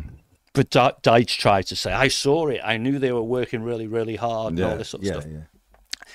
But 0.52 0.70
Di- 0.70 0.94
Dyche 1.02 1.36
tried 1.36 1.66
to 1.66 1.76
say, 1.76 1.92
I 1.92 2.08
saw 2.08 2.48
it. 2.48 2.60
I 2.64 2.78
knew 2.78 2.98
they 2.98 3.12
were 3.12 3.22
working 3.22 3.62
really, 3.62 3.86
really 3.86 4.16
hard 4.16 4.54
and 4.54 4.62
all 4.64 4.76
this 4.76 4.88
sort 4.88 5.02
of 5.02 5.06
yeah, 5.06 5.20
stuff. 5.20 5.26
yeah. 5.30 6.06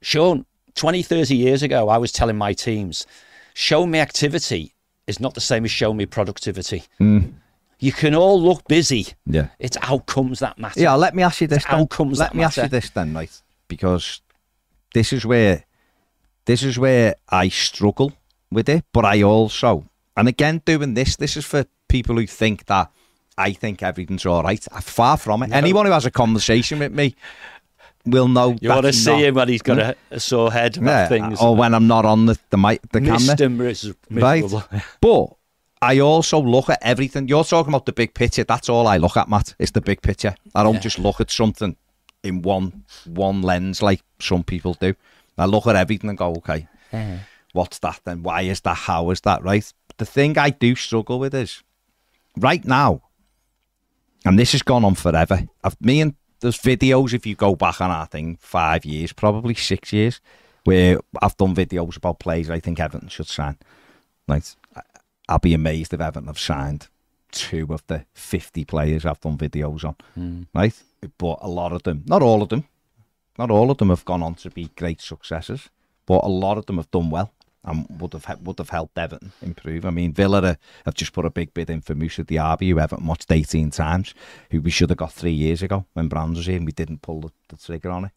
Sean 0.00 0.46
20, 0.74 1.02
30 1.02 1.36
years 1.36 1.62
ago, 1.62 1.88
I 1.88 1.98
was 1.98 2.12
telling 2.12 2.36
my 2.36 2.52
teams, 2.52 3.06
show 3.54 3.86
me 3.86 3.98
activity 3.98 4.74
is 5.06 5.20
not 5.20 5.34
the 5.34 5.40
same 5.40 5.64
as 5.64 5.70
show 5.70 5.92
me 5.92 6.06
productivity. 6.06 6.84
Mm. 7.00 7.34
You 7.78 7.92
can 7.92 8.14
all 8.14 8.40
look 8.40 8.68
busy. 8.68 9.08
Yeah. 9.26 9.48
It's 9.58 9.76
outcomes 9.82 10.38
that 10.40 10.58
matter. 10.58 10.80
Yeah, 10.80 10.94
let 10.94 11.14
me 11.14 11.22
ask 11.22 11.40
you 11.40 11.46
this. 11.46 11.58
It's 11.58 11.66
Then. 11.66 11.80
outcomes 11.80 12.18
let 12.18 12.34
me 12.34 12.44
ask 12.44 12.58
you 12.58 12.68
this 12.68 12.90
then, 12.90 13.14
right? 13.14 13.42
Because 13.68 14.20
this 14.94 15.12
is 15.12 15.24
where 15.24 15.64
this 16.44 16.62
is 16.62 16.78
where 16.78 17.14
I 17.28 17.48
struggle 17.48 18.12
with 18.50 18.68
it, 18.68 18.84
but 18.92 19.04
I 19.04 19.22
also, 19.22 19.88
and 20.16 20.28
again, 20.28 20.62
doing 20.64 20.94
this, 20.94 21.16
this 21.16 21.36
is 21.36 21.44
for 21.44 21.64
people 21.88 22.16
who 22.16 22.26
think 22.26 22.66
that 22.66 22.90
I 23.38 23.52
think 23.52 23.82
everything's 23.82 24.26
all 24.26 24.42
right. 24.42 24.66
I'm 24.72 24.82
far 24.82 25.16
from 25.16 25.42
it. 25.42 25.52
Anyone 25.52 25.86
who 25.86 25.92
has 25.92 26.06
a 26.06 26.10
conversation 26.10 26.80
with 26.80 26.92
me 26.92 27.14
will 28.06 28.28
know. 28.28 28.56
You 28.60 28.68
want 28.70 28.86
to 28.86 28.92
see 28.92 29.10
not- 29.10 29.20
him 29.20 29.34
when 29.34 29.48
he's 29.48 29.62
got 29.62 29.78
a, 29.78 29.84
hmm? 30.08 30.14
a 30.14 30.20
sore 30.20 30.52
head 30.52 30.76
about 30.76 30.90
yeah, 30.90 31.08
things. 31.08 31.40
or 31.40 31.54
when 31.56 31.74
I'm 31.74 31.86
not 31.86 32.04
on 32.04 32.26
the 32.26 32.38
the 32.50 32.58
mic, 32.58 32.80
the 32.92 33.00
camera. 33.00 33.36
Right. 34.10 34.44
But 35.00 35.26
I 35.82 35.98
also 36.00 36.40
look 36.40 36.68
at 36.68 36.78
everything. 36.82 37.28
You're 37.28 37.44
talking 37.44 37.72
about 37.72 37.86
the 37.86 37.92
big 37.92 38.14
picture. 38.14 38.44
That's 38.44 38.68
all 38.68 38.86
I 38.86 38.98
look 38.98 39.16
at, 39.16 39.28
Matt. 39.28 39.54
It's 39.58 39.70
the 39.70 39.80
big 39.80 40.02
picture. 40.02 40.34
I 40.54 40.62
don't 40.62 40.74
Yeah. 40.74 40.80
just 40.80 40.98
look 40.98 41.20
at 41.20 41.30
something 41.30 41.76
in 42.22 42.42
one 42.42 42.84
one 43.06 43.42
lens 43.42 43.80
like 43.82 44.02
some 44.18 44.42
people 44.44 44.74
do. 44.74 44.94
I 45.38 45.46
look 45.46 45.66
at 45.66 45.76
everything 45.76 46.10
and 46.10 46.18
go, 46.18 46.34
okay, 46.38 46.68
what's 47.52 47.78
that 47.78 48.00
then? 48.04 48.22
Why 48.22 48.42
is 48.42 48.60
that? 48.60 48.74
How 48.74 49.10
is 49.10 49.22
that? 49.22 49.42
Right. 49.42 49.72
The 49.96 50.04
thing 50.04 50.36
I 50.38 50.50
do 50.50 50.74
struggle 50.74 51.18
with 51.18 51.34
is 51.34 51.62
right 52.36 52.62
now, 52.64 53.02
and 54.24 54.38
this 54.38 54.52
has 54.52 54.62
gone 54.62 54.84
on 54.84 54.94
forever. 54.96 55.46
I've, 55.64 55.80
me 55.80 56.02
and 56.02 56.14
there's 56.40 56.58
videos 56.58 57.12
if 57.12 57.26
you 57.26 57.34
go 57.34 57.54
back 57.54 57.80
on 57.80 57.90
I 57.90 58.04
think 58.06 58.40
five 58.40 58.84
years, 58.84 59.12
probably 59.12 59.54
six 59.54 59.92
years, 59.92 60.20
where 60.64 60.98
I've 61.22 61.36
done 61.36 61.54
videos 61.54 61.96
about 61.96 62.18
players 62.18 62.50
I 62.50 62.60
think 62.60 62.80
Everton 62.80 63.08
should 63.08 63.26
sign. 63.28 63.56
Right. 64.28 64.54
I- 64.76 64.82
I'll 65.28 65.38
be 65.38 65.54
amazed 65.54 65.94
if 65.94 66.00
Everton 66.00 66.26
have 66.26 66.38
signed 66.38 66.88
two 67.30 67.66
of 67.70 67.86
the 67.86 68.04
50 68.14 68.64
players 68.64 69.04
I've 69.06 69.20
done 69.20 69.38
videos 69.38 69.84
on. 69.84 69.94
Hmm. 70.14 70.42
Right. 70.52 70.74
But 71.18 71.38
a 71.40 71.48
lot 71.48 71.72
of 71.72 71.84
them, 71.84 72.02
not 72.06 72.22
all 72.22 72.42
of 72.42 72.48
them, 72.48 72.64
not 73.38 73.50
all 73.50 73.70
of 73.70 73.78
them 73.78 73.90
have 73.90 74.04
gone 74.04 74.22
on 74.24 74.34
to 74.36 74.50
be 74.50 74.70
great 74.76 75.00
successes, 75.00 75.68
but 76.06 76.24
a 76.24 76.28
lot 76.28 76.58
of 76.58 76.66
them 76.66 76.76
have 76.78 76.90
done 76.90 77.10
well 77.10 77.32
and 77.64 77.86
would 78.00 78.12
have 78.14 78.40
would 78.42 78.58
have 78.58 78.70
helped 78.70 78.96
Everton 78.96 79.32
improve. 79.42 79.84
I 79.84 79.90
mean, 79.90 80.12
Villa 80.12 80.42
are- 80.42 80.58
have 80.84 80.94
just 80.94 81.12
put 81.12 81.26
a 81.26 81.30
big 81.30 81.52
bid 81.52 81.68
in 81.68 81.80
for 81.80 81.94
Moussa 81.94 82.24
Diaby, 82.24 82.70
who 82.70 82.78
Everton 82.78 83.06
watched 83.06 83.30
18 83.30 83.70
times, 83.70 84.14
who 84.50 84.60
we 84.60 84.70
should 84.70 84.90
have 84.90 84.96
got 84.96 85.12
three 85.12 85.32
years 85.32 85.62
ago 85.62 85.84
when 85.92 86.08
Brands 86.08 86.38
was 86.38 86.46
here 86.46 86.56
and 86.56 86.66
we 86.66 86.72
didn't 86.72 87.02
pull 87.02 87.20
the, 87.20 87.32
the 87.48 87.56
trigger 87.56 87.90
on 87.90 88.06
it. 88.06 88.12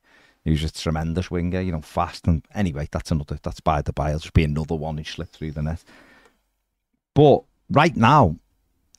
He 0.46 0.52
was 0.52 0.64
a 0.64 0.72
tremendous 0.72 1.32
winger, 1.32 1.62
you 1.62 1.72
know, 1.72 1.82
fast 1.82 2.28
and 2.28 2.44
anyway, 2.54 2.88
that's 2.92 3.12
another 3.12 3.40
that's 3.42 3.60
by 3.60 3.82
the 3.82 3.94
by. 3.94 4.10
It'll 4.10 4.20
just 4.20 4.34
be 4.34 4.44
another 4.44 4.76
one 4.76 4.98
who 4.98 5.04
slipped 5.04 5.36
through 5.36 5.52
the 5.52 5.62
net. 5.62 5.84
But 7.14 7.44
right 7.70 7.96
now, 7.96 8.38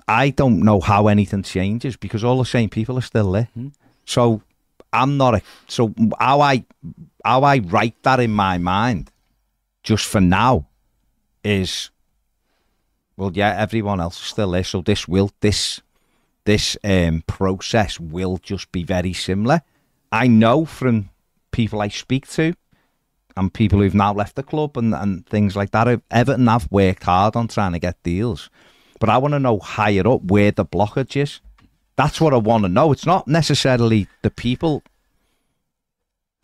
I 0.06 0.30
don't 0.30 0.60
know 0.60 0.80
how 0.80 1.08
anything 1.08 1.42
changes 1.42 1.96
because 1.96 2.22
all 2.22 2.38
the 2.38 2.44
same 2.44 2.70
people 2.70 2.98
are 2.98 3.02
still 3.02 3.32
there. 3.32 3.48
Hmm. 3.54 3.68
So 4.06 4.42
I'm 4.92 5.16
not 5.16 5.34
a 5.34 5.42
so 5.68 5.94
how 6.18 6.40
I 6.40 6.64
how 7.24 7.42
I 7.42 7.58
write 7.58 8.02
that 8.02 8.20
in 8.20 8.30
my 8.30 8.58
mind 8.58 9.10
just 9.84 10.04
for 10.04 10.20
now 10.20 10.66
is 11.44 11.90
well 13.16 13.30
yeah 13.32 13.54
everyone 13.56 14.00
else 14.00 14.20
is 14.20 14.26
still 14.26 14.50
there 14.50 14.64
so 14.64 14.80
this 14.80 15.06
will 15.06 15.30
this 15.40 15.80
this 16.44 16.76
um 16.84 17.22
process 17.26 17.98
will 17.98 18.38
just 18.38 18.70
be 18.72 18.82
very 18.82 19.12
similar. 19.12 19.62
I 20.12 20.26
know 20.28 20.64
from 20.64 21.10
people 21.50 21.80
I 21.80 21.88
speak 21.88 22.28
to 22.32 22.54
and 23.36 23.52
people 23.52 23.80
who've 23.80 23.94
now 23.94 24.12
left 24.12 24.36
the 24.36 24.42
club 24.42 24.76
and, 24.76 24.94
and 24.94 25.26
things 25.26 25.56
like 25.56 25.72
that 25.72 26.02
Everton 26.10 26.46
have 26.46 26.70
worked 26.70 27.02
hard 27.02 27.34
on 27.34 27.48
trying 27.48 27.72
to 27.72 27.78
get 27.78 28.02
deals. 28.02 28.50
But 29.00 29.08
I 29.08 29.18
want 29.18 29.32
to 29.32 29.40
know 29.40 29.58
higher 29.58 30.06
up 30.06 30.22
where 30.24 30.52
the 30.52 30.64
blockage 30.64 31.20
is. 31.20 31.40
That's 31.96 32.20
what 32.20 32.34
I 32.34 32.36
want 32.36 32.64
to 32.64 32.68
know. 32.68 32.92
It's 32.92 33.06
not 33.06 33.26
necessarily 33.26 34.08
the 34.22 34.30
people 34.30 34.82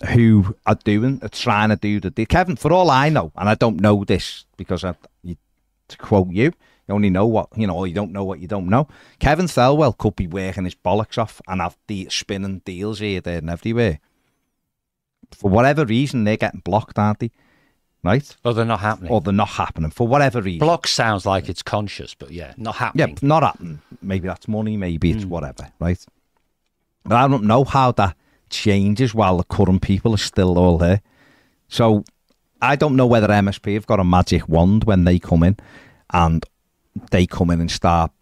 who 0.09 0.57
are 0.67 0.77
doing, 0.77 1.21
are 1.23 1.29
trying 1.29 1.69
to 1.71 1.77
do 1.77 2.01
the 2.01 2.11
deal. 2.11 2.27
Kevin, 2.27 2.57
for 2.57 2.73
all 2.73 2.91
I 2.91 3.09
know, 3.09 3.33
and 3.37 3.49
I 3.49 3.55
don't 3.55 3.81
know 3.81 4.05
this 4.05 4.45
because 4.57 4.85
I, 4.85 4.95
you, 5.23 5.37
to 5.89 5.97
quote 5.99 6.31
you, 6.31 6.53
you 6.89 6.95
only 6.95 7.11
know 7.11 7.27
what 7.27 7.49
you 7.57 7.67
know, 7.67 7.77
or 7.77 7.87
you 7.87 7.95
don't 7.95 8.13
know 8.13 8.25
what 8.25 8.41
you 8.41 8.49
don't 8.49 8.69
know. 8.69 8.89
Kevin 9.19 9.47
Thelwell 9.47 9.97
could 9.97 10.17
be 10.17 10.27
working 10.27 10.65
his 10.65 10.75
bollocks 10.75 11.19
off 11.19 11.41
and 11.47 11.61
have 11.61 11.77
the 11.87 12.09
spinning 12.11 12.61
deals 12.65 12.99
here, 12.99 13.21
there, 13.21 13.39
and 13.39 13.51
everywhere. 13.51 14.01
For 15.33 15.51
whatever 15.51 15.85
reason, 15.85 16.25
they're 16.25 16.37
getting 16.37 16.61
blocked, 16.61 16.99
aren't 16.99 17.21
they? 17.21 17.31
Right? 18.03 18.35
Or 18.45 18.55
they're 18.55 18.65
not 18.65 18.81
happening. 18.81 19.13
Or 19.13 19.21
they're 19.21 19.33
not 19.33 19.51
happening 19.51 19.91
for 19.91 20.09
whatever 20.09 20.41
reason. 20.41 20.61
Block 20.61 20.89
sounds 20.89 21.27
like 21.27 21.49
it's 21.51 21.63
conscious, 21.63 22.15
but 22.15 22.31
yeah, 22.31 22.55
not 22.57 22.77
happening. 22.77 23.11
Yeah, 23.11 23.29
not 23.29 23.43
happening. 23.43 23.83
Maybe 24.01 24.27
that's 24.27 24.49
money, 24.49 24.77
maybe 24.77 25.11
it's 25.11 25.25
hmm. 25.25 25.29
whatever, 25.29 25.71
right? 25.79 26.03
But 27.05 27.17
I 27.17 27.29
don't 27.29 27.45
know 27.45 27.65
how 27.65 27.93
that 27.93 28.17
changes 28.51 29.15
while 29.15 29.37
the 29.37 29.45
current 29.45 29.83
people 29.83 30.15
are 30.15 30.19
still 30.19 30.59
all 30.59 30.79
there. 30.79 31.01
So 31.69 32.05
I 32.61 32.77
don't 32.77 32.97
know 32.97 33.07
whether 33.07 33.29
MSP 33.29 33.75
have 33.75 33.87
got 33.87 34.01
a 34.01 34.05
magic 34.05 34.49
wand 34.49 34.85
when 34.85 35.05
they 35.05 35.19
come 35.19 35.43
in 35.43 35.57
and 36.13 36.45
they 37.11 37.27
come 37.27 37.51
in 37.51 37.61
and 37.61 37.71
start 37.71 38.13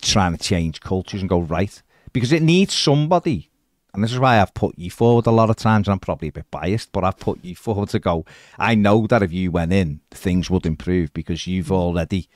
trying 0.00 0.36
to 0.36 0.42
change 0.42 0.80
cultures 0.80 1.20
and 1.20 1.28
go 1.28 1.40
right. 1.40 1.82
Because 2.12 2.32
it 2.32 2.42
needs 2.42 2.74
somebody. 2.74 3.50
And 3.94 4.02
this 4.02 4.12
is 4.12 4.18
why 4.18 4.40
I've 4.40 4.54
put 4.54 4.78
you 4.78 4.90
forward 4.90 5.26
a 5.26 5.30
lot 5.30 5.50
of 5.50 5.56
times, 5.56 5.86
and 5.86 5.92
I'm 5.92 6.00
probably 6.00 6.28
a 6.28 6.32
bit 6.32 6.50
biased, 6.50 6.92
but 6.92 7.04
I've 7.04 7.18
put 7.18 7.44
you 7.44 7.54
forward 7.56 7.90
to 7.90 7.98
go. 7.98 8.24
I 8.58 8.74
know 8.74 9.06
that 9.06 9.22
if 9.22 9.32
you 9.32 9.50
went 9.50 9.72
in, 9.72 10.00
things 10.10 10.50
would 10.50 10.66
improve 10.66 11.12
because 11.12 11.46
you've 11.46 11.66
mm. 11.66 11.76
already 11.76 12.28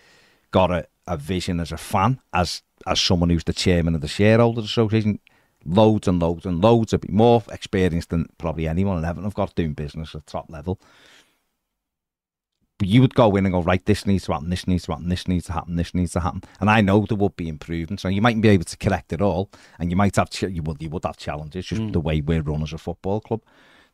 got 0.51 0.71
a, 0.71 0.87
a 1.07 1.17
vision 1.17 1.61
as 1.61 1.73
a 1.73 1.77
fan, 1.77 2.21
as 2.33 2.63
as 2.87 3.01
someone 3.01 3.31
who's 3.31 3.45
the 3.45 3.53
chairman 3.53 3.95
of 3.95 4.01
the 4.01 4.09
shareholders 4.09 4.67
association, 4.67 5.19
loads 5.67 6.09
and 6.09 6.21
loads 6.21 6.47
and 6.47 6.63
loads 6.63 6.93
of 6.93 7.09
more 7.11 7.43
experience 7.51 8.07
than 8.07 8.29
probably 8.39 8.69
anyone 8.69 8.99
in 8.99 9.05
Everton 9.05 9.25
have 9.25 9.35
got 9.35 9.55
doing 9.55 9.75
business 9.75 10.15
at 10.15 10.27
top 10.27 10.51
level. 10.51 10.81
But 12.79 12.89
you 12.89 13.01
would 13.01 13.15
go 13.15 13.35
in 13.37 13.47
and 13.47 13.55
go, 13.55 13.63
right, 13.63 13.85
this 13.85 14.05
needs 14.05 14.25
to 14.25 14.33
happen, 14.33 14.51
this 14.51 14.67
needs 14.67 14.85
to 14.85 14.93
happen, 14.93 15.09
this 15.09 15.27
needs 15.27 15.47
to 15.47 15.53
happen, 15.53 15.77
this 15.77 15.95
needs 15.95 16.13
to 16.13 16.21
happen. 16.21 16.43
And 16.61 16.69
I 16.69 16.83
know 16.83 17.07
there 17.09 17.17
would 17.17 17.37
be 17.37 17.49
improvements. 17.49 18.03
So 18.03 18.09
you 18.09 18.21
mightn't 18.21 18.43
be 18.43 18.51
able 18.51 18.65
to 18.65 18.77
correct 18.77 19.15
it 19.15 19.23
all. 19.23 19.51
And 19.79 19.91
you 19.91 19.97
might 19.97 20.17
have, 20.17 20.29
ch- 20.29 20.43
you 20.43 20.63
would, 20.63 20.83
you 20.83 20.91
would 20.91 21.05
have 21.05 21.17
challenges, 21.17 21.67
just 21.67 21.81
mm. 21.81 21.93
the 21.93 22.01
way 22.01 22.21
we're 22.21 22.43
run 22.43 22.63
as 22.63 22.75
a 22.75 22.79
football 22.79 23.21
club. 23.21 23.41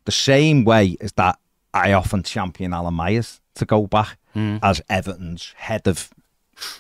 The 0.05 0.13
same 0.13 0.65
way 0.65 0.97
is 1.01 1.13
that 1.13 1.39
I 1.73 1.93
often 1.93 2.25
champion 2.25 2.75
Alan 2.75 2.95
Myers 2.95 3.41
to 3.55 3.65
go 3.65 3.87
back 3.87 4.19
mm. 4.35 4.59
as 4.63 4.83
Everton's 4.89 5.55
head 5.57 5.87
of 5.87 6.11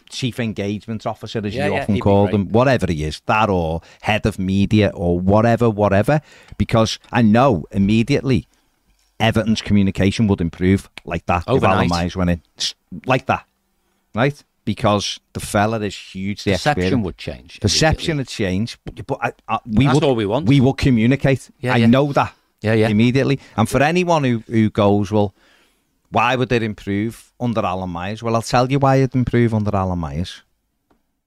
chief 0.09 0.38
engagement 0.40 1.07
officer, 1.07 1.40
as 1.45 1.55
Yeah, 1.55 1.66
you 1.66 1.75
yeah, 1.75 1.83
often 1.83 2.01
call 2.01 2.29
them, 2.29 2.51
whatever 2.51 2.87
he 2.88 3.05
is, 3.05 3.21
that 3.27 3.49
or 3.49 3.81
head 4.03 4.27
of 4.27 4.38
media 4.38 4.90
or 4.95 5.18
whatever, 5.18 5.68
whatever. 5.71 6.21
Because 6.59 6.99
I 7.11 7.23
know 7.23 7.66
immediately 7.71 8.47
Everton's 9.21 9.62
communication 9.62 10.27
would 10.29 10.40
improve 10.40 10.88
like 11.05 11.27
that 11.27 11.42
if 11.42 11.49
Overnight. 11.49 11.77
Alan 11.77 11.88
Myers 11.88 12.16
went 12.16 12.31
in. 12.31 12.42
Like 13.07 13.27
that. 13.27 13.45
Right? 14.14 14.42
Because 14.64 15.18
the 15.33 15.40
fella 15.40 15.81
is 15.81 15.97
hugely 15.97 16.53
Perception 16.53 16.83
experienced. 16.83 17.05
would 17.05 17.18
change. 17.18 17.61
Perception 17.61 18.16
would 18.18 18.29
change. 18.29 18.79
but, 18.85 19.07
but 19.07 19.18
I, 19.23 19.33
I, 19.49 19.59
we 19.66 19.85
That's 19.87 19.95
would, 19.97 20.05
all 20.05 20.14
we 20.14 20.27
want. 20.27 20.47
We 20.47 20.61
will 20.61 20.75
communicate. 20.75 21.51
Yeah, 21.61 21.75
I 21.75 21.79
yeah. 21.79 21.87
know 21.87 22.12
that 22.12 22.35
Yeah, 22.61 22.75
yeah. 22.75 22.88
immediately. 22.88 23.40
And 23.57 23.68
for 23.68 23.83
anyone 23.83 24.23
who, 24.25 24.38
who 24.47 24.71
goes, 24.71 25.11
well, 25.11 25.35
why 26.11 26.37
would 26.37 26.53
it 26.53 26.62
improve 26.62 27.32
under 27.43 27.65
Alan 27.65 27.91
Myers? 27.91 28.23
Well, 28.23 28.37
I'll 28.37 28.43
tell 28.43 28.71
you 28.71 28.79
why 28.79 28.97
it'd 28.97 29.15
improve 29.15 29.53
under 29.53 29.75
Alan 29.75 29.99
Myers. 29.99 30.43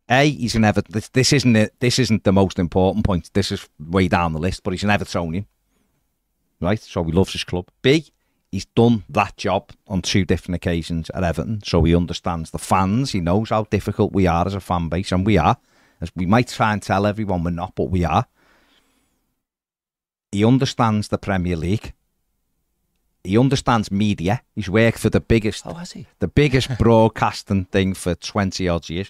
A, 0.09 0.29
he's 0.29 0.55
an 0.55 0.63
Everton. 0.63 0.93
This, 0.93 1.09
this 1.09 1.33
isn't 1.33 1.55
it. 1.55 1.73
This 1.79 1.99
isn't 1.99 2.23
the 2.23 2.31
most 2.31 2.59
important 2.59 3.05
point. 3.05 3.31
This 3.33 3.51
is 3.51 3.67
way 3.79 4.07
down 4.07 4.33
the 4.33 4.39
list, 4.39 4.63
but 4.63 4.71
he's 4.71 4.83
an 4.83 4.89
Evertonian, 4.89 5.45
right? 6.61 6.79
So 6.79 7.03
he 7.03 7.11
loves 7.11 7.33
his 7.33 7.43
club. 7.43 7.67
B, 7.81 8.05
he's 8.51 8.65
done 8.65 9.03
that 9.09 9.35
job 9.35 9.71
on 9.87 10.01
two 10.01 10.23
different 10.23 10.55
occasions 10.55 11.09
at 11.11 11.23
Everton, 11.23 11.61
so 11.63 11.83
he 11.83 11.95
understands 11.95 12.51
the 12.51 12.59
fans. 12.59 13.11
He 13.11 13.19
knows 13.19 13.49
how 13.49 13.63
difficult 13.63 14.13
we 14.13 14.27
are 14.27 14.45
as 14.45 14.53
a 14.53 14.59
fan 14.59 14.89
base, 14.89 15.11
and 15.11 15.25
we 15.25 15.37
are. 15.37 15.57
As 16.01 16.11
we 16.15 16.25
might 16.25 16.49
try 16.49 16.73
and 16.73 16.81
tell 16.81 17.05
everyone 17.05 17.43
we're 17.43 17.51
not, 17.51 17.73
but 17.75 17.89
we 17.89 18.03
are. 18.05 18.27
He 20.31 20.45
understands 20.45 21.07
the 21.07 21.17
Premier 21.17 21.55
League. 21.55 21.93
He 23.25 23.37
understands 23.37 23.91
media. 23.91 24.41
He's 24.55 24.69
worked 24.69 24.99
for 24.99 25.09
the 25.09 25.19
biggest 25.19 25.65
Oh, 25.65 25.73
has 25.73 25.91
he? 25.93 26.05
the 26.19 26.27
biggest 26.27 26.77
broadcasting 26.79 27.65
thing 27.65 27.93
for 27.93 28.15
20 28.15 28.67
odd 28.67 28.89
years. 28.89 29.09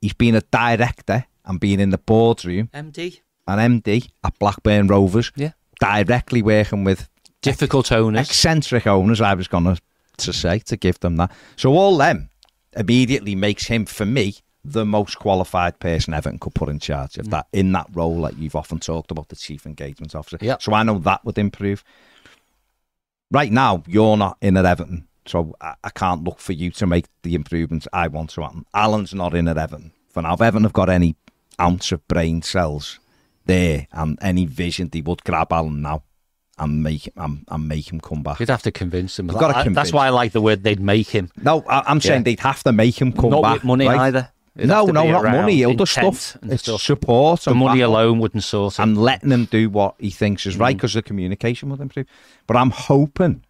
He's 0.00 0.12
been 0.14 0.34
a 0.34 0.40
director 0.40 1.26
and 1.44 1.58
been 1.60 1.80
in 1.80 1.90
the 1.90 1.98
boardroom, 1.98 2.68
MD. 2.72 3.20
an 3.46 3.80
MD 3.82 4.10
at 4.24 4.38
Blackburn 4.38 4.86
Rovers, 4.86 5.32
Yeah. 5.36 5.52
directly 5.80 6.42
working 6.42 6.84
with 6.84 7.08
Difficult 7.42 7.90
owners. 7.92 8.28
eccentric 8.28 8.86
owners, 8.86 9.20
I 9.20 9.34
was 9.34 9.48
going 9.48 9.64
to 9.64 9.78
to 10.18 10.32
say, 10.32 10.58
to 10.58 10.76
give 10.76 11.00
them 11.00 11.16
that. 11.16 11.32
So 11.56 11.72
all 11.72 11.96
them 11.96 12.28
immediately 12.76 13.34
makes 13.34 13.66
him, 13.66 13.86
for 13.86 14.04
me, 14.04 14.34
the 14.62 14.84
most 14.84 15.18
qualified 15.18 15.78
person 15.80 16.12
Everton 16.12 16.38
could 16.38 16.54
put 16.54 16.68
in 16.68 16.78
charge 16.78 17.16
of 17.16 17.26
mm. 17.26 17.30
that, 17.30 17.46
in 17.52 17.72
that 17.72 17.86
role 17.94 18.20
that 18.22 18.36
you've 18.36 18.54
often 18.54 18.78
talked 18.78 19.10
about, 19.10 19.28
the 19.30 19.36
chief 19.36 19.64
engagement 19.66 20.14
officer. 20.14 20.38
Yeah. 20.40 20.56
So 20.60 20.74
I 20.74 20.82
know 20.82 20.98
that 20.98 21.24
would 21.24 21.38
improve. 21.38 21.82
Right 23.30 23.52
now 23.52 23.82
you're 23.86 24.16
not 24.16 24.36
in 24.40 24.56
at 24.56 24.64
Everton, 24.66 25.06
so 25.26 25.54
I, 25.60 25.74
I 25.84 25.90
can't 25.90 26.24
look 26.24 26.38
for 26.38 26.52
you 26.52 26.70
to 26.72 26.86
make 26.86 27.06
the 27.22 27.34
improvements 27.34 27.86
I 27.92 28.08
want 28.08 28.30
to 28.30 28.42
happen. 28.42 28.64
Alan's 28.74 29.14
not 29.14 29.34
in 29.34 29.48
at 29.48 29.58
Everton. 29.58 29.92
For 30.10 30.22
now, 30.22 30.34
if 30.34 30.40
Everton 30.40 30.64
have 30.64 30.72
got 30.72 30.88
any 30.88 31.16
ounce 31.60 31.92
of 31.92 32.06
brain 32.08 32.42
cells 32.42 32.98
there 33.46 33.86
and 33.92 34.18
any 34.22 34.46
vision, 34.46 34.88
they 34.88 35.00
would 35.02 35.22
grab 35.24 35.52
Alan 35.52 35.82
now 35.82 36.02
and 36.58 36.82
make 36.82 37.06
him 37.06 37.12
and, 37.16 37.44
and 37.48 37.68
make 37.68 37.90
him 37.92 38.00
come 38.00 38.22
back. 38.22 38.38
You'd 38.40 38.50
have 38.50 38.62
to 38.62 38.72
convince 38.72 39.18
him. 39.18 39.28
You've 39.28 39.38
gotta 39.38 39.56
I- 39.56 39.62
convince- 39.62 39.76
That's 39.88 39.92
why 39.94 40.06
I 40.06 40.10
like 40.10 40.32
the 40.32 40.40
word 40.42 40.62
they'd 40.62 40.80
make 40.80 41.08
him. 41.08 41.30
No, 41.42 41.64
I, 41.68 41.82
I'm 41.86 42.00
saying 42.00 42.20
Yeah. 42.20 42.24
they'd 42.24 42.40
have 42.40 42.62
to 42.64 42.72
make 42.72 43.00
him 43.00 43.12
come 43.12 43.30
not 43.30 43.42
back. 43.42 43.54
with 43.54 43.64
money 43.64 43.86
right? 43.86 43.98
either. 44.00 44.30
No, 44.66 44.84
no, 44.86 45.10
not 45.10 45.24
money. 45.24 45.64
Other 45.64 45.86
stuff. 45.86 46.36
It's 46.42 46.62
stuff. 46.64 46.80
support. 46.82 47.40
The 47.42 47.54
money 47.54 47.80
alone 47.80 48.18
wouldn't 48.18 48.44
sort 48.44 48.74
it. 48.78 48.82
and 48.82 48.96
letting 48.98 49.30
him 49.30 49.46
do 49.46 49.68
what 49.70 49.94
he 49.98 50.10
thinks 50.10 50.46
is 50.46 50.56
Mm. 50.56 50.60
right 50.60 50.76
because 50.76 50.94
the 50.94 51.02
communication 51.02 51.70
would 51.70 51.80
improve. 51.80 52.06
But 52.46 52.56
I'm 52.56 52.70
hoping, 52.70 53.42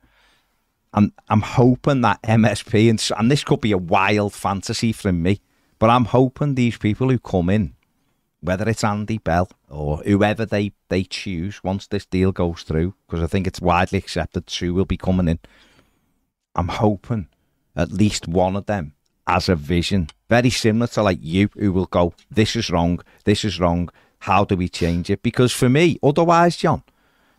and 0.92 1.12
I'm 1.28 1.42
hoping 1.42 2.00
that 2.02 2.20
MSP 2.22 2.88
and 2.90 3.02
and 3.18 3.30
this 3.30 3.44
could 3.44 3.60
be 3.60 3.72
a 3.72 3.78
wild 3.78 4.32
fantasy 4.34 4.92
from 4.92 5.22
me, 5.22 5.40
but 5.78 5.90
I'm 5.90 6.06
hoping 6.06 6.54
these 6.54 6.76
people 6.78 7.08
who 7.10 7.18
come 7.18 7.48
in, 7.50 7.74
whether 8.40 8.68
it's 8.68 8.84
Andy 8.84 9.18
Bell 9.18 9.48
or 9.68 9.98
whoever 9.98 10.44
they 10.46 10.72
they 10.88 11.04
choose 11.04 11.62
once 11.62 11.86
this 11.86 12.06
deal 12.06 12.32
goes 12.32 12.62
through, 12.62 12.94
because 13.06 13.22
I 13.22 13.26
think 13.26 13.46
it's 13.46 13.60
widely 13.60 13.98
accepted 13.98 14.46
two 14.46 14.74
will 14.74 14.84
be 14.84 14.96
coming 14.96 15.28
in. 15.28 15.38
I'm 16.56 16.68
hoping 16.68 17.28
at 17.76 17.92
least 17.92 18.26
one 18.26 18.56
of 18.56 18.66
them 18.66 18.94
has 19.30 19.48
a 19.48 19.54
vision 19.56 20.08
very 20.28 20.50
similar 20.50 20.86
to 20.94 21.02
like 21.02 21.18
you 21.20 21.48
who 21.54 21.72
will 21.72 21.86
go 21.86 22.12
this 22.30 22.54
is 22.60 22.70
wrong 22.70 23.00
this 23.24 23.44
is 23.44 23.58
wrong 23.60 23.88
how 24.24 24.44
do 24.44 24.54
we 24.54 24.68
change 24.68 25.08
it? 25.08 25.22
Because 25.22 25.52
for 25.60 25.68
me 25.68 25.98
otherwise 26.02 26.56
john 26.56 26.82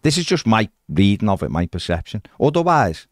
this 0.02 0.18
is 0.18 0.26
just 0.26 0.46
my 0.48 0.64
reading 0.90 1.30
of 1.30 1.44
it 1.44 1.52
my 1.52 1.68
perception. 1.68 2.22
Otherwise 2.40 3.08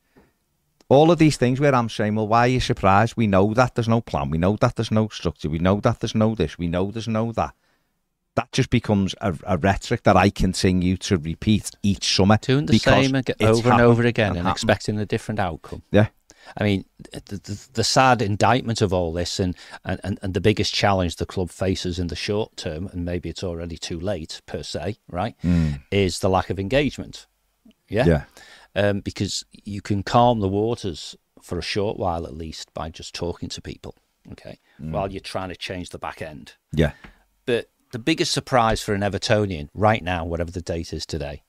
all 0.96 1.12
of 1.12 1.20
these 1.20 1.38
things 1.38 1.60
where 1.60 1.76
i'm 1.76 1.90
saying 1.90 2.16
well 2.16 2.28
why 2.28 2.42
are 2.46 2.54
you 2.56 2.60
surprised? 2.60 3.14
We 3.16 3.28
know 3.28 3.54
that 3.54 3.72
there's 3.76 3.88
no 3.96 4.02
plan. 4.02 4.32
We 4.32 4.38
know 4.46 4.56
that 4.64 4.76
there's 4.76 4.92
no 4.92 5.08
structure. 5.10 5.50
We 5.50 5.60
know 5.60 5.80
that 5.82 6.00
there's 6.00 6.16
no 6.16 6.34
this. 6.36 6.58
We 6.58 6.68
know 6.68 6.90
there's 6.92 7.08
no 7.08 7.32
that. 7.34 7.54
That 8.36 8.52
just 8.52 8.70
becomes 8.70 9.14
a, 9.22 9.32
a 9.54 9.58
rhetoric 9.58 10.04
that 10.04 10.16
i 10.26 10.30
continue 10.30 10.96
to 10.98 11.18
repeat 11.18 11.72
each 11.84 12.16
summer 12.16 12.38
Doing 12.42 12.68
the 12.68 12.78
same 12.80 13.14
over 13.42 13.72
and 13.72 13.82
over 13.82 14.04
again 14.04 14.30
and 14.30 14.38
happened. 14.38 14.52
expecting 14.56 14.98
a 15.00 15.06
different 15.06 15.40
outcome. 15.40 15.82
yeah 15.92 16.08
I 16.58 16.64
mean, 16.64 16.86
the, 17.12 17.38
the, 17.38 17.68
the 17.74 17.84
sad 17.84 18.22
indictment 18.22 18.82
of 18.82 18.94
all 18.94 19.14
this 19.14 19.40
and, 19.40 19.56
and, 19.86 20.20
and, 20.22 20.34
the 20.34 20.42
biggest 20.42 20.74
challenge 20.74 21.16
the 21.16 21.26
club 21.26 21.50
faces 21.50 22.00
in 22.00 22.08
the 22.08 22.16
short 22.16 22.56
term, 22.58 22.88
and 22.92 23.06
maybe 23.06 23.30
it's 23.30 23.44
already 23.44 23.78
too 23.78 24.00
late 24.00 24.42
per 24.46 24.64
se, 24.64 24.98
right, 25.10 25.36
is 25.92 26.20
the 26.20 26.30
lack 26.30 26.50
of 26.50 26.60
engagement. 26.60 27.28
Yeah. 27.88 28.06
yeah 28.06 28.24
Um, 28.76 29.00
because 29.02 29.44
you 29.52 29.82
can 29.82 30.04
calm 30.04 30.40
the 30.40 30.48
waters 30.48 31.16
for 31.42 31.58
a 31.58 31.64
short 31.64 31.98
while 31.98 32.26
at 32.26 32.36
least 32.36 32.74
by 32.74 32.90
just 32.90 33.16
talking 33.16 33.50
to 33.50 33.62
people, 33.62 33.96
okay, 34.32 34.60
while 34.78 35.12
you're 35.12 35.22
trying 35.22 35.50
to 35.50 35.56
change 35.56 35.90
the 35.90 36.00
back 36.00 36.22
end. 36.22 36.54
yeah 36.72 36.92
But 37.46 37.70
the 37.92 38.00
biggest 38.00 38.32
surprise 38.32 38.82
for 38.82 38.94
an 38.94 39.02
Evertonian 39.02 39.70
right 39.74 40.04
now, 40.04 40.26
whatever 40.26 40.52
the 40.52 40.62
date 40.62 40.94
is 40.94 41.06
today, 41.06 41.44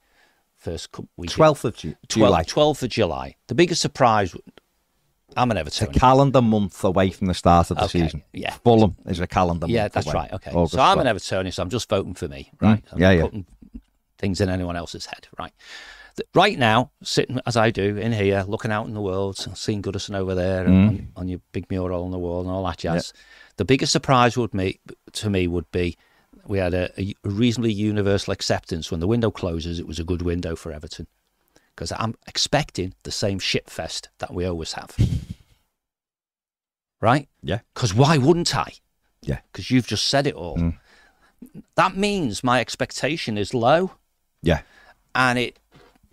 first 0.57 0.89
week 1.17 1.31
12th 1.31 1.65
of 1.65 1.77
Ju- 1.77 1.97
July 2.09 2.45
12th 2.45 2.83
of 2.83 2.91
July. 2.91 3.37
The 3.49 3.55
biggest 3.55 3.81
surprise. 3.81 4.35
I'm 5.37 5.51
an 5.51 5.57
Everton. 5.57 5.87
a 5.87 5.91
Evertonian. 5.91 6.01
calendar 6.01 6.43
month 6.43 6.85
away 6.85 7.11
from 7.11 7.27
the 7.29 7.35
start 7.35 7.71
of 7.71 7.77
the 7.77 7.85
Okay, 7.85 8.03
season. 8.03 8.23
yeah. 8.33 8.55
Fulham 8.65 8.97
is 9.07 9.21
a 9.21 9.27
calendar 9.27 9.67
month. 9.67 9.73
Yeah, 9.73 9.89
that's 9.89 10.07
away. 10.07 10.15
right. 10.15 10.33
Okay. 10.33 10.51
August 10.53 10.75
so 10.75 10.81
I'm 10.81 10.99
an 10.99 11.07
Evertonian, 11.07 11.53
so 11.53 11.63
I'm 11.63 11.71
just 11.71 11.89
voting 11.89 12.15
for 12.15 12.29
me, 12.29 12.51
mm, 12.57 12.67
right? 12.67 12.85
I'm 12.93 12.99
yeah, 12.99 13.11
yeah. 13.13 13.23
putting 13.23 13.47
things 14.19 14.41
in 14.41 14.49
anyone 14.49 14.77
else's 14.77 15.07
head, 15.07 15.29
right? 15.39 15.53
Right 16.35 16.59
now, 16.59 16.91
sitting 17.03 17.41
as 17.47 17.57
I 17.57 17.71
do 17.71 17.97
in 17.97 18.13
here, 18.13 18.45
looking 18.47 18.73
out 18.73 18.87
in 18.87 18.95
the 18.95 19.01
world, 19.01 19.39
seeing 19.57 19.81
Goodison 19.81 20.15
over 20.15 20.35
there 20.35 20.65
and 20.67 20.75
mm. 20.75 20.89
on, 20.89 21.13
on 21.17 21.29
your 21.29 21.41
big 21.53 21.71
mural 21.71 22.05
on 22.05 22.11
the 22.11 22.19
wall 22.19 22.41
and 22.43 22.51
all 22.51 22.65
that 22.65 22.79
jazz. 22.79 23.13
The 23.57 23.65
biggest 23.65 23.93
surprise 23.93 24.37
would 24.37 24.53
me 24.53 24.81
to 25.13 25.31
me 25.31 25.47
would 25.47 25.71
be 25.71 25.97
we 26.47 26.59
had 26.59 26.75
a, 26.75 26.91
a 27.01 27.15
reasonably 27.25 27.73
universal 27.73 28.33
acceptance 28.33 28.91
when 28.91 29.01
the 29.01 29.07
window 29.07 29.31
closes. 29.31 29.79
It 29.79 29.87
was 29.87 29.99
a 29.99 30.05
good 30.05 30.23
window 30.23 30.57
for 30.57 30.73
Everton 30.73 31.07
because 31.81 31.93
I'm 31.99 32.15
expecting 32.27 32.93
the 33.05 33.11
same 33.11 33.39
shit 33.39 33.71
fest 33.71 34.11
that 34.19 34.35
we 34.35 34.45
always 34.45 34.75
have, 34.75 34.95
right? 37.01 37.27
Yeah. 37.43 37.61
Because 37.73 37.95
why 37.95 38.19
wouldn't 38.19 38.55
I? 38.55 38.75
Yeah. 39.23 39.39
Because 39.51 39.71
you've 39.71 39.87
just 39.87 40.07
said 40.07 40.27
it 40.27 40.35
all. 40.35 40.59
Mm. 40.59 40.77
That 41.77 41.97
means 41.97 42.45
my 42.45 42.61
expectation 42.61 43.39
is 43.39 43.55
low 43.55 43.93
Yeah. 44.43 44.61
and 45.15 45.39
it 45.39 45.59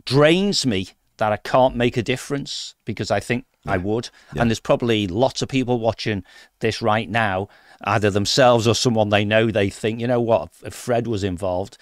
drains 0.06 0.66
me 0.66 0.88
that 1.18 1.34
I 1.34 1.38
can't 1.38 1.76
make 1.76 1.98
a 1.98 2.02
difference 2.02 2.76
because 2.86 3.12
I 3.12 3.20
think 3.20 3.44
I 3.66 3.76
would. 3.76 4.10
Yeah. 4.34 4.44
And 4.44 4.50
there's 4.50 4.62
probably 4.62 5.06
lots 5.06 5.42
of 5.42 5.50
people 5.50 5.82
watching 5.82 6.24
this 6.62 6.82
right 6.82 7.10
now, 7.10 7.50
either 7.84 8.10
themselves 8.10 8.70
or 8.70 8.74
someone 8.74 9.10
they 9.10 9.26
know, 9.26 9.52
they 9.52 9.70
think, 9.70 10.00
you 10.00 10.08
know 10.08 10.22
what, 10.22 10.48
if 10.64 10.74
Fred 10.74 11.08
was 11.08 11.26
involved, 11.26 11.78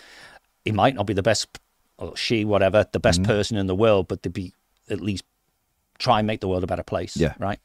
he 0.63 0.71
might 0.71 0.95
not 0.95 1.06
be 1.06 1.13
the 1.13 1.21
best, 1.21 1.60
or 1.97 2.15
she, 2.15 2.45
whatever, 2.45 2.86
the 2.91 2.99
best 2.99 3.21
mm-hmm. 3.21 3.31
person 3.31 3.58
in 3.58 3.67
the 3.67 3.75
world, 3.75 4.08
but 4.08 4.23
they'd 4.23 4.34
be 4.34 4.53
at 4.89 5.01
least 5.01 5.23
try 5.97 6.19
and 6.19 6.27
make 6.27 6.41
the 6.41 6.47
world 6.47 6.63
a 6.63 6.67
better 6.67 6.84
place. 6.84 7.15
Yeah. 7.15 7.36
Right. 7.39 7.60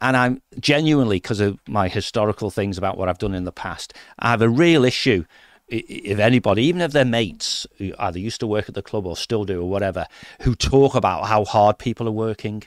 And 0.00 0.16
I'm 0.16 0.42
genuinely, 0.60 1.16
because 1.16 1.40
of 1.40 1.58
my 1.66 1.88
historical 1.88 2.50
things 2.50 2.78
about 2.78 2.96
what 2.96 3.08
I've 3.08 3.18
done 3.18 3.34
in 3.34 3.44
the 3.44 3.52
past, 3.52 3.92
I 4.18 4.30
have 4.30 4.42
a 4.42 4.48
real 4.48 4.84
issue. 4.84 5.24
If 5.66 6.18
anybody, 6.18 6.64
even 6.64 6.82
if 6.82 6.92
they're 6.92 7.04
mates 7.04 7.66
who 7.78 7.92
either 7.98 8.18
used 8.18 8.38
to 8.40 8.46
work 8.46 8.68
at 8.68 8.74
the 8.74 8.82
club 8.82 9.06
or 9.06 9.16
still 9.16 9.44
do 9.44 9.60
or 9.60 9.68
whatever, 9.68 10.06
who 10.42 10.54
talk 10.54 10.94
about 10.94 11.26
how 11.26 11.44
hard 11.44 11.78
people 11.78 12.06
are 12.06 12.12
working, 12.12 12.62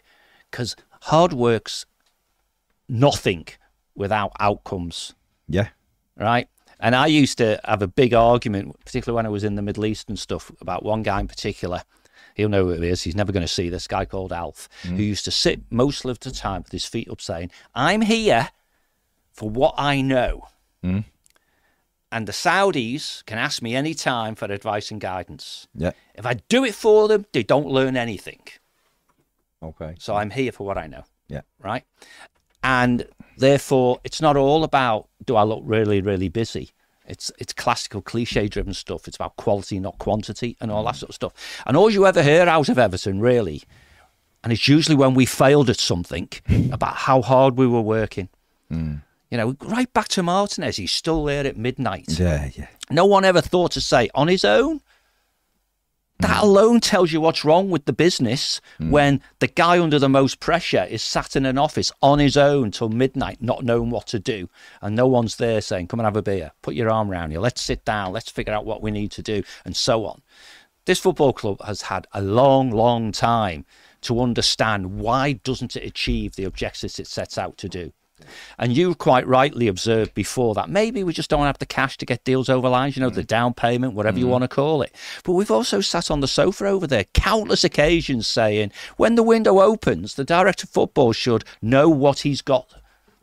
because 0.50 0.76
hard 1.04 1.32
work's 1.32 1.86
nothing 2.90 3.48
without 3.96 4.32
outcomes 4.40 5.14
Yeah. 5.48 5.70
right? 6.18 6.50
And 6.80 6.96
I 6.96 7.08
used 7.08 7.38
to 7.40 7.60
have 7.66 7.82
a 7.82 7.88
big 7.88 8.14
argument, 8.14 8.76
particularly 8.86 9.16
when 9.16 9.26
I 9.26 9.30
was 9.30 9.44
in 9.44 9.56
the 9.56 9.62
Middle 9.62 9.86
East 9.86 10.10
and 10.10 10.18
stuff, 10.18 10.52
about 10.62 10.84
one 10.84 11.04
guy 11.04 11.20
in 11.20 11.28
particular. 11.28 11.84
He'll 12.36 12.50
know 12.50 12.66
who 12.66 12.72
it 12.72 12.84
is. 12.84 13.02
He's 13.02 13.16
never 13.16 13.32
going 13.32 13.46
to 13.46 13.48
see 13.48 13.70
this 13.70 13.88
guy 13.88 14.06
called 14.06 14.32
Alf, 14.32 14.70
who 14.84 14.90
mm. 14.90 14.98
used 15.00 15.26
to 15.26 15.32
sit 15.32 15.62
most 15.72 16.06
of 16.06 16.20
the 16.20 16.30
time 16.30 16.62
with 16.62 16.72
his 16.72 16.86
feet 16.86 17.10
up, 17.10 17.20
saying, 17.20 17.50
"I'm 17.74 18.02
here 18.02 18.50
for 19.32 19.50
what 19.50 19.74
I 19.76 20.02
know." 20.02 20.48
Mm. 20.84 21.06
And 22.12 22.28
the 22.28 22.32
Saudis 22.32 23.26
can 23.26 23.38
ask 23.38 23.62
me 23.62 23.76
any 23.76 23.94
time 23.94 24.36
for 24.36 24.46
advice 24.46 24.92
and 24.92 25.02
guidance. 25.02 25.68
Yeah. 25.76 25.92
If 26.16 26.26
I 26.26 26.36
do 26.48 26.64
it 26.64 26.76
for 26.76 27.08
them, 27.08 27.26
they 27.34 27.44
don't 27.44 27.68
learn 27.68 27.98
anything. 27.98 28.42
Okay. 29.62 29.96
So 30.00 30.16
I'm 30.16 30.30
here 30.30 30.52
for 30.52 30.66
what 30.66 30.78
I 30.78 30.88
know 30.88 31.04
Yeah. 31.28 31.42
right? 31.60 31.84
And 32.68 33.08
therefore, 33.38 34.02
it's 34.04 34.22
not 34.22 34.36
all 34.36 34.66
about 34.66 35.08
do 35.24 35.38
I 35.38 35.44
look 35.44 35.64
really, 35.66 36.02
really 36.02 36.28
busy. 36.28 36.72
It's 37.08 37.32
it's 37.40 37.54
classical 37.54 38.02
cliche 38.02 38.50
driven 38.50 38.74
stuff. 38.74 39.08
It's 39.08 39.16
about 39.16 39.38
quality, 39.38 39.80
not 39.80 39.98
quantity, 40.00 40.58
and 40.60 40.70
all 40.70 40.84
that 40.84 40.98
sort 40.98 41.10
of 41.10 41.16
stuff. 41.16 41.64
And 41.66 41.78
all 41.78 41.90
you 41.90 42.06
ever 42.06 42.22
hear 42.22 42.44
out 42.44 42.68
of 42.68 42.78
Everton, 42.78 43.22
really, 43.22 43.64
and 44.44 44.52
it's 44.52 44.68
usually 44.68 44.98
when 44.98 45.14
we 45.14 45.26
failed 45.26 45.70
at 45.70 45.80
something 45.80 46.28
about 46.74 46.98
how 46.98 47.22
hard 47.22 47.58
we 47.58 47.68
were 47.68 47.82
working. 47.82 48.28
Hmm. 48.70 48.96
You 49.32 49.38
know, 49.38 49.56
right 49.62 49.92
back 49.94 50.10
to 50.10 50.24
Martinez, 50.24 50.76
he's 50.76 50.92
still 50.92 51.24
there 51.24 51.46
at 51.46 51.56
midnight. 51.56 52.20
Yeah. 52.20 52.50
Yeah. 52.54 52.68
No 52.90 53.06
one 53.06 53.24
ever 53.24 53.42
thought 53.42 53.72
to 53.74 53.82
say 53.82 54.10
on 54.14 54.28
his 54.28 54.44
own. 54.44 54.82
That 56.20 56.40
hmm. 56.40 56.48
alone 56.48 56.80
tells 56.80 57.12
you 57.12 57.22
what's 57.22 57.46
wrong 57.46 57.70
with 57.70 57.86
the 57.86 57.94
business 57.94 58.60
hmm. 58.78 58.92
when 58.92 59.22
the 59.40 59.48
guy 59.48 59.80
under 59.80 60.00
the 60.00 60.10
most 60.10 60.40
pressure 60.40 60.86
is 60.90 61.02
sat 61.02 61.36
in 61.36 61.46
an 61.46 61.58
office 61.58 61.92
on 62.02 62.20
his 62.20 62.38
own 62.38 62.72
till 62.72 62.90
midnight, 62.90 63.42
not 63.42 63.64
knowing 63.64 63.90
what 63.90 64.08
to 64.08 64.20
do. 64.20 64.50
And 64.82 64.96
no 64.96 65.08
one's 65.08 65.36
there 65.36 65.62
saying, 65.62 65.88
Come 65.88 66.00
and 66.00 66.06
have 66.06 66.18
a 66.18 66.22
beer, 66.22 66.52
put 66.62 66.76
your 66.76 66.90
arm 66.90 67.12
around 67.12 67.32
you, 67.32 67.40
let's 67.40 67.62
sit 67.62 67.86
down, 67.86 68.14
let's 68.14 68.32
figure 68.32 68.54
out 68.54 68.66
what 68.66 68.82
we 68.82 68.92
need 68.92 69.12
to 69.12 69.22
do, 69.22 69.44
and 69.66 69.76
so 69.76 70.06
on. 70.06 70.22
This 70.86 71.00
football 71.00 71.34
club 71.34 71.62
has 71.64 71.84
had 71.84 72.08
a 72.14 72.22
long, 72.22 72.72
long 72.72 73.12
time 73.12 73.66
to 74.02 74.22
understand 74.22 75.00
why 75.00 75.34
doesn't 75.34 75.76
it 75.76 75.84
achieve 75.84 76.36
the 76.36 76.46
objectives 76.46 76.98
it 76.98 77.08
sets 77.08 77.38
out 77.38 77.58
to 77.58 77.68
do. 77.68 77.92
And 78.58 78.76
you 78.76 78.96
quite 78.96 79.28
rightly 79.28 79.68
observed 79.68 80.14
before 80.14 80.56
that 80.56 80.70
maybe 80.70 81.04
we 81.04 81.14
just 81.14 81.30
don't 81.30 81.46
have 81.46 81.60
the 81.60 81.66
cash 81.66 81.98
to 81.98 82.06
get 82.06 82.24
deals 82.24 82.50
over 82.50 82.70
lines, 82.70 82.98
you 82.98 83.02
know, 83.02 83.10
the 83.10 83.24
mm. 83.24 83.28
down 83.28 83.54
payment, 83.54 83.94
whatever 83.94 84.20
you 84.20 84.26
mm. 84.26 84.30
want 84.30 84.44
to 84.44 84.48
call 84.48 84.82
it. 84.82 84.94
But 85.24 85.34
we've 85.34 85.52
also 85.52 85.82
sat 85.82 86.10
on 86.10 86.20
the 86.20 86.28
sofa 86.28 86.66
over 86.66 86.88
there 86.88 87.06
countless 87.14 87.64
occasions 87.64 88.28
saying 88.28 88.72
when 88.98 89.16
the 89.16 89.24
window 89.24 89.60
opens, 89.60 90.16
the 90.16 90.24
director 90.24 90.66
of 90.66 90.70
football 90.70 91.14
should 91.14 91.44
know 91.62 91.90
what 91.90 92.20
he's 92.20 92.42
got. 92.42 92.74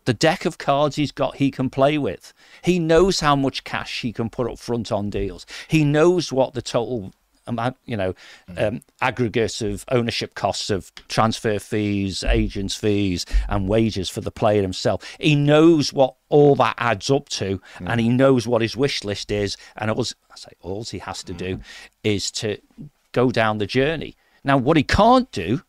The 0.05 0.15
deck 0.15 0.45
of 0.45 0.59
cards 0.59 0.97
he's 0.97 1.13
got, 1.13 1.37
he 1.37 1.51
can 1.51 1.71
play 1.71 1.97
with. 1.97 2.35
He 2.63 2.79
knows 2.79 3.21
how 3.21 3.35
much 3.35 3.65
cash 3.65 4.03
he 4.03 4.13
can 4.13 4.29
put 4.29 4.51
up 4.51 4.59
front 4.59 4.93
on 4.93 5.09
deals. 5.09 5.47
He 5.69 5.83
knows 5.83 6.31
what 6.31 6.53
the 6.53 6.61
total 6.61 7.15
Um, 7.47 7.75
you 7.85 7.97
know, 7.97 8.15
mm. 8.51 8.69
um, 8.69 8.83
aggregate 9.03 9.61
of 9.61 9.85
ownership 9.91 10.35
costs 10.35 10.71
of 10.71 10.91
transfer 11.09 11.59
fees, 11.59 12.25
agents' 12.25 12.75
fees, 12.75 13.27
and 13.49 13.69
wages 13.69 14.09
for 14.09 14.23
the 14.23 14.31
player 14.31 14.63
himself. 14.63 15.05
He 15.21 15.35
knows 15.35 15.93
what 15.93 16.15
all 16.31 16.55
that 16.57 16.75
adds 16.79 17.11
up 17.11 17.29
to, 17.31 17.61
mm. 17.79 17.87
and 17.87 18.01
he 18.01 18.09
knows 18.09 18.49
what 18.49 18.63
his 18.63 18.77
wish 18.77 19.05
list 19.05 19.31
is. 19.31 19.59
And 19.77 19.91
all 19.91 20.01
I 20.01 20.37
say, 20.37 20.53
all 20.63 20.85
he 20.85 20.99
has 21.01 21.23
to 21.25 21.35
do 21.35 21.59
mm. 21.59 21.63
is 22.03 22.31
to 22.33 22.59
go 23.13 23.31
down 23.31 23.59
the 23.59 23.67
journey. 23.67 24.17
Now, 24.43 24.57
what 24.57 24.77
he 24.77 24.83
can't 24.83 25.31
do 25.31 25.63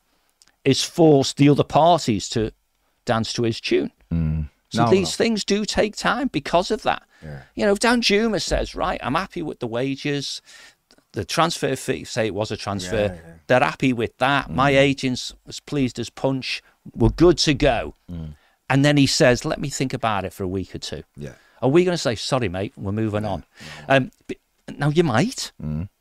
is 0.64 0.82
force 0.84 1.34
the 1.34 1.50
other 1.50 1.64
parties 1.64 2.30
to 2.30 2.52
dance 3.06 3.34
to 3.34 3.44
his 3.44 3.60
tune. 3.62 3.92
So 4.70 4.86
No, 4.86 4.90
these 4.90 5.18
no. 5.20 5.24
things 5.24 5.46
do 5.46 5.64
take 5.64 5.96
time 5.96 6.28
because 6.28 6.72
of 6.72 6.82
that. 6.84 7.04
You 7.56 7.66
know, 7.66 7.72
if 7.72 7.80
Danjuma 7.80 8.42
says, 8.42 8.76
right, 8.76 9.00
I'm 9.02 9.16
happy 9.16 9.42
with 9.42 9.60
the 9.60 9.68
wages, 9.68 10.42
the 11.16 11.26
transfer 11.26 11.76
fee, 11.76 12.04
say 12.04 12.28
it 12.28 12.34
was 12.36 12.52
a 12.52 12.58
transfer, 12.58 13.20
they're 13.48 13.60
happy 13.60 13.94
with 13.94 14.16
that. 14.20 14.50
My 14.50 14.72
Mm. 14.74 14.78
agent's 14.90 15.34
as 15.48 15.60
pleased 15.60 15.98
as 16.00 16.10
punch. 16.10 16.62
We're 16.94 17.10
good 17.10 17.38
to 17.40 17.54
go. 17.54 17.96
Mm. 18.12 18.36
And 18.70 18.84
then 18.86 18.98
he 18.98 19.08
says, 19.08 19.46
let 19.46 19.60
me 19.60 19.70
think 19.70 19.94
about 19.94 20.26
it 20.26 20.34
for 20.34 20.44
a 20.44 20.48
week 20.48 20.76
or 20.76 20.80
two. 20.80 21.04
Yeah. 21.16 21.34
Are 21.62 21.70
we 21.70 21.84
going 21.84 21.94
to 21.94 21.98
say, 22.08 22.16
sorry, 22.16 22.50
mate, 22.50 22.74
we're 22.78 22.92
moving 22.92 23.26
on? 23.26 23.44
Um, 23.88 24.12
b- 24.28 24.38
now, 24.78 24.90
you 24.90 25.04
might, 25.04 25.52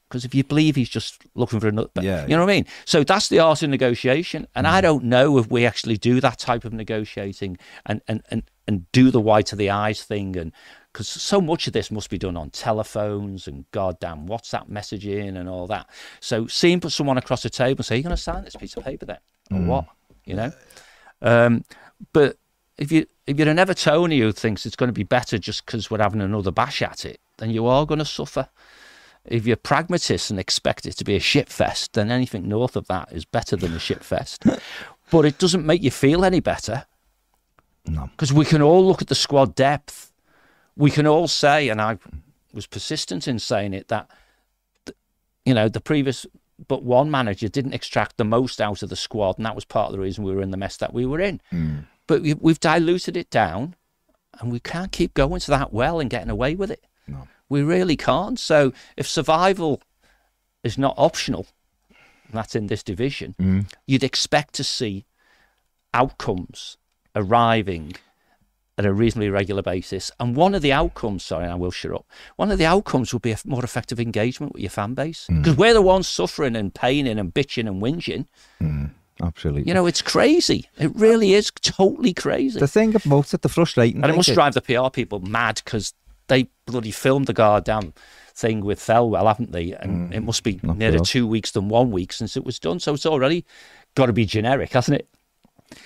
because 0.09 0.25
if 0.25 0.35
you 0.35 0.43
believe 0.45 0.75
he's 0.77 0.89
just 0.89 1.23
looking 1.35 1.61
for 1.61 1.69
another, 1.69 1.89
Mm. 1.97 2.03
Yeah, 2.03 2.23
you 2.27 2.31
know 2.37 2.45
what 2.45 2.51
I 2.53 2.57
mean? 2.57 2.67
So 2.87 3.05
that's 3.05 3.29
the 3.29 3.39
art 3.41 3.62
of 3.62 3.71
negotiation. 3.71 4.47
And 4.55 4.67
Mm. 4.67 4.71
I 4.71 4.81
don't 4.81 5.05
know 5.05 5.39
if 5.39 5.51
we 5.51 5.65
actually 5.67 5.97
do 5.97 6.21
that 6.21 6.39
type 6.39 6.65
of 6.65 6.73
negotiating 6.73 7.59
and, 7.87 8.01
and, 8.09 8.23
and, 8.31 8.43
and 8.67 8.91
do 8.93 9.11
the 9.11 9.21
white 9.21 9.53
of 9.53 9.59
the 9.59 9.71
eyes 9.71 10.03
thing. 10.03 10.37
And 10.37 10.53
because 10.95 11.09
so 11.09 11.41
much 11.41 11.67
of 11.67 11.73
this 11.73 11.91
must 11.91 12.09
be 12.09 12.17
done 12.19 12.37
on 12.37 12.51
telephones 12.51 13.49
and 13.49 13.65
goddamn 13.73 14.29
WhatsApp 14.29 14.71
messaging 14.71 15.37
and 15.37 15.49
all 15.49 15.67
that. 15.67 15.91
So 16.21 16.47
seeing 16.47 16.79
put 16.79 16.93
someone 16.93 17.19
across 17.19 17.43
the 17.43 17.51
table 17.51 17.81
and 17.81 17.87
say, 17.87 17.97
You're 17.97 18.05
going 18.05 18.15
to 18.17 18.23
sign 18.23 18.45
this 18.45 18.55
piece 18.55 18.77
of 18.77 18.85
paper 18.85 19.05
then? 19.05 19.19
Or 19.51 19.59
Mm. 19.59 19.67
what? 19.67 19.85
You 20.25 20.37
know? 20.37 20.53
Um, 21.21 21.65
but 22.13 22.39
if 22.79 22.93
you 22.93 23.07
if 23.27 23.39
you're 23.39 23.49
an 23.49 23.57
Evertonian 23.57 24.19
who 24.21 24.31
thinks 24.33 24.65
it's 24.67 24.77
going 24.77 24.89
to 24.89 24.93
be 24.93 25.03
better 25.03 25.37
just 25.37 25.67
because 25.67 25.91
we're 25.91 25.99
having 25.99 26.21
another 26.21 26.51
bash 26.53 26.81
at 26.81 27.05
it, 27.05 27.19
then 27.39 27.51
you 27.51 27.67
are 27.67 27.85
going 27.87 27.99
to 27.99 28.05
suffer. 28.05 28.49
If 29.25 29.47
you're 29.47 29.57
pragmatist 29.57 30.31
and 30.31 30.39
expect 30.39 30.87
it 30.87 30.93
to 30.99 31.05
be 31.05 31.17
a 31.17 31.21
shit 31.21 31.49
fest, 31.49 31.95
then 31.95 32.11
anything 32.11 32.47
north 32.49 32.77
of 32.77 32.87
that 32.89 33.11
is 33.11 33.25
better 33.25 33.57
than 33.57 33.73
a 33.73 33.79
shit 33.79 34.05
fest. 34.05 34.45
but 35.11 35.25
it 35.25 35.39
doesn't 35.39 35.65
make 35.67 35.83
you 35.83 35.91
feel 35.91 36.25
any 36.25 36.41
better 36.41 36.85
No. 37.87 38.09
because 38.13 38.33
we 38.33 38.45
can 38.45 38.61
all 38.63 38.87
look 38.87 39.01
at 39.03 39.09
the 39.09 39.15
squad 39.15 39.55
depth. 39.55 40.13
We 40.77 40.91
can 40.91 41.07
all 41.07 41.29
say, 41.29 41.68
and 41.68 41.81
I 41.81 41.99
was 42.53 42.66
persistent 42.66 43.29
in 43.29 43.39
saying 43.39 43.75
it, 43.75 43.89
that 43.89 44.11
you 45.45 45.55
know 45.55 45.68
the 45.68 45.81
previous 45.81 46.27
but 46.68 46.83
one 46.83 47.11
manager 47.11 47.49
didn't 47.49 47.75
extract 47.75 48.16
the 48.16 48.25
most 48.25 48.61
out 48.61 48.83
of 48.83 48.89
the 48.89 48.97
squad, 48.97 49.37
and 49.39 49.47
that 49.47 49.55
was 49.55 49.64
part 49.64 49.87
of 49.87 49.93
the 49.93 50.01
reason 50.01 50.25
we 50.25 50.35
were 50.35 50.43
in 50.43 50.51
the 50.51 50.57
mess 50.57 50.77
that 50.79 50.95
we 50.95 51.05
were 51.05 51.20
in. 51.20 51.41
Mm. 51.53 51.87
But 52.07 52.22
we, 52.22 52.35
we've 52.35 52.61
diluted 52.61 53.16
it 53.16 53.31
down, 53.31 53.75
and 54.41 54.53
we 54.53 54.61
can't 54.61 54.93
keep 54.93 55.14
going 55.14 55.41
to 55.41 55.51
that 55.51 55.72
well 55.72 56.01
and 56.01 56.11
getting 56.11 56.31
away 56.31 56.55
with 56.55 56.70
it. 56.70 56.85
No. 57.07 57.29
We 57.49 57.62
really 57.62 57.97
can't. 57.97 58.39
So 58.39 58.72
if 58.97 59.07
survival 59.07 59.83
is 60.62 60.79
not 60.79 60.95
optional, 60.97 61.47
that's 62.33 62.55
in 62.55 62.68
this 62.68 62.83
division, 62.83 63.35
mm. 63.41 63.72
you'd 63.87 64.05
expect 64.05 64.55
to 64.55 64.64
see 64.64 65.05
outcomes 65.93 66.77
arriving 67.14 67.95
at 68.77 68.87
a 68.87 68.93
reasonably 68.93 69.31
regular 69.31 69.62
basis. 69.62 70.11
And 70.18 70.35
one 70.35 70.55
of 70.55 70.62
the 70.62 70.72
outcomes, 70.72 71.22
sorry, 71.22 71.47
I 71.47 71.55
will 71.55 71.70
shut 71.70 71.93
up. 71.93 72.07
One 72.37 72.51
of 72.51 72.59
the 72.59 72.66
outcomes 72.66 73.12
would 73.12 73.22
be 73.22 73.33
a 73.33 73.39
more 73.45 73.62
effective 73.62 74.01
engagement 74.01 74.53
with 74.53 74.62
your 74.62 74.70
fan 74.70 74.95
base 74.95 75.27
mm. 75.31 75.43
because 75.43 75.57
we're 75.57 75.75
the 75.75 75.83
ones 75.83 76.09
suffering 76.09 76.57
and 76.57 76.75
paining 76.75 77.18
and 77.18 77.33
bitching 77.33 77.68
and 77.68 77.81
whinging. 77.81 78.27
Mm, 78.61 78.91
absolutely. 79.22 79.68
You 79.68 79.75
know, 79.75 79.87
it's 79.87 80.03
crazy. 80.03 80.68
It 80.79 80.95
really 80.97 81.35
is 81.35 81.53
totally 81.62 82.14
crazy. 82.14 82.59
the 82.59 82.66
thing 82.66 82.95
about 82.95 83.33
it, 83.33 83.43
the 83.43 83.49
frustrating 83.49 84.03
And 84.03 84.12
it 84.12 84.16
must 84.16 84.35
drive 84.35 84.55
the 84.55 84.62
PR 84.62 84.91
people 84.91 85.20
mad 85.20 85.61
because 85.64 85.95
they 86.27 86.49
bloody 86.66 86.91
filmed 86.91 87.27
the 87.27 87.33
goddamn 87.33 87.93
thing 88.35 88.64
with 88.64 88.81
Thelwell, 88.81 89.29
haven't 89.29 89.53
they? 89.53 89.72
And 89.72 90.11
mm. 90.11 90.14
it 90.14 90.20
must 90.20 90.43
be 90.43 90.59
not 90.64 90.79
nearer 90.79 90.99
two 90.99 91.29
weeks 91.29 91.53
than 91.53 91.68
one 91.68 91.93
week 91.93 92.12
since 92.12 92.37
it 92.37 92.45
was 92.45 92.59
done. 92.59 92.81
So 92.81 92.95
it's 92.95 93.07
already 93.07 93.45
got 93.95 94.07
to 94.07 94.12
be 94.12 94.27
generic, 94.27 94.72
hasn't 94.72 94.99
it? 94.99 95.09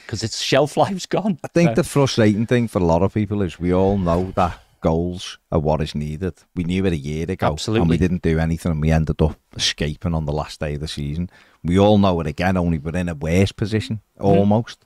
Because 0.07 0.22
its 0.22 0.41
shelf 0.41 0.76
life's 0.76 1.07
gone. 1.07 1.39
I 1.45 1.49
think 1.49 1.74
the 1.76 1.84
frustrating 1.84 2.47
thing 2.47 2.68
for 2.68 2.78
a 2.78 2.84
lot 2.84 3.03
of 3.03 3.12
people 3.14 3.43
is 3.43 3.59
we 3.59 3.72
all 3.72 3.99
know 3.99 4.32
that 4.36 4.61
goals 4.80 5.39
are 5.51 5.59
what 5.59 5.80
is 5.80 5.95
needed. 5.95 6.34
We 6.55 6.64
knew 6.64 6.86
it 6.86 6.93
a 6.93 6.97
year 6.97 7.26
ago, 7.28 7.49
Absolutely. 7.53 7.80
and 7.82 7.91
we 7.91 7.97
didn't 7.97 8.22
do 8.22 8.39
anything, 8.39 8.72
and 8.72 8.80
we 8.80 8.91
ended 8.93 9.20
up 9.20 9.36
escaping 9.57 10.14
on 10.14 10.24
the 10.24 10.32
last 10.32 10.61
day 10.61 10.74
of 10.74 10.80
the 10.80 10.89
season. 10.89 11.30
We 11.64 11.78
all 11.78 11.99
know 11.99 12.20
it 12.20 12.26
again, 12.26 12.57
only 12.57 12.78
we're 12.78 12.97
in 12.97 13.09
a 13.09 13.14
worse 13.14 13.53
position 13.53 14.01
Mm-hmm. 14.18 14.26
almost, 14.26 14.84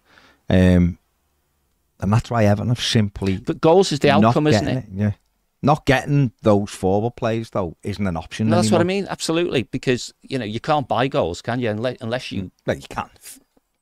um, 0.48 0.98
and 2.00 2.12
that's 2.12 2.30
why 2.30 2.44
Everton 2.46 2.68
have 2.68 2.80
simply 2.80 3.36
But 3.38 3.60
goals 3.60 3.92
is 3.92 4.00
the 4.00 4.10
outcome, 4.10 4.46
isn't 4.46 4.64
getting 4.64 4.78
it? 4.78 4.86
Yeah, 4.92 5.12
not 5.62 5.86
getting 5.86 6.32
those 6.42 6.70
forward 6.70 7.14
plays 7.16 7.50
though 7.50 7.76
isn't 7.82 8.06
an 8.06 8.16
option. 8.16 8.48
No, 8.48 8.56
that's 8.56 8.70
what 8.72 8.80
I 8.80 8.84
mean. 8.84 9.06
Absolutely, 9.08 9.62
because 9.64 10.12
you 10.22 10.38
know 10.38 10.44
you 10.44 10.58
can't 10.60 10.88
buy 10.88 11.06
goals, 11.08 11.40
can 11.42 11.60
you? 11.60 11.70
Unless, 11.70 11.98
unless 12.00 12.32
you 12.32 12.50
No, 12.66 12.72
you 12.72 12.82
can't, 12.88 13.10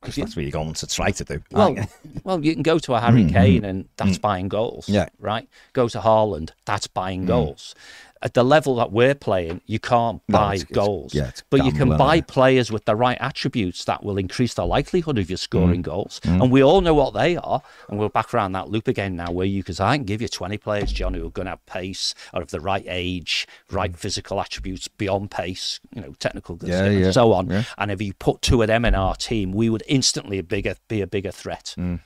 because 0.00 0.16
that's 0.16 0.34
what 0.34 0.42
you're 0.42 0.52
going 0.52 0.72
to 0.72 0.86
try 0.86 1.10
to 1.10 1.24
do. 1.24 1.42
well, 1.50 1.74
you? 1.74 1.84
well, 2.24 2.44
you 2.44 2.54
can 2.54 2.62
go 2.62 2.78
to 2.78 2.94
a 2.94 3.00
Harry 3.00 3.24
mm-hmm. 3.24 3.34
Kane 3.34 3.64
and 3.64 3.88
that's 3.96 4.18
mm. 4.18 4.20
buying 4.20 4.48
goals. 4.48 4.88
Yeah. 4.88 5.08
right. 5.18 5.48
Go 5.72 5.88
to 5.88 5.98
Haaland, 5.98 6.50
that's 6.64 6.86
buying 6.86 7.24
mm. 7.24 7.28
goals. 7.28 7.74
At 8.22 8.34
the 8.34 8.44
level 8.44 8.76
that 8.76 8.92
we're 8.92 9.14
playing, 9.14 9.62
you 9.64 9.78
can't 9.78 10.20
buy 10.28 10.54
it's- 10.56 10.62
it's- 10.70 10.74
goals. 10.74 11.14
yeah, 11.14 11.28
it's 11.28 11.42
but 11.48 11.64
you 11.64 11.72
can 11.72 11.96
buy 11.96 12.20
players 12.20 12.70
with 12.70 12.84
the 12.84 12.94
right 12.94 13.16
attributes 13.18 13.84
that 13.86 14.04
will 14.04 14.18
increase 14.18 14.52
the 14.52 14.66
likelihood 14.66 15.16
of 15.16 15.30
you 15.30 15.36
Mm. 15.36 15.40
scoring 15.40 15.80
goals. 15.82 16.20
And 16.24 16.50
we 16.52 16.62
all 16.62 16.82
know 16.82 16.92
what 16.92 17.14
they 17.14 17.38
are. 17.38 17.62
And 17.88 17.98
we're 17.98 18.10
back 18.10 18.34
around 18.34 18.52
that 18.52 18.68
loop 18.68 18.88
again 18.88 19.16
now, 19.16 19.30
where 19.32 19.46
you, 19.46 19.62
because 19.62 19.80
I 19.80 19.96
can 19.96 20.04
give 20.04 20.20
you 20.20 20.28
20 20.28 20.58
players, 20.58 20.92
John, 20.92 21.14
who 21.14 21.26
are 21.26 21.30
going 21.30 21.46
to 21.46 21.52
have 21.52 21.64
pace, 21.64 22.14
or 22.34 22.42
of 22.42 22.50
the 22.50 22.60
right 22.60 22.84
age, 22.86 23.48
right 23.70 23.96
physical 23.96 24.38
attributes 24.38 24.86
beyond 24.86 25.30
pace, 25.30 25.80
you 25.94 26.02
know, 26.02 26.12
technical 26.18 26.58
Mm. 26.58 26.68
Yeah, 26.68 26.84
and 26.84 27.00
yeah, 27.00 27.10
so 27.12 27.32
on. 27.32 27.64
And 27.78 27.90
if 27.90 28.02
you 28.02 28.12
put 28.12 28.42
two 28.42 28.60
of 28.60 28.68
them 28.68 28.84
in 28.84 28.94
our 28.94 29.14
team, 29.16 29.52
we 29.52 29.70
would 29.70 29.82
instantly 29.88 30.38
a 30.38 30.42
bigger, 30.42 30.74
be 30.88 31.00
a 31.00 31.06
bigger 31.06 31.30
threat. 31.32 31.74
Mm. 31.78 32.00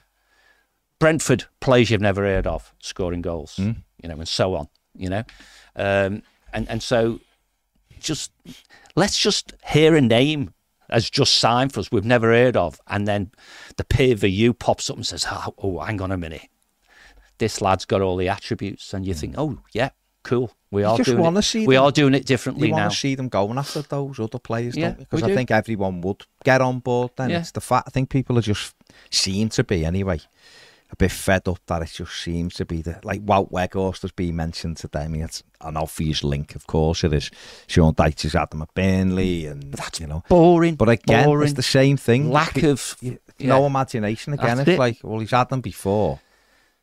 Brentford 1.00 1.46
players 1.60 1.90
you've 1.90 2.00
never 2.00 2.22
heard 2.22 2.46
of 2.46 2.72
scoring 2.78 3.20
goals, 3.20 3.56
Mm. 3.56 3.76
you 4.02 4.08
know, 4.08 4.14
and 4.14 4.28
so 4.28 4.54
on, 4.54 4.68
you 4.96 5.08
know, 5.08 5.24
um, 5.76 6.22
and 6.52 6.68
and 6.68 6.82
so 6.82 7.20
just 8.00 8.30
let's 8.96 9.18
just 9.18 9.54
hear 9.66 9.96
a 9.96 10.00
name 10.00 10.52
as 10.90 11.08
just 11.10 11.34
signed 11.36 11.72
for 11.72 11.80
us 11.80 11.90
we've 11.90 12.04
never 12.04 12.28
heard 12.32 12.56
of, 12.56 12.80
and 12.88 13.08
then 13.08 13.30
the 13.76 13.84
peer 13.84 14.14
view 14.14 14.52
pops 14.52 14.90
up 14.90 14.96
and 14.96 15.06
says, 15.06 15.26
oh, 15.30 15.54
oh, 15.58 15.78
hang 15.80 16.00
on 16.00 16.12
a 16.12 16.16
minute, 16.18 16.48
this 17.38 17.60
lad's 17.60 17.84
got 17.84 18.00
all 18.02 18.16
the 18.16 18.28
attributes, 18.28 18.92
and 18.94 19.06
you 19.06 19.14
think, 19.14 19.34
oh 19.38 19.58
yeah, 19.72 19.88
cool, 20.22 20.52
we 20.70 20.84
are 20.84 20.94
Mm. 20.94 20.98
just 20.98 21.10
doing 21.10 21.36
it. 21.36 21.42
see 21.42 21.66
we 21.66 21.74
them- 21.74 21.84
are 21.84 21.90
doing 21.90 22.14
it 22.14 22.26
differently 22.26 22.68
you 22.68 22.74
now. 22.74 22.82
want 22.82 22.92
to 22.92 22.98
see 22.98 23.14
them 23.14 23.28
going 23.28 23.58
after 23.58 23.82
those 23.82 24.20
other 24.20 24.38
players, 24.38 24.76
Yeah, 24.76 24.88
don't 24.90 24.98
you? 25.00 25.04
Because 25.06 25.22
I 25.22 25.28
do. 25.28 25.34
think 25.34 25.50
everyone 25.50 26.02
would 26.02 26.22
get 26.44 26.60
on 26.60 26.80
board. 26.80 27.12
Then 27.16 27.30
Yeah. 27.30 27.40
it's 27.40 27.50
the 27.52 27.60
fact. 27.60 27.88
I 27.88 27.90
think 27.90 28.10
people 28.10 28.38
are 28.38 28.42
just 28.42 28.74
seem 29.10 29.48
to 29.50 29.64
be 29.64 29.84
anyway 29.84 30.20
a 30.91 30.97
bit 30.97 31.11
fed 31.11 31.49
up 31.49 31.59
that 31.66 31.82
it 31.82 31.91
just 31.93 32.14
seems 32.22 32.55
to 32.55 32.64
be 32.64 32.82
the 32.82 33.01
like 33.03 33.24
Wout 33.24 33.51
Weghorst 33.51 34.03
has 34.03 34.12
been 34.12 34.37
mentioned 34.37 34.76
today. 34.76 35.01
I 35.05 35.09
mean, 35.09 35.22
it's 35.22 35.43
an 35.61 35.76
obvious 35.76 36.22
link, 36.22 36.55
of 36.55 36.66
course. 36.66 37.03
It 37.05 37.12
is. 37.12 37.30
Sean 37.66 37.95
Dyche 37.95 38.22
has 38.22 38.35
had 38.35 38.51
them 38.51 38.62
at 38.62 38.72
Burnley, 38.74 39.47
and 39.47 39.72
That's 39.72 40.01
you 40.01 40.07
know. 40.07 40.22
boring. 40.28 40.76
But 40.76 40.91
again, 40.91 41.24
boring. 41.26 41.45
it's 41.49 41.55
the 41.57 41.62
same 41.62 41.97
thing. 41.97 42.30
lack 42.30 42.62
of 42.62 42.97
You- 43.01 43.18
yeah. 43.39 43.49
no 43.49 43.66
imagination 43.66 44.35
again. 44.35 44.59
That's 44.59 44.68
it's 44.68 44.76
it. 44.76 44.78
like, 44.78 44.99
well, 45.03 45.18
he's 45.20 45.30
had 45.32 45.49
them 45.49 45.61
before. 45.61 46.20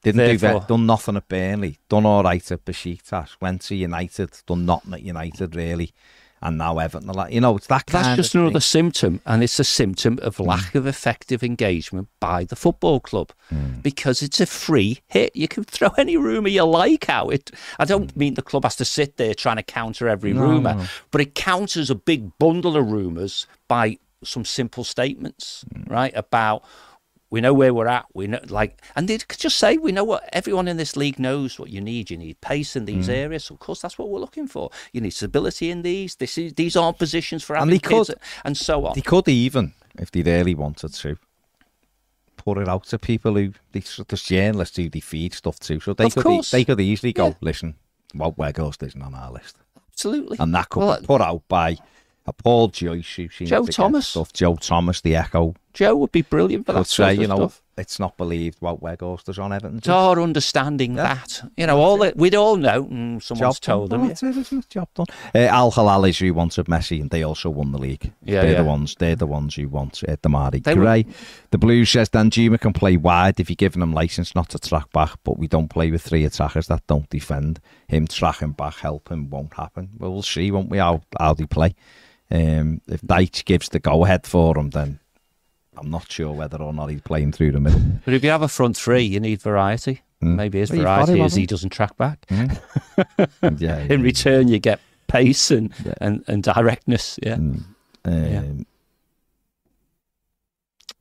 Didn't 0.04 0.26
do 0.32 0.38
that, 0.39 0.68
done 0.68 0.88
nothing 0.88 1.16
at 1.16 1.28
Burnley, 1.28 1.78
done 1.88 2.08
all 2.08 2.24
right 2.24 2.52
at 2.52 2.66
Besiktas, 2.66 3.36
went 3.39 3.62
to 3.62 3.76
United, 3.76 4.32
done 4.47 4.66
nothing 4.66 4.93
at 4.95 5.04
United 5.04 5.56
really, 5.56 5.93
and 6.41 6.57
now 6.57 6.79
Everton. 6.79 7.09
are 7.09 7.13
Like, 7.13 7.33
you 7.33 7.41
know, 7.41 7.57
it's 7.57 7.67
that 7.67 7.85
kind 7.85 8.05
That's 8.05 8.15
just 8.15 8.35
another 8.35 8.59
symptom, 8.59 9.21
and 9.25 9.43
it's 9.43 9.59
a 9.59 9.63
symptom 9.63 10.19
of 10.21 10.37
hmm. 10.37 10.43
lack 10.43 10.75
of 10.75 10.87
effective 10.87 11.43
engagement 11.43 12.07
by 12.19 12.43
the 12.43 12.55
football 12.55 12.99
club 12.99 13.31
hmm. 13.49 13.79
because 13.81 14.21
it's 14.21 14.39
a 14.39 14.45
free 14.45 15.01
hit. 15.07 15.35
You 15.35 15.47
can 15.47 15.63
throw 15.65 15.89
any 15.97 16.17
rumour 16.17 16.49
you 16.49 16.63
like 16.63 17.09
out. 17.09 17.33
It. 17.33 17.51
I 17.79 17.85
don't 17.85 18.11
hmm. 18.11 18.19
mean 18.19 18.33
the 18.33 18.41
club 18.41 18.63
has 18.63 18.75
to 18.77 18.85
sit 18.85 19.17
there 19.17 19.33
trying 19.33 19.57
to 19.57 19.63
counter 19.63 20.07
every 20.07 20.33
No, 20.33 20.41
rumour, 20.41 20.75
no. 20.75 20.85
but 21.11 21.21
it 21.21 21.35
counters 21.35 21.89
a 21.89 21.95
big 21.95 22.37
bundle 22.39 22.75
of 22.75 22.91
rumours 22.91 23.47
by 23.67 23.97
some 24.23 24.45
simple 24.45 24.83
statements, 24.83 25.65
right? 25.87 26.13
About 26.15 26.63
we 27.32 27.41
know 27.41 27.53
where 27.53 27.73
we're 27.73 27.88
at. 27.88 28.05
We 28.13 28.27
know, 28.27 28.41
like, 28.49 28.79
and 28.95 29.07
they 29.07 29.17
could 29.17 29.39
just 29.39 29.57
say, 29.57 29.77
we 29.77 29.91
know 29.91 30.03
what 30.03 30.29
everyone 30.34 30.67
in 30.67 30.77
this 30.77 30.95
league 30.95 31.17
knows 31.17 31.57
what 31.57 31.69
you 31.69 31.82
need. 31.82 32.11
You 32.11 32.17
need 32.17 32.41
pace 32.41 32.75
in 32.75 32.86
these 32.86 33.07
mm. 33.07 33.13
areas. 33.13 33.49
Of 33.49 33.57
course, 33.57 33.82
that's 33.82 33.97
what 33.97 34.09
we're 34.09 34.19
looking 34.19 34.47
for. 34.47 34.69
You 34.91 35.01
need 35.01 35.11
stability 35.11 35.71
in 35.71 35.82
these. 35.82 36.15
This 36.15 36.38
is 36.38 36.53
these 36.53 36.75
aren't 36.75 36.99
positions 36.99 37.41
for 37.43 37.55
And 37.55 37.71
they 37.71 37.79
kids, 37.79 38.09
could- 38.09 38.19
and 38.45 38.55
so 38.55 38.86
on. 38.86 38.93
They 38.95 39.01
could 39.01 39.27
even, 39.29 39.73
if 39.97 40.11
they 40.11 40.21
really 40.21 40.53
wanted 40.53 40.93
to, 40.93 41.17
put 42.36 42.57
it 42.57 42.67
out 42.67 42.84
to 42.86 42.97
people 42.99 43.36
who 43.36 43.53
these 43.71 43.99
the 44.07 44.15
journalists 44.17 44.75
who 44.75 44.89
they 44.89 44.99
feed 44.99 45.34
stuff 45.34 45.59
to. 45.59 45.79
So 45.79 45.93
they 45.93 46.05
Of 46.05 46.15
could 46.15 46.43
they 46.45 46.65
could 46.65 46.82
easily 46.82 47.13
go, 47.13 47.27
Yeah. 47.27 47.34
listen, 47.41 47.75
Wout 48.15 48.36
Weghorst 48.36 48.86
isn't 48.86 49.01
on 49.01 49.15
our 49.15 49.32
list, 49.32 49.55
Absolutely. 49.93 50.38
and 50.39 50.53
that 50.55 50.69
could 50.69 50.79
Well, 50.79 50.99
be 50.99 51.05
put 51.05 51.21
out 51.21 51.47
by 51.47 51.77
a 52.25 52.34
Paul 52.34 52.67
Joyce 52.69 53.15
who 53.15 53.27
Joe 53.45 53.65
Thomas. 53.65 54.07
stuff. 54.07 54.34
Joe 54.34 54.55
Thomas, 54.55 55.01
the 55.01 55.15
Echo, 55.15 55.55
Joe 55.74 55.95
would 55.95 56.11
be 56.11 56.22
brilliant 56.22 56.65
for 56.65 56.74
that 56.74 56.88
say, 56.88 57.13
you 57.13 57.28
know, 57.28 57.36
stuff. 57.36 57.61
it's 57.78 57.99
not 57.99 58.17
believed 58.17 58.57
what 58.59 58.82
Weghorster's 58.82 59.39
on 59.39 59.53
Everton. 59.53 59.78
It's 59.78 59.88
our 59.88 60.19
understanding 60.22 60.95
Yeah. 60.95 61.15
that. 61.15 61.49
You 61.57 61.67
know, 61.67 61.80
all 61.80 61.97
that 61.99 62.17
we'd 62.17 62.36
all 62.36 62.57
know. 62.57 62.86
Mm, 62.86 63.22
someone's 63.24 63.59
told 63.59 63.89
done. 63.89 64.07
them. 64.07 64.07
That's 64.09 64.51
it? 64.51 64.69
Job 64.69 64.89
done. 64.95 65.05
Uh, 65.34 65.39
Al 65.39 65.72
Hilal 65.72 66.05
is 66.05 66.19
who 66.19 66.34
wanted 66.34 66.65
Messi, 66.67 67.01
and 67.01 67.09
they 67.09 67.24
also 67.24 67.49
won 67.49 67.72
the 67.72 67.78
league. 67.78 68.11
Yeah, 68.24 68.41
they're 68.41 68.51
yeah. 68.51 68.57
the 68.57 68.63
ones. 68.63 68.95
They're 68.99 69.15
the 69.15 69.28
ones 69.28 69.55
who 69.55 69.67
want 69.69 70.03
uh, 70.07 70.15
They 70.22 70.30
were- 70.30 70.82
Gray. 70.82 71.05
The 71.51 71.57
Blues 71.57 71.89
says 71.89 72.09
Danjuma 72.09 72.59
can 72.59 72.74
play 72.74 72.97
wide 72.97 73.39
if 73.39 73.49
you're 73.49 73.55
giving 73.55 73.82
him 73.82 73.93
license 73.93 74.36
not 74.36 74.49
to 74.49 74.59
track 74.59 74.91
back, 74.91 75.13
but 75.24 75.38
we 75.38 75.47
don't 75.47 75.69
play 75.69 75.91
with 75.91 76.01
three 76.01 76.26
attackers 76.26 76.67
that 76.67 76.86
don't 76.88 77.09
defend. 77.09 77.59
Him 77.88 78.07
tracking 78.07 78.51
back, 78.53 78.76
helping 78.78 79.30
won't 79.30 79.53
happen. 79.53 79.89
Well, 79.97 80.13
we'll 80.13 80.22
see, 80.24 80.49
won't 80.51 80.69
we? 80.69 80.78
How 80.78 81.01
how 81.19 81.34
they 81.34 81.45
play. 81.45 81.76
Um, 82.34 82.80
if 82.88 83.01
Dyche 83.01 83.43
gives 83.43 83.67
the 83.67 83.80
go 83.80 84.05
ahead 84.05 84.26
for 84.26 84.57
him, 84.57 84.69
then 84.69 85.01
I'm 85.78 85.89
not 85.89 86.11
sure 86.11 86.32
whether 86.34 86.57
or 86.57 86.74
not 86.74 86.88
he's 86.89 87.01
playing 87.01 87.32
through 87.32 87.53
the 87.53 87.59
middle. 87.59 87.82
But 88.05 88.13
if 88.13 88.24
you 88.24 88.30
have 88.30 88.41
a 88.41 88.47
front 88.47 88.76
three, 88.78 89.03
you 89.03 89.19
need 89.19 89.41
variety. 89.41 90.01
Mm. 90.22 90.36
Maybe 90.36 90.59
his 90.59 90.69
Well, 90.69 90.80
you've 90.80 90.88
him, 90.88 90.93
variety 91.05 91.22
is 91.22 91.34
he 91.36 91.45
doesn't 91.45 91.69
track 91.72 91.95
back. 91.97 92.26
Mm. 92.28 93.59
yeah, 93.59 93.80
In 93.80 94.01
return, 94.03 94.47
you 94.47 94.59
get 94.59 94.80
pace 95.07 95.49
and, 95.51 95.74
Yeah. 95.86 95.93
and, 96.01 96.24
and 96.28 96.43
directness. 96.43 97.17
Yeah. 97.24 97.36
Mm. 97.36 97.63
Yeah. 98.05 98.39
Um, 98.39 98.65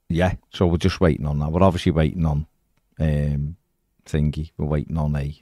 yeah, 0.09 0.35
so 0.53 0.67
we're 0.67 0.77
just 0.77 1.01
waiting 1.01 1.27
on 1.27 1.39
that. 1.39 1.53
We're 1.53 1.63
obviously 1.63 1.93
waiting 1.93 2.27
on 2.27 2.47
um, 2.99 3.57
thingy. 4.07 4.51
We're 4.59 4.67
waiting 4.67 4.97
on 4.99 5.15
a 5.17 5.35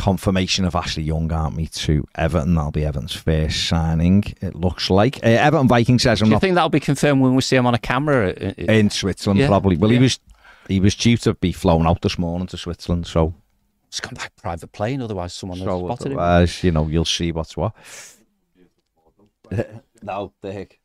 confirmation 0.00 0.64
of 0.64 0.74
Ashley 0.74 1.02
Young, 1.02 1.30
aren't 1.30 1.56
we, 1.56 1.66
to 1.66 2.06
Everton. 2.14 2.54
That'll 2.54 2.70
be 2.70 2.86
Everton's 2.86 3.14
first 3.14 3.68
signing, 3.68 4.24
it 4.40 4.54
looks 4.54 4.88
like. 4.88 5.18
Uh, 5.18 5.28
Everton 5.28 5.68
Viking 5.68 5.98
says 5.98 6.20
Do 6.20 6.24
I'm 6.24 6.30
you 6.30 6.34
not 6.36 6.40
think 6.40 6.54
that'll 6.54 6.70
be 6.70 6.80
confirmed 6.80 7.20
when 7.20 7.34
we 7.34 7.42
see 7.42 7.56
him 7.56 7.66
on 7.66 7.74
a 7.74 7.78
camera? 7.78 8.30
Uh, 8.30 8.52
uh, 8.58 8.72
in 8.72 8.88
Switzerland, 8.88 9.40
Yeah, 9.40 9.48
probably. 9.48 9.76
Well, 9.76 9.90
yeah. 9.92 9.98
he 9.98 10.02
was 10.02 10.18
he 10.68 10.80
was 10.80 10.94
due 10.94 11.18
to 11.18 11.34
be 11.34 11.52
flown 11.52 11.86
out 11.86 12.00
this 12.00 12.18
morning 12.18 12.46
to 12.48 12.56
Switzerland, 12.56 13.06
so, 13.06 13.34
It's 13.88 14.00
come 14.00 14.14
by 14.14 14.28
private 14.40 14.72
plane, 14.72 15.02
otherwise 15.02 15.34
someone 15.34 15.58
has 15.58 15.66
so 15.66 15.86
spotted 15.86 16.12
him. 16.12 16.18
otherwise, 16.18 16.64
you 16.64 16.70
know, 16.70 16.86
you'll 16.86 17.04
see 17.04 17.32
what's 17.32 17.56
what. 17.56 17.74
no, 20.02 20.32
Dick. 20.40 20.80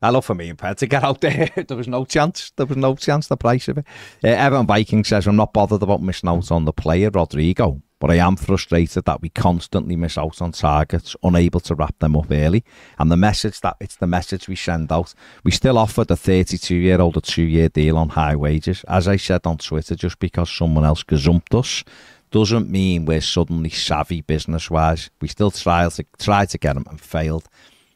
I 0.00 0.08
love 0.10 0.24
for 0.24 0.34
me 0.34 0.48
and 0.48 0.58
Ped 0.58 0.78
to 0.78 0.86
get 0.86 1.04
out 1.04 1.20
there. 1.20 1.48
there 1.68 1.76
was 1.76 1.86
no 1.86 2.04
chance. 2.04 2.50
There 2.56 2.66
was 2.66 2.76
no 2.76 2.96
chance. 2.96 3.28
The 3.28 3.36
price 3.36 3.68
of 3.68 3.78
it. 3.78 3.86
Uh, 4.24 4.28
Everton 4.28 4.66
Viking 4.66 5.04
says 5.04 5.26
I'm 5.26 5.36
not 5.36 5.52
bothered 5.52 5.82
about 5.82 6.02
missing 6.02 6.28
out 6.28 6.50
on 6.50 6.64
the 6.64 6.72
player 6.72 7.10
Rodrigo, 7.10 7.80
but 8.02 8.10
I 8.10 8.16
am 8.16 8.34
frustrated 8.34 9.04
that 9.04 9.22
we 9.22 9.28
constantly 9.28 9.94
miss 9.94 10.18
out 10.18 10.42
on 10.42 10.50
targets, 10.50 11.14
unable 11.22 11.60
to 11.60 11.76
wrap 11.76 11.96
them 12.00 12.16
up 12.16 12.32
early. 12.32 12.64
And 12.98 13.12
the 13.12 13.16
message 13.16 13.60
that 13.60 13.76
it's 13.78 13.94
the 13.94 14.08
message 14.08 14.48
we 14.48 14.56
send 14.56 14.90
out. 14.90 15.14
We 15.44 15.52
still 15.52 15.78
offer 15.78 16.04
the 16.04 16.16
32 16.16 16.74
year 16.74 17.00
old 17.00 17.16
a 17.16 17.20
two 17.20 17.44
year 17.44 17.68
deal 17.68 17.96
on 17.96 18.08
high 18.08 18.34
wages. 18.34 18.84
As 18.88 19.06
I 19.06 19.14
said 19.14 19.42
on 19.46 19.58
Twitter, 19.58 19.94
just 19.94 20.18
because 20.18 20.50
someone 20.50 20.84
else 20.84 21.04
gazumped 21.04 21.56
us 21.56 21.84
doesn't 22.32 22.68
mean 22.68 23.04
we're 23.04 23.20
suddenly 23.20 23.70
savvy 23.70 24.20
business 24.20 24.68
wise. 24.68 25.08
We 25.20 25.28
still 25.28 25.52
try 25.52 25.88
to 25.88 26.04
try 26.18 26.46
to 26.46 26.58
get 26.58 26.74
them 26.74 26.86
and 26.90 27.00
failed. 27.00 27.48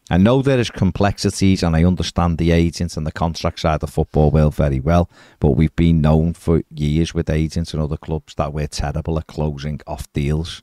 I 0.09 0.19
know 0.19 0.41
there 0.41 0.61
is 0.61 0.71
complexities 0.71 1.65
and 1.65 1.75
I 1.75 1.83
understand 1.83 2.39
the 2.39 2.53
agents 2.53 2.97
and 2.97 3.05
the 3.05 3.13
contract 3.13 3.59
side 3.59 3.83
of 3.83 3.91
football 3.91 4.31
world 4.31 4.55
very 4.55 4.79
well, 4.79 5.11
but 5.41 5.53
we've 5.53 5.75
been 5.75 6.01
known 6.01 6.35
for 6.35 6.63
years 6.71 7.13
with 7.13 7.29
agents 7.29 7.75
and 7.75 7.83
other 7.83 7.97
clubs 7.97 8.35
that 8.37 8.53
we're 8.53 8.69
terrible 8.69 9.19
at 9.19 9.27
closing 9.27 9.81
off 9.85 10.13
deals. 10.13 10.63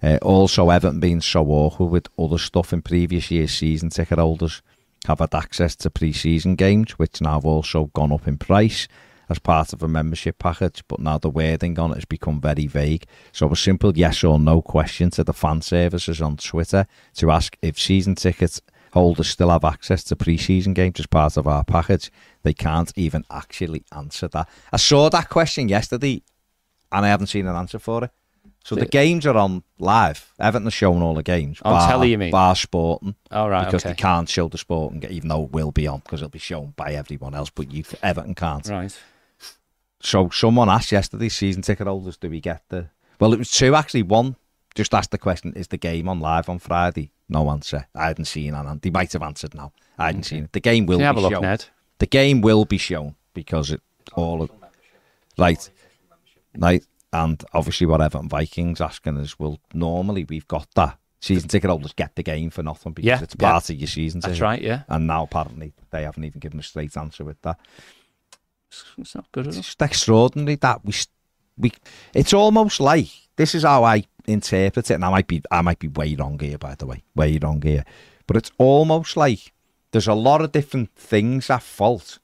Uh, 0.00 0.18
also, 0.22 0.70
Everton 0.70 1.00
being 1.00 1.20
so 1.20 1.44
awkward 1.48 1.86
with 1.86 2.08
other 2.16 2.38
stuff 2.38 2.72
in 2.72 2.82
previous 2.82 3.32
years' 3.32 3.52
season 3.52 3.90
ticket 3.90 4.18
holders 4.20 4.62
have 5.06 5.18
had 5.18 5.34
access 5.34 5.74
to 5.74 5.90
pre-season 5.90 6.54
games, 6.54 6.92
which 7.00 7.20
now 7.20 7.34
have 7.34 7.44
also 7.44 7.86
gone 7.94 8.12
up 8.12 8.28
in 8.28 8.38
price 8.38 8.86
as 9.28 9.38
part 9.38 9.72
of 9.72 9.82
a 9.82 9.88
membership 9.88 10.38
package, 10.38 10.82
but 10.88 11.00
now 11.00 11.18
the 11.18 11.30
wording 11.30 11.78
on 11.78 11.92
it 11.92 11.96
has 11.96 12.04
become 12.04 12.40
very 12.40 12.66
vague. 12.66 13.04
So 13.32 13.50
a 13.50 13.56
simple 13.56 13.96
yes 13.96 14.24
or 14.24 14.38
no 14.38 14.62
question 14.62 15.10
to 15.10 15.24
the 15.24 15.32
fan 15.32 15.60
services 15.62 16.20
on 16.20 16.36
Twitter 16.36 16.86
to 17.14 17.30
ask 17.30 17.56
if 17.62 17.78
season 17.78 18.14
tickets 18.14 18.60
holders 18.92 19.28
still 19.28 19.50
have 19.50 19.64
access 19.64 20.02
to 20.04 20.16
pre-season 20.16 20.72
games 20.74 20.98
as 20.98 21.06
part 21.06 21.36
of 21.36 21.46
our 21.46 21.64
package. 21.64 22.10
They 22.42 22.54
can't 22.54 22.92
even 22.96 23.24
actually 23.30 23.84
answer 23.92 24.28
that. 24.28 24.48
I 24.72 24.78
saw 24.78 25.10
that 25.10 25.28
question 25.28 25.68
yesterday 25.68 26.22
and 26.90 27.04
I 27.04 27.08
haven't 27.08 27.26
seen 27.26 27.46
an 27.46 27.56
answer 27.56 27.78
for 27.78 28.04
it. 28.04 28.10
So 28.64 28.74
the 28.74 28.86
games 28.86 29.24
are 29.24 29.36
on 29.36 29.62
live. 29.78 30.30
Everton 30.38 30.68
are 30.68 30.70
showing 30.70 31.00
all 31.00 31.14
the 31.14 31.22
games. 31.22 31.58
Oh, 31.64 31.70
on 31.70 31.78
bar, 31.78 31.88
telly, 31.88 32.10
you 32.10 32.18
mean? 32.18 32.30
Bar 32.30 32.54
Sporting 32.54 33.14
All 33.30 33.48
right, 33.48 33.64
because 33.64 33.82
okay. 33.82 33.94
they 33.94 33.96
can't 33.96 34.28
show 34.28 34.48
the 34.48 34.58
Sporting, 34.58 35.02
even 35.10 35.28
though 35.28 35.44
it 35.44 35.52
will 35.52 35.72
be 35.72 35.86
on 35.86 36.00
because 36.00 36.20
it'll 36.20 36.28
be 36.28 36.38
shown 36.38 36.74
by 36.76 36.92
everyone 36.92 37.34
else. 37.34 37.48
But 37.48 37.72
you, 37.72 37.84
Everton 38.02 38.34
can't. 38.34 38.68
Right. 38.68 38.94
So 40.00 40.30
someone 40.30 40.68
asked 40.68 40.92
yesterday, 40.92 41.28
season 41.28 41.62
ticket 41.62 41.86
holders, 41.86 42.16
do 42.16 42.30
we 42.30 42.40
get 42.40 42.62
the? 42.68 42.88
Well, 43.20 43.32
it 43.32 43.38
was 43.38 43.50
two 43.50 43.74
actually. 43.74 44.02
One 44.02 44.36
just 44.74 44.94
asked 44.94 45.10
the 45.10 45.18
question: 45.18 45.52
Is 45.56 45.68
the 45.68 45.76
game 45.76 46.08
on 46.08 46.20
live 46.20 46.48
on 46.48 46.58
Friday? 46.58 47.10
No 47.28 47.50
answer. 47.50 47.86
I 47.94 48.06
hadn't 48.06 48.26
seen 48.26 48.54
it. 48.54 48.82
They 48.82 48.90
might 48.90 49.12
have 49.12 49.22
answered 49.22 49.54
now. 49.54 49.72
I 49.98 50.06
hadn't 50.06 50.22
seen 50.24 50.44
it. 50.44 50.52
The 50.52 50.60
game 50.60 50.86
will 50.86 50.98
you 50.98 51.04
have 51.04 51.16
be 51.16 51.20
a 51.20 51.22
look, 51.24 51.32
shown. 51.32 51.42
Ned? 51.42 51.64
The 51.98 52.06
game 52.06 52.40
will 52.40 52.64
be 52.64 52.78
shown 52.78 53.16
because 53.34 53.70
it 53.72 53.82
all 54.14 54.40
of, 54.40 54.50
right, 55.36 55.68
right, 56.56 56.86
and 57.12 57.44
obviously 57.52 57.86
whatever 57.86 58.20
Vikings 58.22 58.80
asking 58.80 59.18
us 59.18 59.38
well, 59.38 59.58
normally 59.74 60.24
we've 60.24 60.46
got 60.48 60.68
that 60.76 60.96
season 61.20 61.48
ticket 61.48 61.68
holders 61.68 61.92
get 61.92 62.14
the 62.14 62.22
game 62.22 62.48
for 62.50 62.62
nothing 62.62 62.92
because 62.92 63.06
Yeah, 63.06 63.20
it's 63.22 63.34
yeah. 63.38 63.50
part 63.50 63.68
of 63.68 63.76
your 63.76 63.88
season 63.88 64.20
That's 64.20 64.34
ticket. 64.34 64.42
right, 64.42 64.62
yeah. 64.62 64.82
And 64.88 65.06
now 65.08 65.24
apparently 65.24 65.72
they 65.90 66.04
haven't 66.04 66.24
even 66.24 66.38
given 66.38 66.60
a 66.60 66.62
straight 66.62 66.96
answer 66.96 67.24
with 67.24 67.42
that. 67.42 67.58
It's 68.98 69.14
not 69.14 69.30
good 69.32 69.46
It's 69.46 69.56
enough. 69.56 69.66
just 69.66 69.82
extraordinary 69.82 70.56
that 70.56 70.84
we 70.84 70.94
we. 71.56 71.72
It's 72.14 72.32
almost 72.32 72.80
like 72.80 73.08
this 73.36 73.54
is 73.54 73.62
how 73.62 73.84
I 73.84 74.04
interpret 74.26 74.90
it, 74.90 74.94
and 74.94 75.04
I 75.04 75.10
might 75.10 75.26
be 75.26 75.42
I 75.50 75.62
might 75.62 75.78
be 75.78 75.88
way 75.88 76.14
wrong 76.14 76.38
here, 76.38 76.58
by 76.58 76.74
the 76.74 76.86
way, 76.86 77.02
way 77.14 77.38
wrong 77.38 77.62
here. 77.62 77.84
But 78.26 78.36
it's 78.36 78.50
almost 78.58 79.16
like 79.16 79.52
there's 79.92 80.08
a 80.08 80.14
lot 80.14 80.42
of 80.42 80.52
different 80.52 80.94
things 80.94 81.48
at 81.48 81.62
fault, 81.62 82.18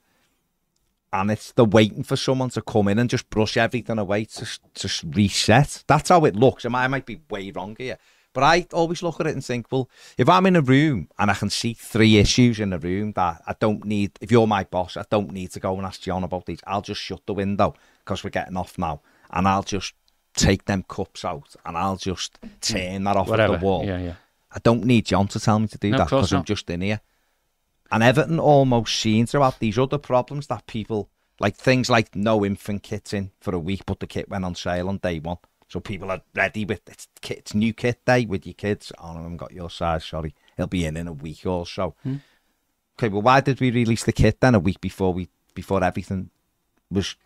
and 1.13 1.31
it's 1.31 1.53
the 1.53 1.65
waiting 1.65 2.03
for 2.03 2.17
someone 2.17 2.51
to 2.51 2.63
come 2.63 2.89
in 2.89 2.99
and 2.99 3.09
just 3.09 3.31
brush 3.31 3.57
everything 3.57 3.99
away 3.99 4.27
to 4.27 4.47
to 4.75 5.07
reset. 5.07 5.83
That's 5.87 6.11
how 6.11 6.25
it 6.27 6.37
looks. 6.37 6.65
And 6.65 6.77
I 6.77 6.87
might 6.89 7.07
be 7.07 7.21
way 7.31 7.51
wrong 7.51 7.75
here. 7.79 7.99
But 8.35 8.43
I 8.43 8.67
always 8.73 9.03
look 9.03 9.21
at 9.21 9.27
it 9.29 9.35
and 9.35 9.45
think, 9.45 9.71
well, 9.73 9.89
if 10.19 10.29
I'm 10.29 10.45
in 10.45 10.57
a 10.57 10.61
room 10.61 11.09
and 11.19 11.31
I 11.31 11.35
can 11.35 11.49
see 11.49 11.73
three 11.73 12.19
issues 12.19 12.61
in 12.61 12.73
a 12.73 12.79
room 12.79 13.13
that 13.13 13.43
I 13.47 13.55
don't 13.59 13.85
need, 13.85 14.11
if 14.21 14.31
you're 14.31 14.47
my 14.47 14.65
boss, 14.65 14.97
I 14.99 15.05
don't 15.09 15.33
need 15.33 15.53
to 15.53 15.61
go 15.61 15.77
and 15.77 15.87
ask 15.87 16.01
John 16.03 16.25
about 16.25 16.45
these. 16.47 16.59
I'll 16.67 16.83
just 16.83 17.01
shut 17.01 17.23
the 17.27 17.33
window 17.35 17.75
because 18.01 18.25
we're 18.25 18.31
getting 18.31 18.57
off 18.57 18.77
now. 18.77 19.01
And 19.31 19.49
I'll 19.49 19.63
just 19.63 19.95
take 20.35 20.65
them 20.65 20.85
cups 20.89 21.25
out 21.25 21.55
and 21.65 21.79
I'll 21.79 21.97
just 21.97 22.39
turn 22.61 23.05
that 23.05 23.17
off 23.17 23.29
Whatever. 23.29 23.55
at 23.55 23.61
the 23.61 23.65
wall. 23.65 23.87
Yeah, 23.87 23.99
yeah. 23.99 24.15
I 24.51 24.59
don't 24.63 24.85
need 24.85 25.07
John 25.07 25.29
to 25.29 25.41
tell 25.41 25.59
me 25.61 25.69
to 25.69 25.79
do 25.79 25.91
No, 25.91 25.99
that 25.99 26.05
because 26.11 26.33
I'm 26.33 26.45
just 26.45 26.69
in 26.71 26.81
here. 26.81 27.01
And 27.91 28.03
Everton 28.03 28.41
almost 28.41 28.99
seem 28.99 29.27
to 29.27 29.43
have 29.43 29.59
these 29.61 29.79
other 29.79 29.99
problems 29.99 30.49
that 30.49 30.67
people, 30.67 31.09
like 31.39 31.55
things 31.55 31.89
like 31.89 32.17
no 32.17 32.45
infant 32.45 32.83
kits 32.83 33.13
in 33.13 33.31
for 33.41 33.55
a 33.55 33.59
week, 33.61 33.83
but 33.87 34.01
the 34.01 34.07
kit 34.09 34.29
went 34.29 34.45
on 34.45 34.57
sale 34.57 34.89
on 34.89 34.99
day 34.99 35.21
one. 35.21 35.39
So 35.75 35.81
people 35.81 36.13
are 36.13 36.23
ready 36.37 36.65
with 36.65 36.89
it's, 36.89 37.09
kit, 37.21 37.39
it's 37.39 37.53
new 37.53 37.73
kit 37.73 38.05
day 38.05 38.27
with 38.27 38.47
your 38.47 38.55
kids. 38.55 38.93
Oh, 38.97 39.09
I 39.09 39.15
haven't 39.15 39.39
got 39.39 39.51
your 39.51 39.69
size, 39.69 40.05
sorry. 40.05 40.33
It'll 40.57 40.69
be 40.69 40.87
in 40.87 40.97
in 40.97 41.09
a 41.09 41.13
week 41.13 41.45
or 41.47 41.67
so. 41.67 41.97
Hmm. 42.05 42.19
Okay, 42.97 43.09
well, 43.09 43.23
why 43.23 43.41
did 43.41 43.59
we 43.59 43.73
release 43.73 44.05
the 44.05 44.13
kit 44.13 44.41
then 44.41 44.55
a 44.55 44.61
week 44.61 44.81
before 44.81 45.13
we 45.13 45.29
before 45.53 45.83
everything 45.83 46.31
was 46.93 47.17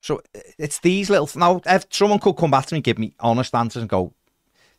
so 0.00 0.22
it's 0.58 0.78
these 0.78 1.10
little 1.10 1.28
now. 1.34 1.60
If 1.66 1.86
someone 1.90 2.20
could 2.20 2.36
come 2.36 2.52
back 2.52 2.66
to 2.66 2.76
me, 2.76 2.82
give 2.82 3.00
me 3.00 3.14
honest 3.18 3.52
answers, 3.52 3.82
and 3.82 3.90
go, 3.90 4.12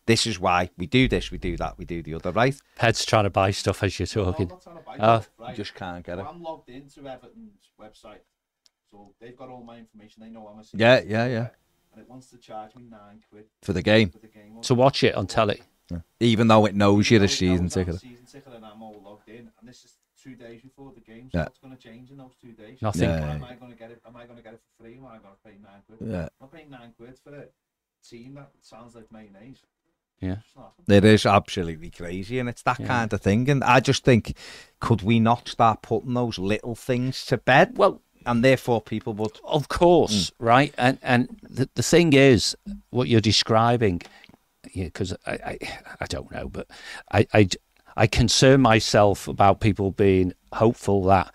"This 0.05 0.25
is 0.25 0.39
why 0.39 0.69
we 0.77 0.87
do 0.87 1.09
this, 1.09 1.29
we 1.29 1.37
do 1.39 1.57
that, 1.57 1.77
we 1.77 1.83
do 1.83 2.01
the 2.01 2.13
other." 2.13 2.31
Right? 2.31 2.55
Ped's 2.77 3.03
trying 3.03 3.25
to 3.25 3.29
buy 3.29 3.51
stuff 3.51 3.83
as 3.83 3.99
you're 3.99 4.07
talking. 4.07 4.45
I'm 4.45 4.49
not 4.49 4.63
trying 4.63 4.77
to 4.77 4.83
buy 4.83 4.97
Oh. 4.97 5.15
it, 5.15 5.29
right? 5.37 5.49
You 5.49 5.55
just 5.57 5.75
can't 5.75 6.05
get 6.05 6.19
So 6.19 6.23
it. 6.23 6.27
I'm 6.29 6.41
logged 6.41 6.69
into 6.69 7.01
Everton's 7.01 7.69
website, 7.77 8.19
so 8.93 9.13
they've 9.19 9.35
got 9.35 9.49
all 9.49 9.63
my 9.63 9.77
information. 9.79 10.21
They 10.23 10.29
know 10.29 10.47
I'm 10.47 10.59
a 10.59 10.63
Yeah, 10.73 10.97
season 10.99 11.11
yeah, 11.11 11.25
yeah. 11.27 11.47
And 11.93 12.01
it 12.01 12.09
wants 12.09 12.27
to 12.31 12.37
charge 12.37 12.75
me 12.75 12.83
nine 12.89 13.21
quid 13.29 13.45
For 13.61 13.73
the 13.73 13.81
game, 13.81 14.09
for 14.09 14.19
the 14.19 14.27
game. 14.27 14.61
To 14.61 14.75
watch 14.75 15.03
it 15.03 15.15
on 15.15 15.27
telly. 15.27 15.61
even 16.19 16.47
though 16.47 16.65
it 16.65 16.75
knows 16.75 17.09
you're 17.11 17.17
Even 17.17 17.25
a 17.25 17.29
season 17.29 17.65
knows 17.65 17.75
I'm 17.77 17.85
ticket. 17.85 18.01
Season 18.01 18.25
ticket, 18.25 18.53
and 18.53 18.65
I'm 18.65 18.81
all 18.81 19.01
logged 19.03 19.29
in, 19.29 19.49
and 19.59 19.67
this 19.69 19.83
is 19.85 19.93
two 20.23 20.35
days 20.35 20.61
before 20.61 20.91
the 20.93 21.01
game. 21.01 21.29
So 21.31 21.37
Yeah. 21.39 21.43
what's 21.45 21.59
going 21.59 21.75
to 21.75 21.81
change 21.81 22.11
in 22.11 22.17
those 22.17 22.35
two 22.41 22.53
days? 22.53 22.81
Nothing. 22.81 23.09
Yeah. 23.09 23.35
Am 23.35 23.43
I 23.43 23.55
going 23.55 23.71
to 23.71 23.77
get 23.77 23.91
it? 23.91 24.01
Am 24.07 24.15
I 24.15 24.25
going 24.25 24.37
to 24.37 24.43
get 24.43 24.53
it 24.53 24.61
for 24.77 24.83
free? 24.83 24.95
Or 24.97 24.99
am 24.99 25.05
I 25.05 25.17
going 25.17 25.35
to 25.35 25.49
pay 25.49 25.55
nine 25.61 25.81
quid? 25.87 25.99
Yeah. 26.09 26.21
I'm 26.23 26.29
not 26.41 26.51
paying 26.53 26.69
nine 26.69 26.93
quid 26.97 27.15
for 27.23 27.35
a 27.35 27.45
team 28.07 28.35
that 28.35 28.51
sounds 28.61 28.95
like 28.95 29.11
mayonnaise. 29.11 29.59
Yeah. 30.21 30.37
It's. 30.77 30.89
It 30.89 31.05
is 31.05 31.25
absolutely 31.25 31.89
crazy, 31.89 32.39
and 32.39 32.47
it's 32.47 32.61
that 32.63 32.79
Yeah. 32.79 32.87
kind 32.87 33.13
of 33.13 33.21
thing. 33.21 33.49
And 33.49 33.63
I 33.63 33.79
just 33.81 34.03
think, 34.05 34.35
could 34.79 35.01
we 35.01 35.19
not 35.19 35.47
start 35.49 35.81
putting 35.81 36.13
those 36.13 36.39
little 36.39 36.75
things 36.75 37.25
to 37.25 37.37
bed? 37.37 37.77
Well, 37.77 38.01
and 38.25 38.43
therefore 38.43 38.81
people 38.81 39.13
would. 39.13 39.39
Of 39.43 39.67
course, 39.67 40.29
mm. 40.29 40.33
right? 40.39 40.73
And 40.77 40.97
and 41.01 41.39
the, 41.43 41.69
the 41.75 41.83
thing 41.83 42.13
is, 42.13 42.55
what 42.89 43.07
you're 43.07 43.21
describing, 43.21 44.01
because 44.75 45.13
I, 45.25 45.31
I 45.31 45.57
I 46.01 46.05
don't 46.05 46.31
know, 46.31 46.49
but 46.49 46.67
I, 47.11 47.27
I 47.33 47.49
I 47.95 48.07
concern 48.07 48.61
myself 48.61 49.27
about 49.27 49.59
people 49.59 49.91
being 49.91 50.33
hopeful 50.51 51.03
that 51.05 51.33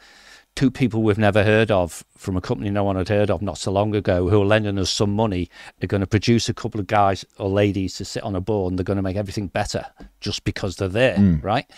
two 0.58 0.70
people 0.72 1.04
we've 1.04 1.18
never 1.18 1.44
heard 1.44 1.70
of 1.70 2.04
from 2.16 2.36
a 2.36 2.40
company 2.40 2.68
no 2.68 2.82
one 2.82 2.96
had 2.96 3.08
heard 3.08 3.30
of 3.30 3.40
not 3.40 3.56
so 3.56 3.70
long 3.70 3.94
ago 3.94 4.28
who 4.28 4.42
are 4.42 4.44
lending 4.44 4.76
us 4.76 4.90
some 4.90 5.14
money 5.14 5.48
are 5.80 5.86
going 5.86 6.00
to 6.00 6.06
produce 6.06 6.48
a 6.48 6.52
couple 6.52 6.80
of 6.80 6.88
guys 6.88 7.24
or 7.38 7.48
ladies 7.48 7.94
to 7.94 8.04
sit 8.04 8.24
on 8.24 8.34
a 8.34 8.40
board 8.40 8.72
and 8.72 8.76
they're 8.76 8.82
going 8.82 8.96
to 8.96 9.02
make 9.02 9.16
everything 9.16 9.46
better 9.46 9.86
just 10.18 10.42
because 10.42 10.74
they're 10.74 10.88
there, 10.88 11.16
mm. 11.16 11.40
right? 11.44 11.70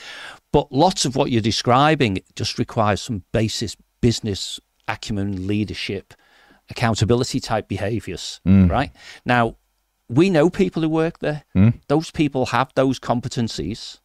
But 0.51 0.73
lots 0.73 1.05
of 1.05 1.15
what 1.15 1.31
you're 1.31 1.43
describing 1.43 2.21
just 2.37 2.59
requires 2.59 3.03
some 3.03 3.23
basis 3.33 3.77
business 4.01 4.59
acumen, 4.91 5.47
leadership, 5.47 6.15
accountability 6.71 7.41
type 7.41 7.69
behaviors, 7.69 8.41
mm. 8.47 8.71
right? 8.71 8.93
Now, 9.25 9.57
we 10.09 10.31
know 10.31 10.51
people 10.51 10.83
who 10.83 10.89
work 10.89 11.19
there. 11.21 11.45
Mm. 11.57 11.75
Those 11.89 12.11
people 12.11 12.47
have 12.47 12.73
those 12.75 12.99
competencies, 12.99 13.99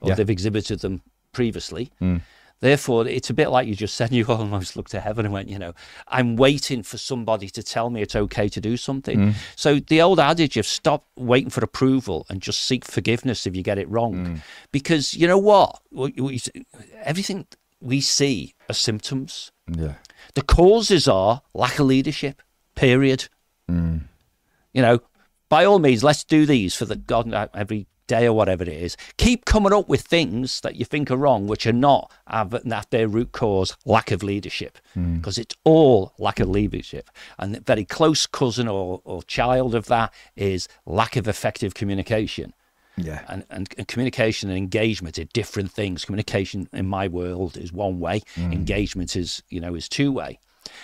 or 0.00 0.10
Yeah. 0.10 0.14
they've 0.16 0.30
exhibited 0.30 0.80
them 0.80 1.02
previously. 1.32 1.90
Mm. 2.00 2.22
Therefore, 2.60 3.06
it's 3.06 3.30
a 3.30 3.34
bit 3.34 3.50
like 3.50 3.68
you 3.68 3.76
just 3.76 3.94
said. 3.94 4.12
You 4.18 4.26
almost 4.26 4.76
looked 4.76 4.90
to 4.90 5.00
heaven 5.00 5.24
and 5.24 5.32
went, 5.32 5.48
you 5.48 5.58
know, 5.58 5.74
I'm 6.08 6.34
waiting 6.36 6.82
for 6.82 6.98
somebody 6.98 7.48
to 7.50 7.62
tell 7.62 7.88
me 7.90 8.02
it's 8.02 8.16
okay 8.16 8.48
to 8.48 8.60
do 8.60 8.76
something. 8.76 9.34
So 9.54 9.78
the 9.78 10.02
old 10.02 10.18
adage 10.18 10.56
of 10.56 10.66
stop 10.66 11.06
waiting 11.16 11.50
for 11.50 11.62
approval 11.62 12.26
and 12.28 12.42
just 12.42 12.60
seek 12.62 12.84
forgiveness 12.84 13.46
if 13.46 13.54
you 13.54 13.62
get 13.62 13.78
it 13.78 13.88
wrong, 13.88 14.42
because 14.72 15.14
you 15.14 15.28
know 15.28 15.38
what, 15.38 15.80
everything 17.04 17.46
we 17.80 18.00
see 18.00 18.54
are 18.68 18.74
symptoms. 18.74 19.52
Yeah. 19.68 19.94
The 20.34 20.42
causes 20.42 21.08
are 21.08 21.42
lack 21.54 21.78
of 21.78 21.86
leadership. 21.86 22.42
Period. 22.74 23.28
You 24.72 24.82
know, 24.82 25.00
by 25.48 25.64
all 25.64 25.78
means, 25.78 26.04
let's 26.04 26.24
do 26.24 26.46
these 26.46 26.74
for 26.74 26.84
the 26.84 26.96
God 26.96 27.32
uh, 27.32 27.48
every 27.54 27.86
day 28.06 28.26
or 28.26 28.32
whatever 28.32 28.62
it 28.62 28.68
is. 28.68 28.96
Keep 29.18 29.44
coming 29.44 29.72
up 29.72 29.88
with 29.88 30.00
things 30.00 30.60
that 30.62 30.76
you 30.76 30.84
think 30.84 31.10
are 31.10 31.16
wrong, 31.16 31.46
which 31.46 31.66
are 31.66 31.72
not 31.72 32.10
have 32.26 32.54
at 32.54 32.90
their 32.90 33.06
root 33.06 33.32
cause 33.32 33.76
lack 33.84 34.10
of 34.10 34.22
leadership, 34.22 34.78
because 34.94 35.38
it's 35.38 35.54
all 35.64 36.12
lack 36.18 36.40
of 36.40 36.48
leadership. 36.48 37.10
And 37.38 37.56
a 37.56 37.60
very 37.60 37.84
close 37.84 38.26
cousin 38.26 38.66
or, 38.68 39.00
or 39.04 39.22
child 39.24 39.74
of 39.74 39.86
that 39.86 40.12
is 40.36 40.68
lack 40.86 41.16
of 41.16 41.28
effective 41.28 41.74
communication 41.74 42.54
Yeah. 43.00 43.22
and, 43.28 43.44
and, 43.50 43.68
and 43.78 43.88
communication 43.88 44.48
and 44.48 44.58
engagement 44.58 45.18
are 45.18 45.24
different 45.24 45.70
things. 45.70 46.04
Communication 46.04 46.68
in 46.72 46.86
my 46.86 47.08
world 47.08 47.56
is 47.56 47.72
one 47.72 48.00
way. 48.00 48.22
Mm. 48.36 48.52
Engagement 48.52 49.16
is 49.16 49.42
you 49.48 49.60
know 49.60 49.74
is 49.74 49.88
two 49.88 50.12
way. 50.12 50.38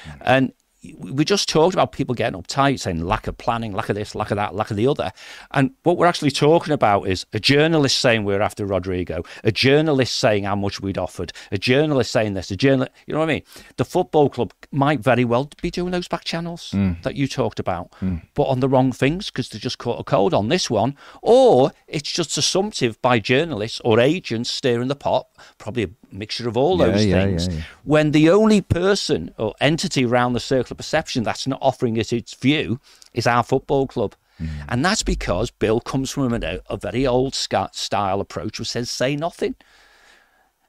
Mm. 0.07 0.23
And 0.23 0.53
we 0.99 1.25
just 1.25 1.49
talked 1.49 1.75
about 1.75 1.93
people 1.93 2.15
getting 2.15 2.41
uptight, 2.41 2.81
saying 2.81 3.05
lack 3.05 3.27
of 3.27 3.39
planning, 3.39 3.73
lack 3.73 3.89
of 3.89 3.97
this, 3.97 4.15
lack 4.15 4.31
of 4.31 4.37
that, 4.37 4.55
lack 4.55 4.71
of 4.71 4.77
the 4.77 4.87
other. 4.87 5.13
And 5.53 5.71
what 5.83 5.97
we're 5.97 6.07
actually 6.07 6.31
talking 6.31 6.73
about 6.73 7.09
is 7.09 7.25
a 7.33 7.41
journalist 7.41 7.99
saying 7.99 8.25
we're 8.25 8.43
after 8.43 8.67
Rodrigo, 8.67 9.23
a 9.43 9.53
journalist 9.53 10.19
saying 10.19 10.45
how 10.45 10.57
much 10.57 10.81
we'd 10.81 10.99
offered, 10.99 11.33
a 11.51 11.59
journalist 11.59 12.13
saying 12.13 12.35
this, 12.35 12.51
a 12.51 12.57
journalist, 12.57 12.93
you 13.07 13.15
know 13.15 13.21
what 13.21 13.31
I 13.31 13.35
mean? 13.35 13.43
The 13.77 13.85
football 13.85 14.29
club 14.29 14.53
might 14.71 15.01
very 15.01 15.25
well 15.25 15.49
be 15.63 15.71
doing 15.71 15.93
those 15.93 16.09
back 16.09 16.25
channels 16.25 16.71
hmm. 16.73 16.93
that 17.03 17.15
you 17.15 17.27
talked 17.27 17.59
about, 17.59 17.93
hmm. 18.01 18.17
but 18.35 18.45
on 18.45 18.61
the 18.61 18.69
wrong 18.69 18.93
things 18.93 19.31
because 19.31 19.49
they 19.49 19.59
just 19.59 19.79
caught 19.79 20.01
a 20.01 20.05
cold 20.05 20.35
on 20.35 20.49
this 20.49 20.69
one, 20.69 20.97
or 21.23 21.73
it's 21.89 22.11
just 22.11 22.37
assumptive 22.37 23.01
by 23.01 23.19
journalists 23.19 23.81
or 23.85 24.01
agents 24.01 24.51
steering 24.51 24.89
the 24.89 24.97
pot, 24.97 25.29
probably 25.59 25.85
a 25.85 25.89
mixture 26.15 26.49
of 26.49 26.57
all 26.57 26.79
Yeah, 26.79 26.87
those 26.87 27.07
yeah, 27.07 27.25
things 27.25 27.49
yeah. 27.49 27.63
when 27.85 28.13
the 28.13 28.31
only 28.31 28.61
person 28.61 29.35
or 29.39 29.55
entity 29.61 30.05
around 30.05 30.33
the 30.33 30.41
circle 30.41 30.74
of 30.75 30.79
perception 30.79 31.23
that's 31.23 31.47
not 31.47 31.59
offering 31.63 31.97
it 31.97 32.13
its 32.13 32.35
view 32.35 32.81
is 33.13 33.27
our 33.27 33.43
football 33.43 33.87
club. 33.87 34.15
Mm. 34.41 34.49
And 34.69 34.85
that's 34.85 35.03
because 35.03 35.51
Bill 35.51 35.81
comes 35.81 36.11
from 36.11 36.33
a, 36.35 36.61
a 36.69 36.77
very 36.77 37.07
old 37.07 37.35
style 37.35 38.21
approach 38.21 38.59
which 38.59 38.69
says 38.69 38.91
say 38.91 39.17
nothing. 39.17 39.55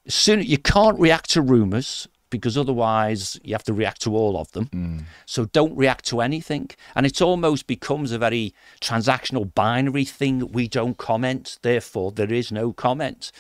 Soon 0.08 0.43
you 0.43 0.58
can't 0.58 0.99
react 0.99 1.32
to 1.32 1.41
rumours 1.41 2.08
because 2.30 2.58
otherwise 2.58 3.39
you 3.43 3.53
have 3.53 3.64
to 3.64 3.74
react 3.74 4.01
to 4.01 4.16
all 4.16 4.38
of 4.38 4.51
them. 4.51 4.68
Mm. 4.68 5.03
So 5.26 5.45
don't 5.45 5.76
react 5.76 6.06
to 6.06 6.22
anything. 6.22 6.70
And 6.95 7.06
it 7.06 7.22
almost 7.22 7.68
becomes 7.68 8.12
a 8.12 8.20
very 8.20 8.53
transactional 8.82 9.53
binary 9.53 10.06
thing. 10.06 10.51
We 10.51 10.68
don't 10.68 10.97
comment, 10.97 11.58
therefore 11.62 12.12
there 12.12 12.32
is 12.32 12.51
no 12.51 12.74
comment. 12.74 13.32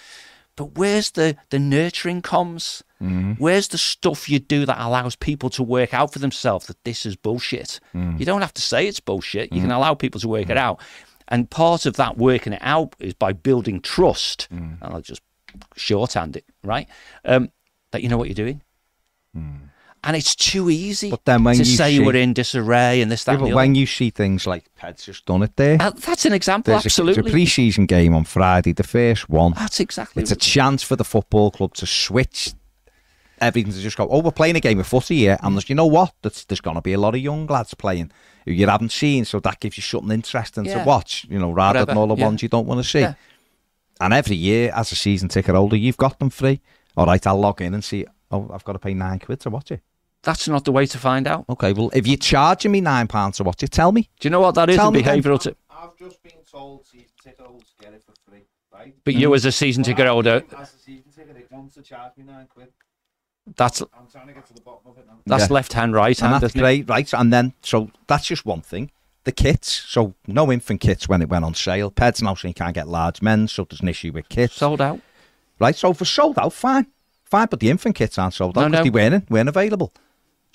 But 0.55 0.77
where's 0.77 1.11
the, 1.11 1.35
the 1.49 1.59
nurturing 1.59 2.21
comms? 2.21 2.81
Mm-hmm. 3.01 3.33
Where's 3.33 3.67
the 3.67 3.77
stuff 3.77 4.29
you 4.29 4.39
do 4.39 4.65
that 4.65 4.79
allows 4.79 5.15
people 5.15 5.49
to 5.51 5.63
work 5.63 5.93
out 5.93 6.13
for 6.13 6.19
themselves 6.19 6.67
that 6.67 6.81
this 6.85 7.05
is 7.05 7.15
bullshit? 7.15 7.79
Mm. 7.93 8.19
You 8.19 8.25
don't 8.25 8.41
have 8.41 8.53
to 8.53 8.61
say 8.61 8.87
it's 8.87 9.01
bullshit. 9.01 9.51
You 9.51 9.59
can 9.59 9.69
mm. 9.69 9.75
allow 9.75 9.93
people 9.93 10.21
to 10.21 10.27
work 10.27 10.49
it 10.49 10.55
mm. 10.55 10.57
out. 10.57 10.79
And 11.27 11.49
part 11.49 11.85
of 11.85 11.97
that 11.97 12.17
working 12.17 12.53
it 12.53 12.61
out 12.61 12.95
is 12.99 13.13
by 13.13 13.33
building 13.33 13.81
trust. 13.81 14.47
And 14.81 14.93
I'll 14.93 15.01
just 15.01 15.21
shorthand 15.75 16.37
it, 16.37 16.45
right? 16.63 16.87
Um, 17.25 17.51
that 17.91 18.01
you 18.01 18.09
know 18.09 18.17
what 18.17 18.29
you're 18.29 18.35
doing. 18.35 18.61
And 20.05 20.15
it's 20.15 20.35
too 20.35 20.69
easy 20.69 21.09
But 21.09 21.25
then 21.25 21.43
when 21.43 21.55
to 21.55 21.59
you 21.63 21.65
say 21.65 21.97
see- 21.97 21.99
we're 21.99 22.15
in 22.15 22.33
disarray 22.33 23.01
and 23.01 23.11
this, 23.11 23.23
that, 23.23 23.33
Yeah, 23.33 23.47
but 23.47 23.53
when 23.55 23.73
you 23.73 23.85
see 23.87 24.11
things 24.11 24.45
like 24.45 24.65
Ped's 24.75 25.03
just 25.05 25.25
done 25.25 25.41
it 25.41 25.55
there. 25.55 25.77
Uh, 25.79 25.89
that's 25.91 26.25
an 26.25 26.33
example, 26.33 26.73
there's 26.73 26.85
a, 26.85 26.87
absolutely. 26.87 27.23
there's 27.23 27.31
a 27.31 27.35
pre-season 27.35 27.85
game 27.87 28.13
on 28.13 28.23
Friday, 28.23 28.71
the 28.71 28.83
first 28.83 29.29
one. 29.29 29.53
that's 29.53 29.79
exactly 29.79 30.21
It's 30.21 30.31
a 30.31 30.35
chance 30.35 30.83
for 30.83 30.95
the 30.95 31.03
football 31.03 31.49
club 31.49 31.73
to 31.75 31.87
switch 31.87 32.53
everything 33.41 33.73
to 33.73 33.79
just 33.79 33.97
go, 33.97 34.07
oh, 34.09 34.21
we're 34.21 34.31
playing 34.31 34.55
a 34.55 34.59
game 34.59 34.79
of 34.79 34.87
footy 34.87 35.17
here, 35.17 35.37
and 35.41 35.55
there's, 35.55 35.69
you 35.69 35.75
know 35.75 35.85
what? 35.87 36.13
There's, 36.21 36.45
there's 36.45 36.61
going 36.61 36.75
to 36.75 36.81
be 36.81 36.93
a 36.93 36.99
lot 36.99 37.15
of 37.15 37.21
young 37.21 37.47
lads 37.47 37.73
playing 37.73 38.11
who 38.45 38.51
you 38.51 38.67
haven't 38.67 38.91
seen, 38.91 39.25
so 39.25 39.39
that 39.39 39.59
gives 39.59 39.77
you 39.77 39.81
something 39.81 40.11
interesting 40.11 40.65
Yeah. 40.65 40.79
to 40.79 40.85
watch, 40.85 41.25
you 41.29 41.39
know, 41.39 41.51
rather 41.51 41.83
than 41.83 41.97
all 41.97 42.07
the 42.07 42.15
yeah. 42.15 42.25
ones 42.27 42.43
you 42.43 42.49
don't 42.49 42.67
want 42.67 42.81
to 42.83 42.87
see. 42.89 42.99
Yeah. 43.01 43.15
And 43.99 44.13
every 44.13 44.35
year, 44.35 44.71
as 44.75 44.91
a 44.91 44.95
season 44.95 45.29
ticket 45.29 45.55
holder, 45.55 45.75
you've 45.77 45.97
got 45.97 46.19
them 46.19 46.29
free. 46.29 46.61
All 46.95 47.05
right, 47.07 47.25
I'll 47.25 47.39
log 47.39 47.61
in 47.61 47.73
and 47.73 47.83
see, 47.83 48.05
oh, 48.31 48.49
I've 48.53 48.63
got 48.63 48.73
to 48.73 48.79
pay 48.79 48.93
nine 48.93 49.19
quid 49.19 49.39
to 49.41 49.49
watch 49.49 49.71
it. 49.71 49.81
That's 50.25 50.47
not 50.49 50.65
the 50.65 50.71
way 50.73 50.85
to 50.87 50.97
find 50.97 51.27
out. 51.27 51.45
Okay, 51.49 51.71
well, 51.71 51.89
if 51.93 52.05
you're 52.07 52.17
charging 52.17 52.71
me 52.73 52.81
nine 52.81 53.07
pounds 53.07 53.37
to 53.37 53.43
watch 53.43 53.61
it, 53.63 53.71
tell 53.71 53.91
me. 53.93 54.09
Do 54.19 54.25
you 54.27 54.31
know 54.31 54.41
what 54.41 54.55
that 54.55 54.69
is 54.69 54.75
Tell 54.75 54.87
in 54.89 54.95
me 54.95 55.01
then. 55.01 55.21
behavioural? 55.21 55.41
T- 55.41 55.55
I've 55.69 55.95
just 55.97 56.21
been 56.23 56.33
told 56.51 56.85
season 56.85 57.07
ticket 57.23 57.39
holders 57.45 57.73
get 57.79 57.93
it 57.93 58.03
for 58.03 58.11
free, 58.29 58.41
right? 58.73 58.93
but 59.05 59.13
you, 59.13 59.33
as 59.35 59.45
a 59.45 59.51
season 59.51 59.83
ticket 59.83 60.07
holder, 60.07 60.43
As 60.57 60.73
a 60.73 60.77
season 60.79 61.11
ticket, 61.15 61.37
it 61.37 61.47
wants 61.51 61.75
to 61.75 61.81
charge 61.81 62.11
me 62.17 62.23
nine 62.23 62.47
quid. 62.53 62.69
that's 63.55 63.81
I'm 63.81 64.07
trying 64.11 64.27
to 64.27 64.33
get 64.33 64.45
to 64.47 64.53
the 64.53 64.61
bottom 64.61 64.91
of 64.91 64.97
it 64.97 65.05
now. 65.07 65.19
that's 65.27 65.47
Yeah. 65.49 65.53
left 65.53 65.73
hand, 65.73 65.93
right 65.93 66.19
And 66.19 66.29
hand. 66.31 66.41
that's 66.43 66.51
isn't 66.55 66.59
it? 66.59 66.63
great, 66.63 66.89
right? 66.89 67.13
And 67.13 67.31
then, 67.31 67.53
so 67.61 67.91
that's 68.07 68.25
just 68.25 68.45
one 68.47 68.61
thing. 68.61 68.89
The 69.25 69.31
kits, 69.31 69.69
so 69.69 70.15
no 70.27 70.51
infant 70.51 70.81
kits 70.81 71.07
when 71.07 71.21
it 71.21 71.29
went 71.29 71.45
on 71.45 71.53
sale. 71.53 71.91
Peds 71.91 72.21
now 72.23 72.33
saying 72.35 72.51
you 72.51 72.53
can't 72.55 72.73
get 72.75 72.87
large 72.87 73.21
men, 73.21 73.47
so 73.47 73.63
there's 73.63 73.81
an 73.81 73.87
issue 73.89 74.11
with 74.11 74.27
kits, 74.29 74.55
Sold 74.55 74.81
out. 74.81 74.99
right? 75.59 75.75
So 75.75 75.93
for 75.93 76.05
sold 76.05 76.37
out, 76.39 76.53
fine, 76.53 76.87
fine, 77.25 77.47
but 77.49 77.59
the 77.59 77.69
infant 77.69 77.95
kits 77.95 78.17
aren't 78.17 78.33
sold 78.33 78.57
out 78.57 78.61
No, 78.61 78.67
because 78.69 78.85
no. 78.85 78.91
they 78.91 79.09
weren't, 79.09 79.29
weren't 79.29 79.49
available. 79.49 79.93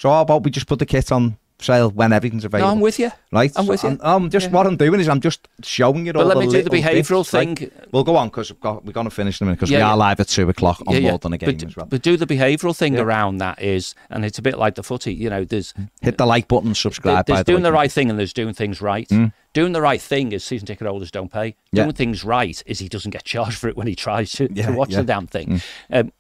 So 0.01 0.09
how 0.09 0.23
about 0.23 0.45
we 0.45 0.51
just 0.51 0.67
put 0.67 0.79
the 0.79 0.87
kit 0.87 1.13
on 1.13 1.37
sale 1.59 1.91
when 1.91 2.11
everything's 2.11 2.47
available? 2.47 2.69
No? 2.69 2.73
I'm 2.73 2.81
with 2.81 2.99
you. 2.99 3.11
Right, 3.31 3.53
I'm 3.55 3.67
with 3.67 3.83
you. 3.85 3.91
I'm, 3.91 4.01
um, 4.01 4.31
just 4.31 4.47
Yeah. 4.47 4.53
what 4.53 4.67
I'm 4.67 4.79
doing 4.79 4.99
is 4.99 5.11
I'm 5.11 5.21
just 5.21 5.47
showing 5.63 6.07
you 6.07 6.13
all. 6.13 6.25
But 6.25 6.29
let 6.29 6.39
me 6.39 6.47
do 6.51 6.63
the 6.63 6.71
behavioural 6.71 7.29
thing. 7.29 7.71
We'll 7.93 8.03
go 8.03 8.17
on 8.17 8.29
because 8.29 8.51
we're 8.63 8.93
going 8.93 9.05
to 9.05 9.11
finish 9.11 9.43
in 9.43 9.45
a 9.45 9.47
minute 9.49 9.57
because 9.59 9.69
we 9.69 9.77
Yeah, 9.77 9.85
are 9.89 9.91
yeah. 9.91 10.07
live 10.07 10.19
at 10.19 10.29
two 10.29 10.49
o'clock 10.49 10.81
on 10.87 11.03
more 11.03 11.19
than 11.19 11.35
a 11.35 11.37
game 11.37 11.55
but, 11.55 11.67
as 11.67 11.77
well. 11.77 11.85
but 11.85 12.01
do 12.01 12.17
the 12.17 12.27
behavioural 12.27 12.75
thing 12.75 12.95
Yeah. 12.95 13.01
around 13.03 13.39
that 13.39 13.61
is, 13.63 13.95
and 14.09 14.25
it's 14.25 14.39
a 14.39 14.43
bit 14.43 14.57
like 14.57 14.77
the 14.77 14.83
footy. 14.83 15.13
You 15.13 15.29
know, 15.29 15.45
there's 15.45 15.75
Hit 16.01 16.17
the 16.17 16.25
like 16.25 16.49
button, 16.49 16.75
subscribe. 16.75 17.27
there's 17.27 17.41
by 17.41 17.43
the 17.43 17.53
doing 17.53 17.63
way. 17.63 17.69
the 17.69 17.73
right 17.75 17.93
thing 17.93 18.09
and 18.09 18.19
there's 18.19 18.33
doing 18.33 18.55
things 18.55 18.81
right. 18.81 19.07
Doing 19.53 19.73
the 19.73 19.83
right 19.83 20.01
thing 20.01 20.33
is 20.33 20.45
season 20.45 20.65
ticket 20.67 20.87
holders 20.87 21.11
don't 21.11 21.31
pay. 21.31 21.57
Yeah. 21.73 21.83
Doing 21.83 21.95
things 21.95 22.25
right 22.25 22.63
is 22.65 22.79
he 22.79 22.89
doesn't 22.89 23.11
get 23.11 23.25
charged 23.25 23.59
for 23.59 23.69
it 23.69 23.77
when 23.77 23.87
he 23.87 23.95
tries 23.95 24.33
to, 24.33 24.49
Yeah, 24.51 24.67
to 24.69 24.73
watch 24.73 24.93
yeah. 24.93 24.99
the 25.03 25.05
damn 25.05 25.27
thing. 25.27 25.61
Um, 25.93 26.11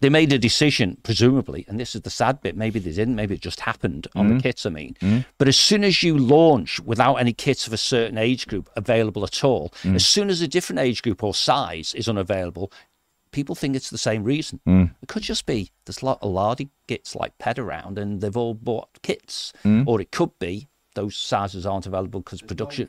they 0.00 0.08
made 0.08 0.32
a 0.32 0.38
decision, 0.38 0.96
presumably, 1.02 1.64
and 1.68 1.78
this 1.78 1.94
is 1.94 2.02
the 2.02 2.10
sad 2.10 2.40
bit. 2.40 2.56
Maybe 2.56 2.78
they 2.78 2.92
didn't. 2.92 3.16
Maybe 3.16 3.34
it 3.34 3.42
just 3.42 3.60
happened 3.60 4.08
on 4.14 4.28
the 4.28 4.34
mm-hmm. 4.34 4.40
kits. 4.40 4.64
I 4.64 4.70
mean, 4.70 4.96
mm-hmm. 5.00 5.20
but 5.36 5.46
as 5.46 5.58
soon 5.58 5.84
as 5.84 6.02
you 6.02 6.16
launch 6.16 6.80
without 6.80 7.16
any 7.16 7.32
kits 7.32 7.66
of 7.66 7.72
a 7.72 7.78
certain 7.78 8.16
age 8.16 8.46
group 8.46 8.70
available 8.76 9.24
at 9.24 9.44
all, 9.44 9.70
mm. 9.82 9.94
as 9.94 10.06
soon 10.06 10.30
as 10.30 10.40
a 10.40 10.48
different 10.48 10.80
age 10.80 11.02
group 11.02 11.22
or 11.22 11.34
size 11.34 11.92
is 11.94 12.08
unavailable, 12.08 12.72
people 13.32 13.54
think 13.54 13.76
it's 13.76 13.90
the 13.90 13.98
same 13.98 14.24
reason. 14.24 14.60
Mm. 14.66 14.94
It 15.02 15.08
could 15.08 15.22
just 15.22 15.44
be 15.44 15.70
there's 15.84 16.02
a 16.02 16.06
lot 16.06 16.18
of 16.22 16.30
lardy 16.30 16.70
kits 16.88 17.14
like 17.14 17.36
Ped 17.38 17.58
around, 17.58 17.98
and 17.98 18.20
they've 18.20 18.36
all 18.36 18.54
bought 18.54 18.88
kits, 19.02 19.52
mm. 19.64 19.86
or 19.86 20.00
it 20.00 20.10
could 20.10 20.38
be 20.38 20.68
those 20.94 21.16
sizes 21.16 21.66
aren't 21.66 21.86
available 21.86 22.20
because 22.20 22.42
production, 22.42 22.88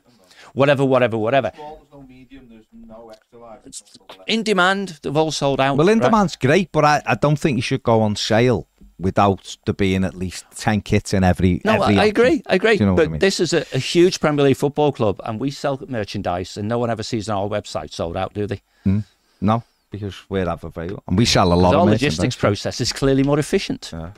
whatever, 0.54 0.84
whatever, 0.84 1.18
whatever. 1.18 1.52
No 1.56 2.02
medium, 2.06 2.48
no 2.72 3.10
extra 3.10 3.38
large. 3.38 3.60
there's 3.64 3.82
no 3.98 4.06
double 4.06 4.20
X. 4.20 4.24
In 4.26 4.42
demand, 4.42 4.98
they've 5.02 5.16
all 5.16 5.30
sold 5.30 5.60
out. 5.60 5.76
Well, 5.76 5.88
in 5.88 5.98
right? 5.98 6.06
demand's 6.06 6.36
great, 6.36 6.70
but 6.72 6.84
I, 6.84 7.02
I 7.06 7.14
don't 7.14 7.38
think 7.38 7.56
you 7.56 7.62
should 7.62 7.82
go 7.82 8.00
on 8.02 8.16
sale 8.16 8.66
without 8.98 9.56
there 9.66 9.74
being 9.74 10.04
at 10.04 10.14
least 10.14 10.44
10 10.56 10.82
kits 10.82 11.12
in 11.12 11.24
every. 11.24 11.60
No, 11.64 11.82
every 11.82 11.98
I, 11.98 12.04
I 12.04 12.08
option. 12.08 12.08
agree. 12.08 12.42
I 12.46 12.54
agree. 12.54 12.74
You 12.74 12.86
know 12.86 12.94
but 12.94 13.06
I 13.06 13.10
mean? 13.10 13.18
this 13.18 13.40
is 13.40 13.52
a, 13.52 13.64
a 13.72 13.78
huge 13.78 14.20
Premier 14.20 14.44
League 14.44 14.56
football 14.56 14.92
club, 14.92 15.20
and 15.24 15.40
we 15.40 15.50
sell 15.50 15.80
merchandise, 15.88 16.56
and 16.56 16.68
no 16.68 16.78
one 16.78 16.90
ever 16.90 17.02
sees 17.02 17.28
on 17.28 17.36
our 17.36 17.48
website 17.48 17.92
sold 17.92 18.16
out, 18.16 18.34
do 18.34 18.46
they? 18.46 18.62
Hmm. 18.84 19.00
No, 19.40 19.64
because 19.90 20.16
we're 20.28 20.46
have 20.46 20.64
available. 20.64 21.02
And 21.06 21.18
we 21.18 21.24
sell 21.24 21.52
a 21.52 21.54
lot 21.54 21.74
Our 21.74 21.86
logistics 21.86 22.36
process 22.36 22.80
is 22.80 22.92
clearly 22.92 23.24
more 23.24 23.38
efficient. 23.38 23.90
Yeah. 23.92 24.10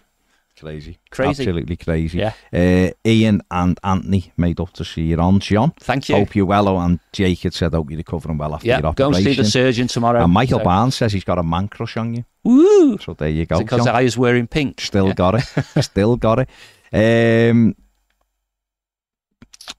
Crazy. 0.58 0.98
Crazy. 1.10 1.42
Absolutely 1.42 1.76
crazy. 1.76 2.18
Yeah. 2.18 2.32
Uh, 2.52 2.90
Ian 3.04 3.42
and 3.50 3.78
Anthony 3.82 4.32
made 4.36 4.60
up 4.60 4.72
to 4.74 4.84
see 4.84 5.02
you 5.02 5.16
on, 5.18 5.40
John. 5.40 5.72
Thank 5.80 6.08
you. 6.08 6.14
Hope 6.14 6.34
you're 6.36 6.46
well. 6.46 6.68
oh, 6.68 6.78
And 6.78 7.00
Jake 7.12 7.40
had 7.40 7.54
said, 7.54 7.72
hope 7.74 7.90
you're 7.90 7.98
recovering 7.98 8.38
well 8.38 8.54
after 8.54 8.66
yeah, 8.68 8.80
your 8.80 8.92
go 8.94 9.08
and 9.08 9.16
see 9.16 9.34
the 9.34 9.44
surgeon 9.44 9.88
tomorrow. 9.88 10.22
and 10.22 10.32
Michael 10.32 10.60
So- 10.60 10.64
Barnes 10.64 10.94
says 10.94 11.12
he's 11.12 11.24
got 11.24 11.38
a 11.38 11.42
man 11.42 11.68
crush 11.68 11.96
on 11.96 12.14
you. 12.14 12.24
Woo! 12.44 12.98
So 12.98 13.14
there 13.14 13.28
you 13.28 13.46
go. 13.46 13.58
Because 13.58 13.84
John. 13.84 13.94
I 13.96 14.04
was 14.04 14.16
wearing 14.16 14.46
pink. 14.46 14.80
Still 14.80 15.08
Yeah. 15.08 15.14
got 15.14 15.34
it. 15.34 15.64
Still 15.84 16.16
got 16.16 16.38
it. 16.92 17.50
Um, 17.50 17.74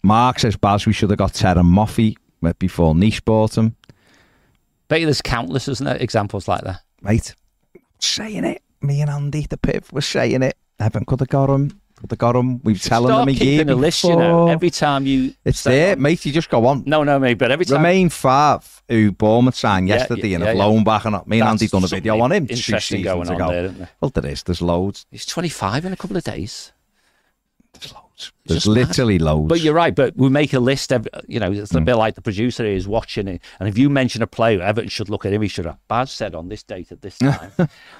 Mark 0.03 0.39
says, 0.39 0.55
Baz, 0.57 0.85
we 0.85 0.93
should 0.93 1.09
have 1.09 1.19
got 1.19 1.33
Terem 1.33 1.65
Moffi 1.73 2.15
before 2.59 2.93
Nice 2.95 3.19
bought 3.19 3.57
him. 3.57 3.75
Bet 4.87 4.99
you 4.99 5.07
there's 5.07 5.21
countless, 5.21 5.67
isn't 5.67 5.85
there, 5.85 5.97
examples 5.97 6.47
like 6.47 6.61
that. 6.61 6.81
Mate, 7.01 7.33
saying 7.99 8.43
it. 8.43 8.61
Me 8.81 9.01
and 9.01 9.09
Andy, 9.09 9.47
the 9.49 9.57
Piv, 9.57 9.91
were 9.91 10.01
saying 10.01 10.43
it. 10.43 10.55
Evan 10.79 11.05
could 11.05 11.19
have 11.21 11.29
got 11.29 11.49
him. 11.49 11.79
Could 11.95 12.11
have 12.11 12.19
got 12.19 12.35
him. 12.35 12.61
We've 12.63 12.81
telling 12.81 13.07
Start 13.07 13.27
them 13.27 13.35
a 13.35 13.37
year 13.37 13.69
a 13.69 13.75
list, 13.75 14.03
you 14.03 14.15
know. 14.15 14.47
Every 14.47 14.69
time 14.69 15.05
you 15.05 15.33
It's 15.45 15.63
there, 15.63 15.95
mate. 15.95 16.25
You 16.25 16.33
just 16.33 16.49
go 16.49 16.65
on. 16.65 16.83
No, 16.85 17.03
no, 17.03 17.17
mate. 17.19 17.35
But 17.37 17.51
every 17.51 17.65
time 17.65 17.77
Romain 17.77 18.09
Faivre, 18.09 18.81
who 18.89 19.11
Bournemouth 19.13 19.55
signed 19.55 19.87
Yeah, 19.87 19.95
yesterday 19.95 20.29
yeah, 20.29 20.35
and 20.35 20.43
have 20.43 20.55
yeah. 20.57 20.63
loaned 20.65 20.83
back. 20.85 21.05
And 21.05 21.15
me 21.25 21.39
and 21.39 21.49
Andy 21.49 21.67
done 21.67 21.83
a 21.85 21.87
video 21.87 22.19
on 22.19 22.31
him 22.33 22.47
two 22.47 22.55
seasons 22.57 23.07
on 23.07 23.29
ago. 23.31 23.47
there? 23.49 23.89
Well, 24.01 24.11
there 24.13 24.25
is. 24.29 24.43
There's 24.43 24.61
loads. 24.61 25.05
He's 25.09 25.25
25 25.25 25.85
in 25.85 25.93
a 25.93 25.95
couple 25.97 26.17
of 26.17 26.23
days. 26.23 26.73
There's 27.73 27.93
loads. 27.93 28.04
It's 28.17 28.31
There's 28.45 28.67
mad. 28.67 28.73
literally 28.73 29.19
loads. 29.19 29.49
But 29.49 29.59
you're 29.61 29.73
right. 29.73 29.93
But 29.93 30.15
we 30.15 30.29
make 30.29 30.53
a 30.53 30.59
list. 30.59 30.91
Every, 30.93 31.09
you 31.27 31.39
know, 31.39 31.51
it's 31.51 31.73
a 31.73 31.79
Mm. 31.79 31.85
bit 31.85 31.95
like 31.95 32.15
the 32.15 32.21
producer 32.21 32.65
is 32.65 32.87
watching 32.87 33.27
it, 33.27 33.41
and 33.59 33.67
if 33.67 33.77
you 33.77 33.89
mention 33.89 34.21
a 34.21 34.27
player, 34.27 34.61
Everton 34.61 34.89
should 34.89 35.09
look 35.09 35.25
at 35.25 35.33
him. 35.33 35.41
He 35.41 35.47
should 35.47 35.65
have 35.65 35.77
Baz 35.87 36.11
said 36.11 36.33
on 36.35 36.47
this 36.49 36.63
date 36.63 36.91
at 36.91 37.01
this 37.01 37.17
time, 37.19 37.51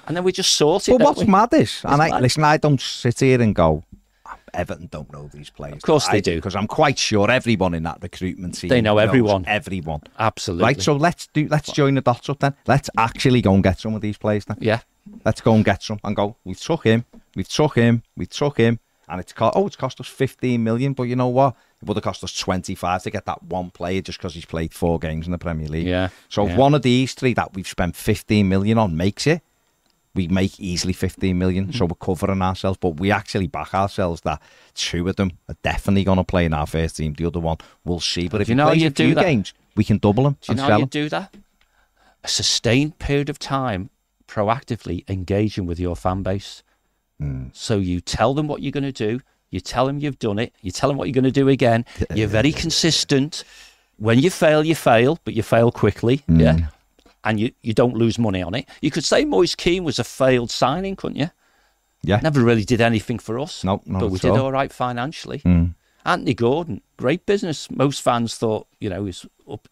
and 0.06 0.16
then 0.16 0.24
we 0.24 0.32
just 0.32 0.56
sort 0.56 0.88
it. 0.88 0.92
But 0.98 1.02
what's 1.04 1.20
we? 1.20 1.26
mad 1.26 1.52
is, 1.52 1.80
and 1.84 2.00
I, 2.00 2.08
mad. 2.10 2.22
listen, 2.22 2.44
I 2.44 2.56
don't 2.56 2.80
sit 2.80 3.20
here 3.20 3.42
and 3.42 3.54
go, 3.54 3.84
"Oh, 4.26 4.34
Everton 4.54 4.88
don't 4.90 5.12
know 5.12 5.28
these 5.32 5.50
players. 5.50 5.74
Of 5.76 5.82
course 5.82 6.08
they 6.08 6.20
do. 6.22 6.36
because 6.36 6.56
I'm 6.56 6.66
quite 6.66 6.98
sure 6.98 7.30
everyone 7.30 7.74
in 7.74 7.82
that 7.82 7.98
recruitment 8.00 8.54
team 8.58 8.68
They 8.70 8.80
know 8.80 8.94
knows 8.94 9.08
everyone. 9.08 9.44
everyone. 9.46 10.00
Absolutely. 10.18 10.64
Right, 10.64 10.80
so 10.80 10.96
let's 10.96 11.26
do. 11.34 11.46
Let's 11.50 11.70
join 11.72 11.94
the 11.96 12.00
dots 12.00 12.30
up 12.30 12.38
then. 12.38 12.54
Let's 12.66 12.88
actually 12.96 13.42
go 13.42 13.52
and 13.52 13.62
get 13.62 13.78
some 13.80 13.94
of 13.94 14.00
these 14.00 14.16
players 14.16 14.46
then. 14.46 14.56
yeah, 14.60 14.80
Let's 15.26 15.40
go 15.42 15.54
and 15.54 15.64
get 15.64 15.82
some 15.82 15.98
and 16.04 16.16
go. 16.16 16.36
We 16.44 16.54
took 16.54 16.84
him. 16.84 17.04
We 17.34 17.44
took 17.44 17.74
him. 17.76 18.02
We 18.16 18.24
took 18.26 18.56
him. 18.56 18.80
And 19.08 19.20
it's 19.20 19.32
cost. 19.32 19.56
Oh, 19.56 19.66
it's 19.66 19.76
cost 19.76 20.00
us 20.00 20.08
15 20.08 20.62
million. 20.64 20.92
But 20.92 21.04
you 21.04 21.14
know 21.16 21.28
what? 21.28 21.54
It 21.80 21.86
would 21.86 21.96
have 21.96 22.04
cost 22.04 22.24
us 22.24 22.36
25 22.36 23.04
to 23.04 23.10
get 23.10 23.24
that 23.26 23.42
one 23.44 23.70
player 23.70 24.00
just 24.00 24.18
because 24.18 24.34
he's 24.34 24.44
played 24.44 24.74
four 24.74 24.98
games 24.98 25.26
in 25.26 25.32
the 25.32 25.38
Premier 25.38 25.68
League. 25.68 25.86
Yeah, 25.86 26.08
So 26.28 26.44
yeah. 26.46 26.52
if 26.52 26.58
one 26.58 26.74
of 26.74 26.82
these 26.82 27.14
three 27.14 27.32
that 27.34 27.54
we've 27.54 27.68
spent 27.68 27.94
15 27.94 28.48
million 28.48 28.78
on 28.78 28.96
makes 28.96 29.26
it, 29.26 29.42
we 30.14 30.26
make 30.28 30.58
easily 30.58 30.92
15 30.94 31.38
million. 31.38 31.66
Mm-hmm. 31.66 31.76
So 31.76 31.84
we're 31.84 31.94
covering 31.94 32.42
ourselves. 32.42 32.78
But 32.80 32.98
we 32.98 33.12
actually 33.12 33.46
back 33.46 33.74
ourselves 33.74 34.22
that 34.22 34.40
two 34.74 35.06
of 35.08 35.16
them 35.16 35.32
are 35.48 35.56
definitely 35.62 36.02
going 36.04 36.16
to 36.18 36.24
play 36.24 36.44
in 36.46 36.54
our 36.54 36.66
first 36.66 36.96
team. 36.96 37.12
The 37.14 37.26
other 37.26 37.38
one, 37.40 37.58
we'll 37.84 38.00
see. 38.00 38.26
But 38.28 38.40
if 38.40 38.46
Do 38.46 38.52
you 38.52 38.56
know 38.56 38.66
plays 38.68 38.80
you 38.82 38.88
a 38.88 38.90
do 38.90 39.04
few 39.06 39.14
that? 39.14 39.24
games, 39.24 39.52
we 39.76 39.84
can 39.84 39.98
double 39.98 40.26
him 40.26 40.36
do 40.40 40.52
you 40.52 40.56
know 40.56 40.62
how 40.64 40.76
you 40.78 40.82
him. 40.84 40.88
do 40.88 41.08
that? 41.10 41.34
A 42.24 42.28
sustained 42.28 42.98
period 42.98 43.28
of 43.28 43.38
time, 43.38 43.90
proactively 44.26 45.08
engaging 45.08 45.66
with 45.66 45.78
your 45.78 45.94
fan 45.94 46.22
base. 46.22 46.62
Hmm. 47.20 47.44
So 47.52 47.78
you 47.78 48.00
tell 48.00 48.34
them 48.34 48.46
what 48.48 48.62
you're 48.62 48.72
going 48.72 48.84
to 48.84 48.92
do. 48.92 49.20
You 49.50 49.60
tell 49.60 49.86
them 49.86 49.98
you've 49.98 50.18
done 50.18 50.38
it. 50.38 50.52
You 50.60 50.70
tell 50.70 50.88
them 50.88 50.98
what 50.98 51.08
you're 51.08 51.14
going 51.14 51.24
to 51.24 51.30
do 51.30 51.48
again. 51.48 51.84
You're 52.14 52.28
very 52.28 52.52
consistent. 52.52 53.44
When 53.96 54.18
you 54.18 54.28
fail, 54.28 54.64
you 54.64 54.74
fail, 54.74 55.18
but 55.24 55.34
you 55.34 55.42
fail 55.42 55.70
quickly. 55.70 56.16
Hmm. 56.26 56.40
Yeah. 56.40 56.58
And 57.24 57.40
you, 57.40 57.52
you 57.62 57.72
don't 57.72 57.94
lose 57.94 58.18
money 58.18 58.42
on 58.42 58.54
it. 58.54 58.68
You 58.80 58.90
could 58.90 59.04
say 59.04 59.24
Moise 59.24 59.54
Kean 59.54 59.82
was 59.84 59.98
a 59.98 60.04
failed 60.04 60.50
signing, 60.50 60.94
couldn't 60.94 61.16
you? 61.16 61.30
Yeah. 62.02 62.20
Never 62.22 62.40
really 62.40 62.64
did 62.64 62.80
anything 62.80 63.18
for 63.18 63.38
us. 63.38 63.64
No, 63.64 63.82
not 63.86 64.00
but 64.00 64.10
we 64.10 64.18
did 64.18 64.30
all. 64.30 64.42
all 64.42 64.52
right 64.52 64.72
financially. 64.72 65.40
Mm. 65.40 65.74
Anthony 66.06 66.34
Gordon, 66.34 66.80
great 66.96 67.26
business. 67.26 67.70
Most 67.70 68.00
fans 68.00 68.36
thought, 68.36 68.66
you 68.80 68.88
know, 68.88 69.04
he's 69.04 69.26
up, 69.50 69.66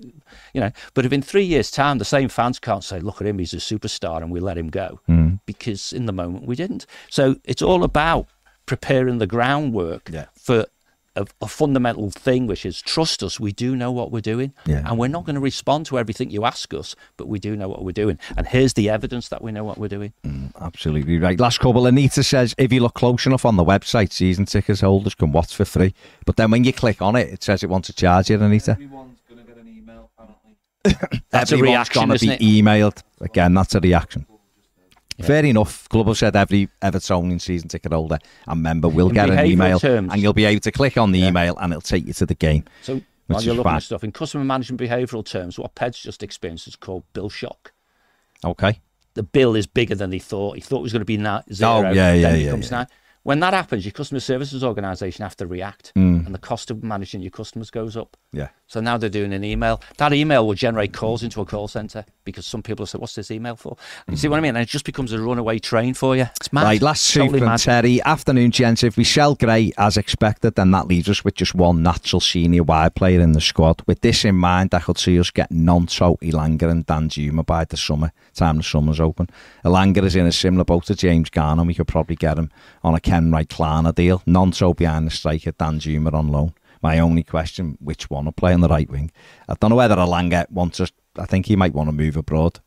you 0.52 0.60
know, 0.60 0.70
but 0.94 1.06
if 1.06 1.12
in 1.12 1.22
three 1.22 1.44
years' 1.44 1.70
time 1.70 1.98
the 1.98 2.04
same 2.04 2.28
fans 2.28 2.58
can't 2.58 2.84
say, 2.84 3.00
look 3.00 3.20
at 3.20 3.26
him, 3.26 3.38
he's 3.38 3.54
a 3.54 3.58
superstar, 3.58 4.20
and 4.22 4.30
we 4.30 4.40
let 4.40 4.58
him 4.58 4.68
go, 4.68 5.00
Mm. 5.08 5.40
because 5.46 5.92
in 5.92 6.06
the 6.06 6.12
moment 6.12 6.46
we 6.46 6.56
didn't. 6.56 6.86
So 7.08 7.36
it's 7.44 7.62
all 7.62 7.84
about 7.84 8.26
preparing 8.66 9.18
the 9.18 9.26
groundwork 9.26 10.10
Yeah. 10.12 10.26
for 10.34 10.66
a, 11.16 11.26
a 11.40 11.46
fundamental 11.48 12.10
thing, 12.10 12.46
which 12.46 12.66
is 12.66 12.80
trust 12.82 13.22
us. 13.22 13.38
We 13.38 13.52
do 13.52 13.76
know 13.76 13.92
what 13.92 14.10
we're 14.10 14.20
doing, 14.20 14.52
Yeah. 14.66 14.82
and 14.88 14.98
we're 14.98 15.08
not 15.08 15.24
going 15.24 15.34
to 15.34 15.40
respond 15.40 15.86
to 15.86 15.98
everything 15.98 16.30
you 16.30 16.44
ask 16.44 16.72
us, 16.74 16.96
but 17.16 17.28
we 17.28 17.38
do 17.38 17.56
know 17.56 17.68
what 17.68 17.84
we're 17.84 17.92
doing. 17.92 18.18
And 18.36 18.46
here's 18.46 18.74
the 18.74 18.90
evidence 18.90 19.28
that 19.28 19.42
we 19.42 19.52
know 19.52 19.64
what 19.64 19.78
we're 19.78 19.88
doing. 19.88 20.12
Mm, 20.24 20.52
absolutely 20.60 21.18
right. 21.18 21.38
Last 21.38 21.58
couple, 21.60 21.86
Anita 21.86 22.22
says 22.22 22.54
if 22.58 22.72
you 22.72 22.80
look 22.80 22.94
close 22.94 23.26
enough 23.26 23.44
on 23.44 23.56
the 23.56 23.64
website, 23.64 24.12
season 24.12 24.44
tickets 24.46 24.80
holders 24.80 25.14
can 25.14 25.32
watch 25.32 25.54
for 25.54 25.64
free. 25.64 25.94
But 26.26 26.36
then 26.36 26.50
when 26.50 26.64
you 26.64 26.72
click 26.72 27.00
on 27.02 27.16
it, 27.16 27.28
it 27.32 27.42
says 27.42 27.62
it 27.62 27.70
wants 27.70 27.86
to 27.88 27.92
charge 27.94 28.30
you, 28.30 28.40
Anita. 28.42 28.72
Everyone's 28.72 29.20
gonna 29.28 29.42
get 29.42 29.56
an 29.56 29.68
email 29.68 30.10
apparently. 30.18 31.20
That's 31.30 31.52
a 31.52 31.54
Everyone's 31.54 31.74
reaction, 31.76 32.00
gonna 32.02 32.14
isn't 32.14 32.38
be 32.40 32.58
it? 32.58 32.64
emailed. 32.64 33.02
Again, 33.20 33.54
that's 33.54 33.74
a 33.74 33.80
reaction. 33.80 34.26
Yeah. 35.16 35.26
Fair 35.26 35.44
enough. 35.44 35.88
Club 35.88 36.08
have 36.08 36.18
said 36.18 36.34
every 36.34 36.68
Evertonian 36.82 37.40
season 37.40 37.68
ticket 37.68 37.92
holder 37.92 38.18
and 38.48 38.62
member 38.62 38.88
will 38.88 39.08
In 39.08 39.14
get 39.14 39.30
an 39.30 39.46
email, 39.46 39.78
terms. 39.78 40.12
and 40.12 40.20
you'll 40.20 40.32
be 40.32 40.44
able 40.44 40.60
to 40.60 40.72
click 40.72 40.96
on 40.98 41.12
the 41.12 41.22
email, 41.22 41.56
and 41.60 41.72
it'll 41.72 41.80
take 41.82 42.06
you 42.06 42.12
to 42.14 42.26
the 42.26 42.34
game. 42.34 42.64
So 42.82 43.00
while 43.28 43.40
you're 43.42 43.54
looking 43.54 43.64
fine. 43.70 43.76
at 43.76 43.82
stuff 43.84 44.02
in 44.04 44.10
customer 44.12 44.44
management 44.44 44.80
behavioural 44.80 45.24
terms, 45.24 45.58
what 45.58 45.74
Ped's 45.76 46.00
just 46.00 46.22
experienced 46.22 46.66
is 46.66 46.74
called 46.76 47.04
bill 47.12 47.30
shock. 47.30 47.72
Okay. 48.44 48.80
The 49.14 49.22
bill 49.22 49.54
is 49.54 49.66
bigger 49.68 49.94
than 49.94 50.10
he 50.10 50.18
thought. 50.18 50.56
He 50.56 50.60
thought 50.60 50.80
it 50.80 50.82
was 50.82 50.92
going 50.92 51.00
to 51.02 51.06
be 51.06 51.16
na- 51.16 51.42
zero. 51.52 51.70
Oh, 51.70 51.82
yeah, 51.92 52.12
yeah, 52.12 52.34
yeah, 52.34 52.54
yeah. 52.56 52.84
When 53.22 53.40
that 53.40 53.54
happens, 53.54 53.86
your 53.86 53.92
customer 53.92 54.20
services 54.20 54.62
organisation 54.62 55.22
have 55.22 55.36
to 55.36 55.46
react, 55.46 55.92
Mm. 55.96 56.26
and 56.26 56.34
the 56.34 56.38
cost 56.38 56.70
of 56.70 56.82
managing 56.84 57.22
your 57.22 57.30
customers 57.30 57.70
goes 57.70 57.96
up. 57.96 58.16
Yeah. 58.32 58.48
So 58.66 58.80
now 58.80 58.98
they're 58.98 59.08
doing 59.08 59.32
an 59.32 59.44
email. 59.44 59.80
That 59.96 60.12
email 60.12 60.46
will 60.46 60.52
generate 60.54 60.92
calls 60.92 61.22
into 61.22 61.40
a 61.40 61.46
call 61.46 61.68
centre 61.68 62.04
because 62.24 62.46
some 62.46 62.62
people 62.62 62.86
say, 62.86 62.98
"What's 62.98 63.14
this 63.14 63.30
email 63.30 63.56
for?" 63.56 63.72
Mm-hmm. 63.72 64.12
You 64.12 64.16
see 64.18 64.28
what 64.28 64.38
I 64.38 64.40
mean? 64.40 64.56
And 64.56 64.62
it 64.62 64.68
just 64.68 64.84
becomes 64.84 65.12
a 65.12 65.20
runaway 65.20 65.58
train 65.58 65.94
for 65.94 66.16
you. 66.16 66.26
It's 66.36 66.52
mad. 66.52 66.64
Right, 66.64 66.82
last 66.82 67.12
two 67.12 67.20
Totally 67.20 67.38
from 67.40 67.48
mad. 67.48 67.60
Terry. 67.60 68.02
Afternoon, 68.02 68.50
gents. 68.50 68.82
If 68.82 68.96
we 68.96 69.04
sell 69.04 69.34
Gray 69.34 69.72
as 69.78 69.96
expected, 69.96 70.54
then 70.54 70.70
that 70.72 70.88
leaves 70.88 71.08
us 71.08 71.24
with 71.24 71.34
just 71.34 71.54
one 71.54 71.82
natural 71.82 72.20
senior 72.20 72.62
wide 72.62 72.94
player 72.94 73.20
in 73.20 73.32
the 73.32 73.40
squad. 73.40 73.82
With 73.86 74.00
this 74.00 74.24
in 74.24 74.36
mind, 74.36 74.74
I 74.74 74.80
could 74.80 74.98
see 74.98 75.18
us 75.18 75.30
getting 75.30 75.64
Nonto, 75.64 76.18
Elanga, 76.20 76.70
and 76.70 76.86
Danjuma 76.86 77.44
by 77.44 77.64
the 77.64 77.76
summer, 77.76 78.12
time 78.34 78.58
the 78.58 78.62
summer's 78.62 79.00
open. 79.00 79.28
Elanga 79.64 80.02
is 80.02 80.16
in 80.16 80.26
a 80.26 80.32
similar 80.32 80.64
boat 80.64 80.84
to 80.86 80.94
James 80.94 81.30
Garner. 81.30 81.64
We 81.64 81.74
could 81.74 81.88
probably 81.88 82.16
get 82.16 82.38
him 82.38 82.50
on 82.82 82.94
a 82.94 83.00
Kenwright 83.00 83.48
Klarna 83.48 83.94
deal. 83.94 84.22
Nonto 84.26 84.76
behind 84.76 85.06
the 85.06 85.10
striker, 85.10 85.52
Danjuma 85.52 86.12
on 86.12 86.28
loan. 86.28 86.54
My 86.82 86.98
only 86.98 87.22
question, 87.22 87.78
which 87.80 88.10
one 88.10 88.26
will 88.26 88.32
play 88.32 88.52
on 88.52 88.60
the 88.60 88.68
right 88.68 88.90
wing? 88.90 89.10
I 89.48 89.54
don't 89.54 89.70
know 89.70 89.76
whether 89.76 89.96
Elanga 89.96 90.50
wants 90.50 90.80
us. 90.80 90.92
I 91.18 91.26
think 91.26 91.46
he 91.46 91.56
might 91.56 91.74
want 91.74 91.88
to 91.88 91.92
move 91.92 92.16
abroad. 92.16 92.60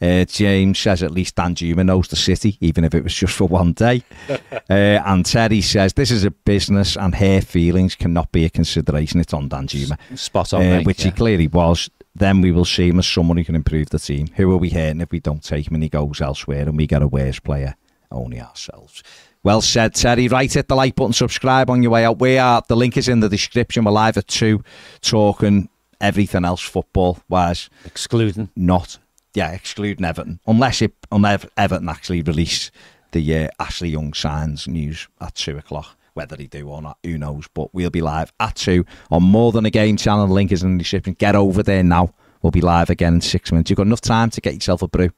Uh, 0.00 0.24
James 0.24 0.78
says 0.78 1.02
at 1.02 1.12
least 1.12 1.36
Danjuma 1.36 1.84
knows 1.86 2.08
the 2.08 2.16
city, 2.16 2.58
even 2.60 2.84
if 2.84 2.94
it 2.94 3.02
was 3.02 3.14
just 3.14 3.34
for 3.34 3.46
one 3.46 3.72
day. 3.72 4.02
uh, 4.28 4.38
and 4.68 5.24
Terry 5.24 5.60
says 5.60 5.92
this 5.92 6.10
is 6.10 6.24
a 6.24 6.30
business 6.30 6.96
and 6.96 7.14
her 7.14 7.40
feelings 7.40 7.94
cannot 7.94 8.30
be 8.32 8.44
a 8.44 8.50
consideration. 8.50 9.20
It's 9.20 9.32
on 9.32 9.48
Danjuma, 9.48 9.96
Spot 10.18 10.52
on, 10.54 10.60
uh, 10.60 10.64
mate, 10.64 10.86
which 10.86 11.00
yeah. 11.00 11.06
he 11.06 11.10
clearly 11.12 11.48
was. 11.48 11.88
Then 12.14 12.40
we 12.40 12.52
will 12.52 12.64
see 12.64 12.88
him 12.88 12.98
as 12.98 13.06
someone 13.06 13.36
who 13.36 13.44
can 13.44 13.56
improve 13.56 13.90
the 13.90 13.98
team. 13.98 14.28
Who 14.36 14.52
are 14.52 14.56
we 14.56 14.70
hurting 14.70 15.00
if 15.00 15.10
we 15.10 15.20
don't 15.20 15.42
take 15.42 15.68
him 15.68 15.74
and 15.74 15.82
he 15.82 15.88
goes 15.88 16.20
elsewhere 16.20 16.62
and 16.62 16.76
we 16.76 16.86
get 16.86 17.02
a 17.02 17.08
worse 17.08 17.40
player? 17.40 17.74
Only 18.10 18.40
ourselves. 18.40 19.02
Well 19.42 19.60
said, 19.60 19.94
Terry. 19.94 20.28
Right, 20.28 20.52
hit 20.52 20.68
the 20.68 20.76
like 20.76 20.94
button, 20.94 21.12
subscribe 21.12 21.68
on 21.68 21.82
your 21.82 21.92
way 21.92 22.04
out. 22.04 22.20
We 22.20 22.38
are, 22.38 22.62
the 22.66 22.76
link 22.76 22.96
is 22.96 23.08
in 23.08 23.20
the 23.20 23.28
description. 23.28 23.84
We're 23.84 23.92
live 23.92 24.16
at 24.16 24.28
2, 24.28 24.62
talking 25.02 25.68
everything 26.00 26.44
else 26.44 26.60
football 26.60 27.18
wise 27.28 27.70
excluding. 27.84 28.50
not 28.56 28.98
yeah 29.34 29.52
excluding 29.52 30.04
Everton. 30.04 30.40
Unless 30.46 30.82
it 30.82 30.94
unless 31.10 31.46
Everton 31.56 31.88
actually 31.88 32.22
release 32.22 32.70
the 33.12 33.36
uh, 33.44 33.48
Ashley 33.58 33.90
Young 33.90 34.12
signs 34.14 34.66
news 34.68 35.08
at 35.20 35.34
two 35.34 35.56
o'clock. 35.58 35.96
Whether 36.14 36.36
they 36.36 36.46
do 36.46 36.68
or 36.68 36.80
not 36.80 36.98
who 37.02 37.18
knows? 37.18 37.48
But 37.52 37.74
we'll 37.74 37.90
be 37.90 38.00
live 38.00 38.32
at 38.38 38.54
two 38.54 38.84
on 39.10 39.24
more 39.24 39.50
than 39.50 39.66
a 39.66 39.70
game 39.70 39.96
channel. 39.96 40.26
The 40.28 40.32
link 40.32 40.52
is 40.52 40.62
in 40.62 40.76
the 40.76 40.82
description. 40.82 41.14
Get 41.14 41.34
over 41.34 41.62
there 41.62 41.82
now. 41.82 42.14
We'll 42.40 42.52
be 42.52 42.60
live 42.60 42.90
again 42.90 43.14
in 43.14 43.20
six 43.20 43.50
minutes. 43.50 43.70
You've 43.70 43.78
got 43.78 43.86
enough 43.86 44.00
time 44.00 44.30
to 44.30 44.40
get 44.40 44.54
yourself 44.54 44.82
a 44.82 44.88
brew 44.88 45.10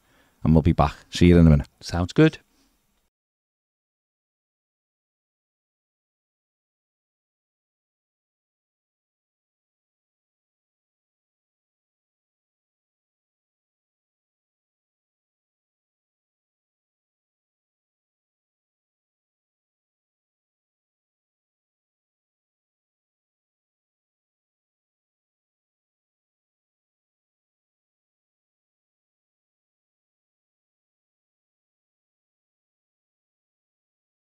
and 0.42 0.54
we'll 0.54 0.62
be 0.62 0.72
back. 0.72 0.94
See 1.10 1.26
you 1.26 1.38
in 1.38 1.46
a 1.46 1.50
minute. 1.50 1.68
Sounds 1.80 2.12
good. 2.12 2.38